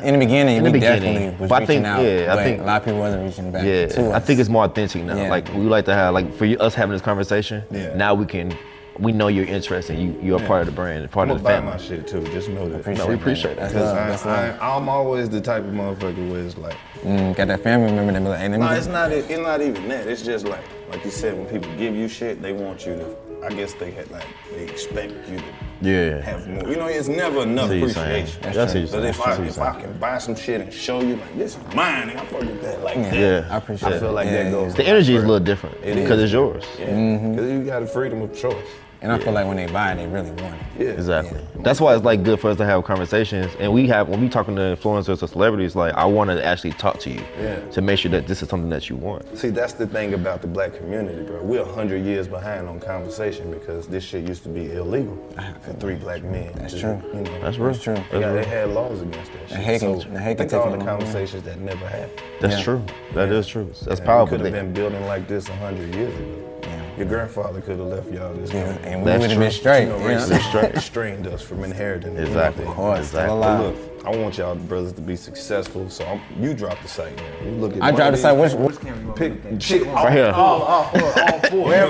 In 0.03 0.13
the 0.13 0.17
beginning, 0.19 0.57
in 0.57 0.63
the 0.63 0.69
we 0.71 0.79
beginning, 0.79 1.13
definitely 1.15 1.41
was 1.41 1.49
but 1.49 1.55
I 1.55 1.59
reaching 1.59 1.67
think 1.83 1.85
out, 1.85 2.01
yeah, 2.03 2.33
I 2.33 2.43
think 2.43 2.61
a 2.61 2.63
lot 2.63 2.77
of 2.81 2.85
people 2.85 2.99
wasn't 3.01 3.23
reaching 3.25 3.51
back 3.51 3.65
Yeah, 3.65 3.87
to 3.87 4.11
I 4.13 4.19
think 4.19 4.39
it's 4.39 4.47
more 4.49 4.63
authentic 4.63 5.03
now. 5.03 5.17
Yeah. 5.17 5.29
Like 5.29 5.49
we 5.53 5.61
like 5.63 5.83
to 5.85 5.93
have 5.93 6.13
like 6.13 6.33
for 6.33 6.45
us 6.61 6.73
having 6.75 6.93
this 6.93 7.01
conversation. 7.01 7.63
Yeah. 7.71 7.93
Now 7.95 8.13
we 8.13 8.25
can. 8.25 8.55
We 8.99 9.11
know 9.13 9.27
you're 9.29 9.45
interested. 9.45 9.97
You 9.97 10.15
you're 10.21 10.37
a 10.37 10.41
Yeah. 10.41 10.47
part 10.47 10.61
of 10.61 10.65
the 10.67 10.73
brand, 10.73 11.09
part 11.11 11.29
I'm 11.29 11.35
of 11.37 11.41
the 11.43 11.49
gonna 11.49 11.61
buy 11.61 11.71
family. 11.77 11.89
my 11.89 11.95
shit 11.97 12.07
too. 12.07 12.23
Just 12.33 12.49
know 12.49 12.67
that. 12.69 12.81
Appreciate 12.81 13.03
No, 13.03 13.09
we 13.09 13.15
appreciate 13.15 13.55
that. 13.57 13.69
Because 13.71 13.93
That's 13.93 14.25
I, 14.25 14.35
that's 14.35 14.59
I, 14.61 14.75
I'm 14.75 14.89
always 14.89 15.29
the 15.29 15.39
type 15.41 15.63
of 15.63 15.71
motherfucker 15.71 16.29
where 16.29 16.41
it's 16.41 16.57
like, 16.57 16.75
Mm, 17.03 17.35
got 17.35 17.47
that 17.47 17.61
family 17.63 17.91
member 17.93 18.11
that 18.13 18.19
be 18.21 18.27
like, 18.27 18.39
hey, 18.39 18.49
let 18.49 18.59
me 18.59 18.65
no, 18.67 18.71
it's 18.73 18.85
not. 18.87 19.11
It's 19.11 19.29
not 19.29 19.59
even 19.61 19.87
that. 19.87 20.05
It's 20.07 20.21
just 20.21 20.45
like, 20.45 20.63
like 20.91 21.03
you 21.03 21.09
said, 21.09 21.35
when 21.35 21.47
people 21.47 21.71
give 21.77 21.95
you 21.95 22.07
shit, 22.07 22.41
they 22.43 22.53
want 22.53 22.85
you 22.85 22.93
to. 22.95 23.15
I 23.43 23.49
guess 23.49 23.73
they 23.73 23.91
had 23.91 24.09
like 24.11 24.25
they 24.53 24.63
expect 24.63 25.13
you 25.29 25.37
to 25.37 25.43
Yeah. 25.81 26.21
have 26.21 26.47
more. 26.47 26.67
You 26.69 26.75
know, 26.75 26.87
it's 26.87 27.07
never 27.07 27.41
enough 27.41 27.69
See 27.69 27.81
what 27.81 27.91
appreciation. 27.91 28.41
That's 28.41 28.55
That's 28.55 28.73
what 28.73 28.79
you're 28.81 28.91
But 28.91 29.05
if 29.05 29.15
saying. 29.15 29.27
I 29.27 29.35
That's 29.37 29.51
if 29.51 29.57
what 29.57 29.67
I 29.67 29.73
you're 29.79 29.81
can 29.89 29.97
buy 29.97 30.17
some 30.19 30.35
shit 30.35 30.61
and 30.61 30.71
show 30.73 31.01
you 31.01 31.15
like 31.15 31.37
this 31.37 31.57
is 31.57 31.75
mine, 31.75 32.09
and 32.09 32.19
I 32.19 32.25
fuck 32.25 32.41
with 32.41 32.61
that 32.61 32.83
like 32.83 32.95
that. 32.95 33.13
Yeah, 33.15 33.47
I 33.49 33.57
appreciate. 33.57 33.93
I 33.93 33.99
feel 33.99 34.11
like 34.11 34.29
that 34.29 34.51
goes. 34.51 34.75
The 34.75 34.85
energy 34.85 35.15
is 35.15 35.23
a 35.23 35.27
little 35.27 35.43
different 35.43 35.81
because 35.81 36.21
it's 36.21 36.31
yours. 36.33 36.63
Yeah, 36.79 36.89
mm-hmm. 36.89 37.31
because 37.31 37.51
you 37.51 37.63
got 37.63 37.79
the 37.79 37.87
freedom 37.87 38.21
of 38.21 38.37
choice. 38.37 38.67
And 39.03 39.11
I 39.11 39.17
feel 39.17 39.33
like 39.33 39.47
when 39.47 39.57
they 39.57 39.65
buy 39.65 39.93
it, 39.93 39.95
they 39.95 40.05
really 40.05 40.29
want 40.43 40.53
it. 40.55 40.61
Yeah. 40.77 40.89
Exactly. 40.89 41.39
That's 41.63 41.81
why 41.81 41.95
it's 41.95 42.05
like 42.05 42.21
good 42.23 42.39
for 42.39 42.51
us 42.51 42.57
to 42.57 42.65
have 42.65 42.83
conversations, 42.83 43.51
and 43.59 43.73
we 43.73 43.87
have 43.87 44.07
when 44.09 44.21
we 44.21 44.29
talking 44.29 44.55
to 44.57 44.61
influencers 44.61 45.23
or 45.23 45.27
celebrities. 45.27 45.75
Like 45.75 45.95
I 45.95 46.05
want 46.05 46.29
to 46.29 46.43
actually 46.45 46.73
talk 46.73 46.99
to 46.99 47.09
you 47.09 47.21
Yeah. 47.39 47.59
to 47.71 47.81
make 47.81 47.97
sure 47.97 48.11
that 48.11 48.27
this 48.27 48.43
is 48.43 48.49
something 48.49 48.69
that 48.69 48.89
you 48.89 48.95
want. 48.95 49.37
See, 49.37 49.49
that's 49.49 49.73
the 49.73 49.87
thing 49.87 50.13
about 50.13 50.41
the 50.41 50.47
black 50.47 50.75
community, 50.75 51.23
bro. 51.23 51.41
We're 51.41 51.61
a 51.61 51.73
hundred 51.73 52.05
years 52.05 52.27
behind 52.27 52.67
on 52.67 52.79
conversation 52.79 53.49
because 53.51 53.87
this 53.87 54.03
shit 54.03 54.27
used 54.27 54.43
to 54.43 54.49
be 54.49 54.71
illegal 54.71 55.17
for 55.61 55.73
three 55.73 55.95
black 55.95 56.21
men. 56.23 56.51
That's 56.55 56.79
true. 56.79 57.01
You 57.13 57.21
know, 57.21 57.39
That's 57.41 57.57
real. 57.57 57.71
That's 57.71 57.83
true. 57.83 57.95
They, 58.11 58.19
got, 58.19 58.33
they 58.33 58.45
had 58.45 58.69
laws 58.69 59.01
against 59.01 59.33
that 59.33 59.39
shit. 59.49 59.49
The 59.49 59.55
hate 59.57 59.79
can- 59.81 59.99
so 60.01 60.09
the 60.09 60.19
hate 60.19 60.37
think 60.37 60.51
take 60.51 60.61
all 60.61 60.71
the 60.77 60.83
conversations 60.85 61.41
that 61.43 61.59
never 61.59 61.87
happened. 61.87 62.21
That's 62.39 62.57
Yeah. 62.57 62.63
true. 62.63 62.85
That 63.15 63.29
is 63.31 63.47
true. 63.47 63.71
That's 63.85 63.99
Yeah, 63.99 64.05
powerful. 64.05 64.37
We 64.37 64.43
could 64.43 64.53
have 64.53 64.65
been 64.65 64.73
building 64.73 65.05
like 65.07 65.27
this 65.27 65.49
a 65.49 65.55
hundred 65.55 65.95
years 65.95 66.15
ago. 66.15 66.47
Your 66.97 67.07
grandfather 67.07 67.61
could 67.61 67.79
have 67.79 67.87
left 67.87 68.11
y'all 68.11 68.33
this. 68.33 68.51
Yeah, 68.51 68.73
and 68.83 69.03
we 69.03 69.11
would've 69.17 69.39
been 69.39 69.51
straight, 69.51 69.83
You 69.83 69.89
know, 69.89 69.97
yeah. 69.97 70.17
racism 70.19 70.41
Straight. 70.49 70.73
restrained 70.75 71.27
us 71.27 71.41
from 71.41 71.63
inheriting. 71.63 72.17
Exactly. 72.17 72.65
anything. 72.65 72.67
Of 72.67 72.75
course, 72.75 73.07
still 73.07 73.39
But 73.39 73.61
look, 73.61 73.75
I 74.05 74.15
want 74.17 74.37
y'all 74.37 74.55
brothers 74.55 74.93
to 74.93 75.01
be 75.01 75.15
successful. 75.15 75.89
So 75.89 76.05
I'm, 76.05 76.21
you 76.41 76.53
drop 76.53 76.79
the 76.81 76.87
site 76.87 77.15
now. 77.17 77.23
You 77.45 77.51
look 77.51 77.75
at 77.75 77.81
I 77.81 77.91
one 77.91 77.95
dropped 77.95 78.11
the 78.13 78.17
site. 78.17 78.37
these- 78.41 78.55
Which, 78.55 78.75
which 78.83 79.15
Pick 79.15 79.61
shit 79.61 79.85
Right 79.87 80.13
here. 80.13 80.31
All, 80.35 80.61
all 80.61 80.83
four. 80.85 81.03
All 81.03 81.39
four. 81.49 81.71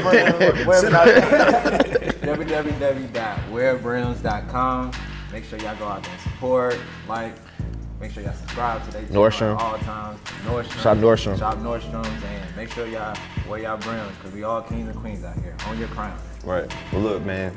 www.wearbrims.com. 3.62 4.92
Make 5.32 5.46
sure 5.46 5.60
y'all 5.60 5.76
go 5.78 5.88
out 5.88 6.04
there 6.04 6.12
and 6.12 6.22
support, 6.22 6.78
like, 7.08 7.34
make 8.02 8.12
sure 8.12 8.24
y'all 8.24 8.34
subscribe 8.34 8.84
to 8.86 8.92
their 8.92 9.04
Nordstrom. 9.04 9.56
at 9.56 9.62
all 9.62 9.78
times. 9.78 10.20
Nordstrom. 10.46 10.82
Shop 10.82 10.98
Nordstrom. 10.98 11.38
Shop 11.38 11.58
Nordstrom's 11.60 12.24
and 12.24 12.56
make 12.56 12.72
sure 12.72 12.88
y'all 12.88 13.16
wear 13.48 13.60
y'all 13.60 13.78
brims 13.78 14.18
because 14.18 14.34
we 14.34 14.44
all 14.44 14.62
kings 14.64 14.90
and 14.90 15.00
queens 15.00 15.24
out 15.24 15.36
here. 15.36 15.56
On 15.68 15.78
your 15.78 15.88
crown. 15.90 16.18
Right. 16.44 16.72
Well, 16.92 17.02
look, 17.02 17.24
man. 17.24 17.56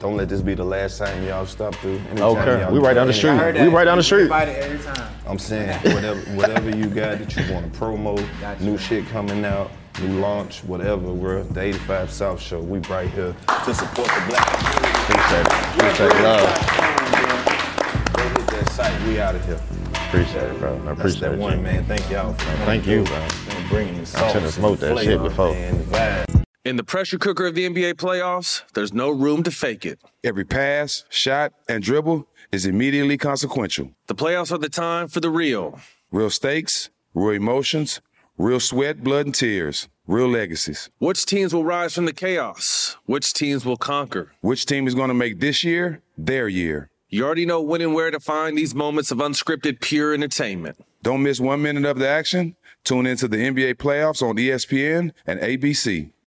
Don't 0.00 0.16
let 0.16 0.28
this 0.28 0.40
be 0.40 0.54
the 0.54 0.64
last 0.64 0.98
time 0.98 1.22
y'all 1.24 1.46
stop 1.46 1.76
through. 1.76 1.98
Anytime 2.10 2.22
Okay, 2.22 2.72
we 2.72 2.80
right 2.80 2.94
down 2.94 3.06
the 3.06 3.12
street. 3.12 3.30
I 3.30 3.36
heard 3.36 3.54
We 3.54 3.68
right 3.68 3.84
down 3.84 3.98
the 3.98 4.02
street. 4.02 4.22
Invite 4.22 4.48
every 4.48 4.78
time. 4.80 5.12
I'm 5.28 5.38
saying 5.38 5.78
whatever 5.94 6.18
whatever 6.32 6.76
you 6.76 6.86
got 6.86 7.18
that 7.18 7.36
you 7.36 7.54
want 7.54 7.72
to 7.72 7.78
promo, 7.78 8.60
new 8.60 8.76
shit 8.76 9.06
coming 9.10 9.44
out, 9.44 9.70
new 10.00 10.18
launch, 10.18 10.64
whatever. 10.64 11.12
We're 11.12 11.44
the 11.44 11.60
85 11.60 12.10
South 12.10 12.40
Show. 12.40 12.60
We 12.60 12.80
right 12.80 13.08
here 13.10 13.36
to 13.46 13.74
support 13.74 14.08
the 14.08 14.24
black 14.26 14.48
community. 14.58 14.98
Appreciate 15.02 15.46
it. 15.46 15.52
Appreciate 15.76 16.10
it. 16.10 16.22
Love. 16.24 18.12
Go 18.12 18.28
hit 18.28 18.46
that 18.48 18.70
site. 18.72 19.06
We 19.06 19.20
out 19.20 19.36
of 19.36 19.44
here. 19.46 19.81
Appreciate 20.12 20.42
it, 20.50 20.58
bro. 20.58 20.74
I 20.74 20.78
That's 20.84 20.98
appreciate 20.98 21.20
that 21.22 21.32
it. 21.32 21.38
one, 21.38 21.56
G. 21.56 21.62
man. 21.62 21.84
Thank 21.86 22.10
y'all 22.10 22.34
for 22.34 22.44
Thank 22.66 22.86
you, 22.86 23.04
through 23.06 23.16
bro. 23.16 23.56
and 23.56 23.68
bringing 23.70 23.94
the 23.94 24.00
I 24.02 24.04
sauce 24.04 24.32
should've 24.32 24.44
and 24.44 24.52
smoked 24.52 24.80
the 24.80 24.86
that 24.88 24.98
shit 24.98 25.04
flavor 25.06 25.22
before. 25.24 25.54
and. 25.54 26.44
In 26.66 26.76
the 26.76 26.84
pressure 26.84 27.16
cooker 27.18 27.46
of 27.46 27.54
the 27.54 27.66
NBA 27.66 27.94
playoffs, 27.94 28.62
there's 28.74 28.92
no 28.92 29.08
room 29.10 29.42
to 29.44 29.50
fake 29.50 29.86
it. 29.86 29.98
Every 30.22 30.44
pass, 30.44 31.04
shot, 31.08 31.54
and 31.66 31.82
dribble 31.82 32.28
is 32.52 32.66
immediately 32.66 33.16
consequential. 33.16 33.90
The 34.06 34.14
playoffs 34.14 34.52
are 34.52 34.58
the 34.58 34.68
time 34.68 35.08
for 35.08 35.20
the 35.20 35.30
real. 35.30 35.80
Real 36.10 36.28
stakes, 36.30 36.90
real 37.14 37.30
emotions, 37.30 38.02
real 38.36 38.60
sweat, 38.60 39.02
blood, 39.02 39.24
and 39.26 39.34
tears. 39.34 39.88
real 40.06 40.28
legacies. 40.28 40.90
Which 40.98 41.24
teams 41.24 41.54
will 41.54 41.64
rise 41.64 41.94
from 41.94 42.04
the 42.04 42.12
chaos? 42.12 42.96
Which 43.06 43.32
teams 43.32 43.64
will 43.64 43.76
conquer? 43.78 44.32
Which 44.42 44.66
team 44.66 44.86
is 44.86 44.94
going 44.94 45.08
to 45.08 45.14
make 45.14 45.40
this 45.40 45.64
year 45.64 46.02
their 46.18 46.48
year? 46.48 46.90
You 47.12 47.26
already 47.26 47.44
know 47.44 47.60
when 47.60 47.82
and 47.82 47.92
where 47.92 48.10
to 48.10 48.18
find 48.18 48.56
these 48.56 48.74
moments 48.74 49.10
of 49.10 49.18
unscripted, 49.18 49.82
pure 49.82 50.14
entertainment. 50.14 50.82
Don't 51.02 51.22
miss 51.22 51.40
one 51.40 51.60
minute 51.60 51.84
of 51.84 51.98
the 51.98 52.08
action. 52.08 52.56
Tune 52.84 53.04
into 53.04 53.28
the 53.28 53.36
NBA 53.36 53.74
playoffs 53.74 54.26
on 54.26 54.36
ESPN 54.36 55.12
and 55.26 55.38
ABC. 55.38 56.10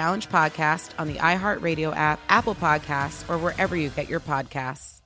podcast 0.00 0.92
on 0.98 1.08
the 1.08 1.14
iHeartRadio 1.14 1.94
app, 1.94 2.20
Apple 2.28 2.54
Podcasts, 2.54 3.28
or 3.28 3.38
wherever 3.38 3.76
you 3.76 3.90
get 3.90 4.08
your 4.08 4.20
podcasts. 4.20 5.00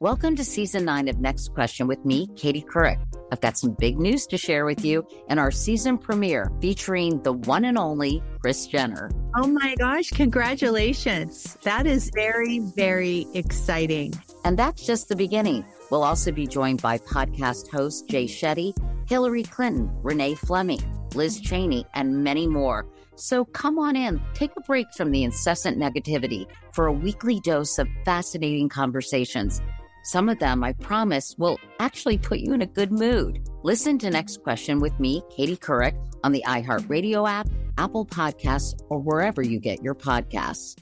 Welcome 0.00 0.36
to 0.36 0.44
season 0.44 0.84
nine 0.84 1.08
of 1.08 1.18
Next 1.18 1.54
Question 1.54 1.86
with 1.86 2.04
me, 2.04 2.28
Katie 2.36 2.62
Couric. 2.62 2.98
I've 3.32 3.40
got 3.40 3.56
some 3.56 3.74
big 3.78 3.98
news 3.98 4.26
to 4.26 4.36
share 4.36 4.66
with 4.66 4.84
you 4.84 5.06
in 5.30 5.38
our 5.38 5.50
season 5.50 5.96
premiere 5.96 6.50
featuring 6.60 7.22
the 7.22 7.32
one 7.32 7.64
and 7.64 7.78
only 7.78 8.22
Kris 8.42 8.66
Jenner. 8.66 9.10
Oh 9.34 9.46
my 9.46 9.74
gosh, 9.78 10.10
congratulations. 10.10 11.56
That 11.62 11.86
is 11.86 12.10
very, 12.14 12.58
very 12.58 13.26
exciting. 13.32 14.12
And 14.44 14.58
that's 14.58 14.84
just 14.84 15.08
the 15.08 15.16
beginning. 15.16 15.64
We'll 15.90 16.04
also 16.04 16.32
be 16.32 16.46
joined 16.46 16.82
by 16.82 16.98
podcast 16.98 17.70
host 17.70 18.08
Jay 18.10 18.26
Shetty, 18.26 18.76
Hillary 19.08 19.44
Clinton, 19.44 19.90
Renee 20.02 20.34
Fleming, 20.34 20.82
Liz 21.14 21.40
Cheney, 21.40 21.86
and 21.94 22.22
many 22.24 22.46
more. 22.46 22.84
So 23.16 23.44
come 23.44 23.78
on 23.78 23.96
in, 23.96 24.20
take 24.34 24.50
a 24.56 24.60
break 24.60 24.86
from 24.96 25.10
the 25.10 25.24
incessant 25.24 25.78
negativity 25.78 26.46
for 26.72 26.86
a 26.86 26.92
weekly 26.92 27.40
dose 27.40 27.78
of 27.78 27.88
fascinating 28.04 28.68
conversations. 28.68 29.60
Some 30.02 30.28
of 30.28 30.38
them, 30.38 30.62
I 30.62 30.74
promise, 30.74 31.34
will 31.38 31.58
actually 31.80 32.18
put 32.18 32.40
you 32.40 32.52
in 32.52 32.60
a 32.60 32.66
good 32.66 32.92
mood. 32.92 33.48
Listen 33.62 33.98
to 33.98 34.10
Next 34.10 34.42
Question 34.42 34.80
with 34.80 34.98
me, 35.00 35.22
Katie 35.34 35.56
Couric, 35.56 35.94
on 36.22 36.32
the 36.32 36.44
iHeartRadio 36.46 37.28
app, 37.28 37.48
Apple 37.78 38.04
Podcasts, 38.04 38.78
or 38.90 38.98
wherever 38.98 39.42
you 39.42 39.58
get 39.58 39.82
your 39.82 39.94
podcasts. 39.94 40.76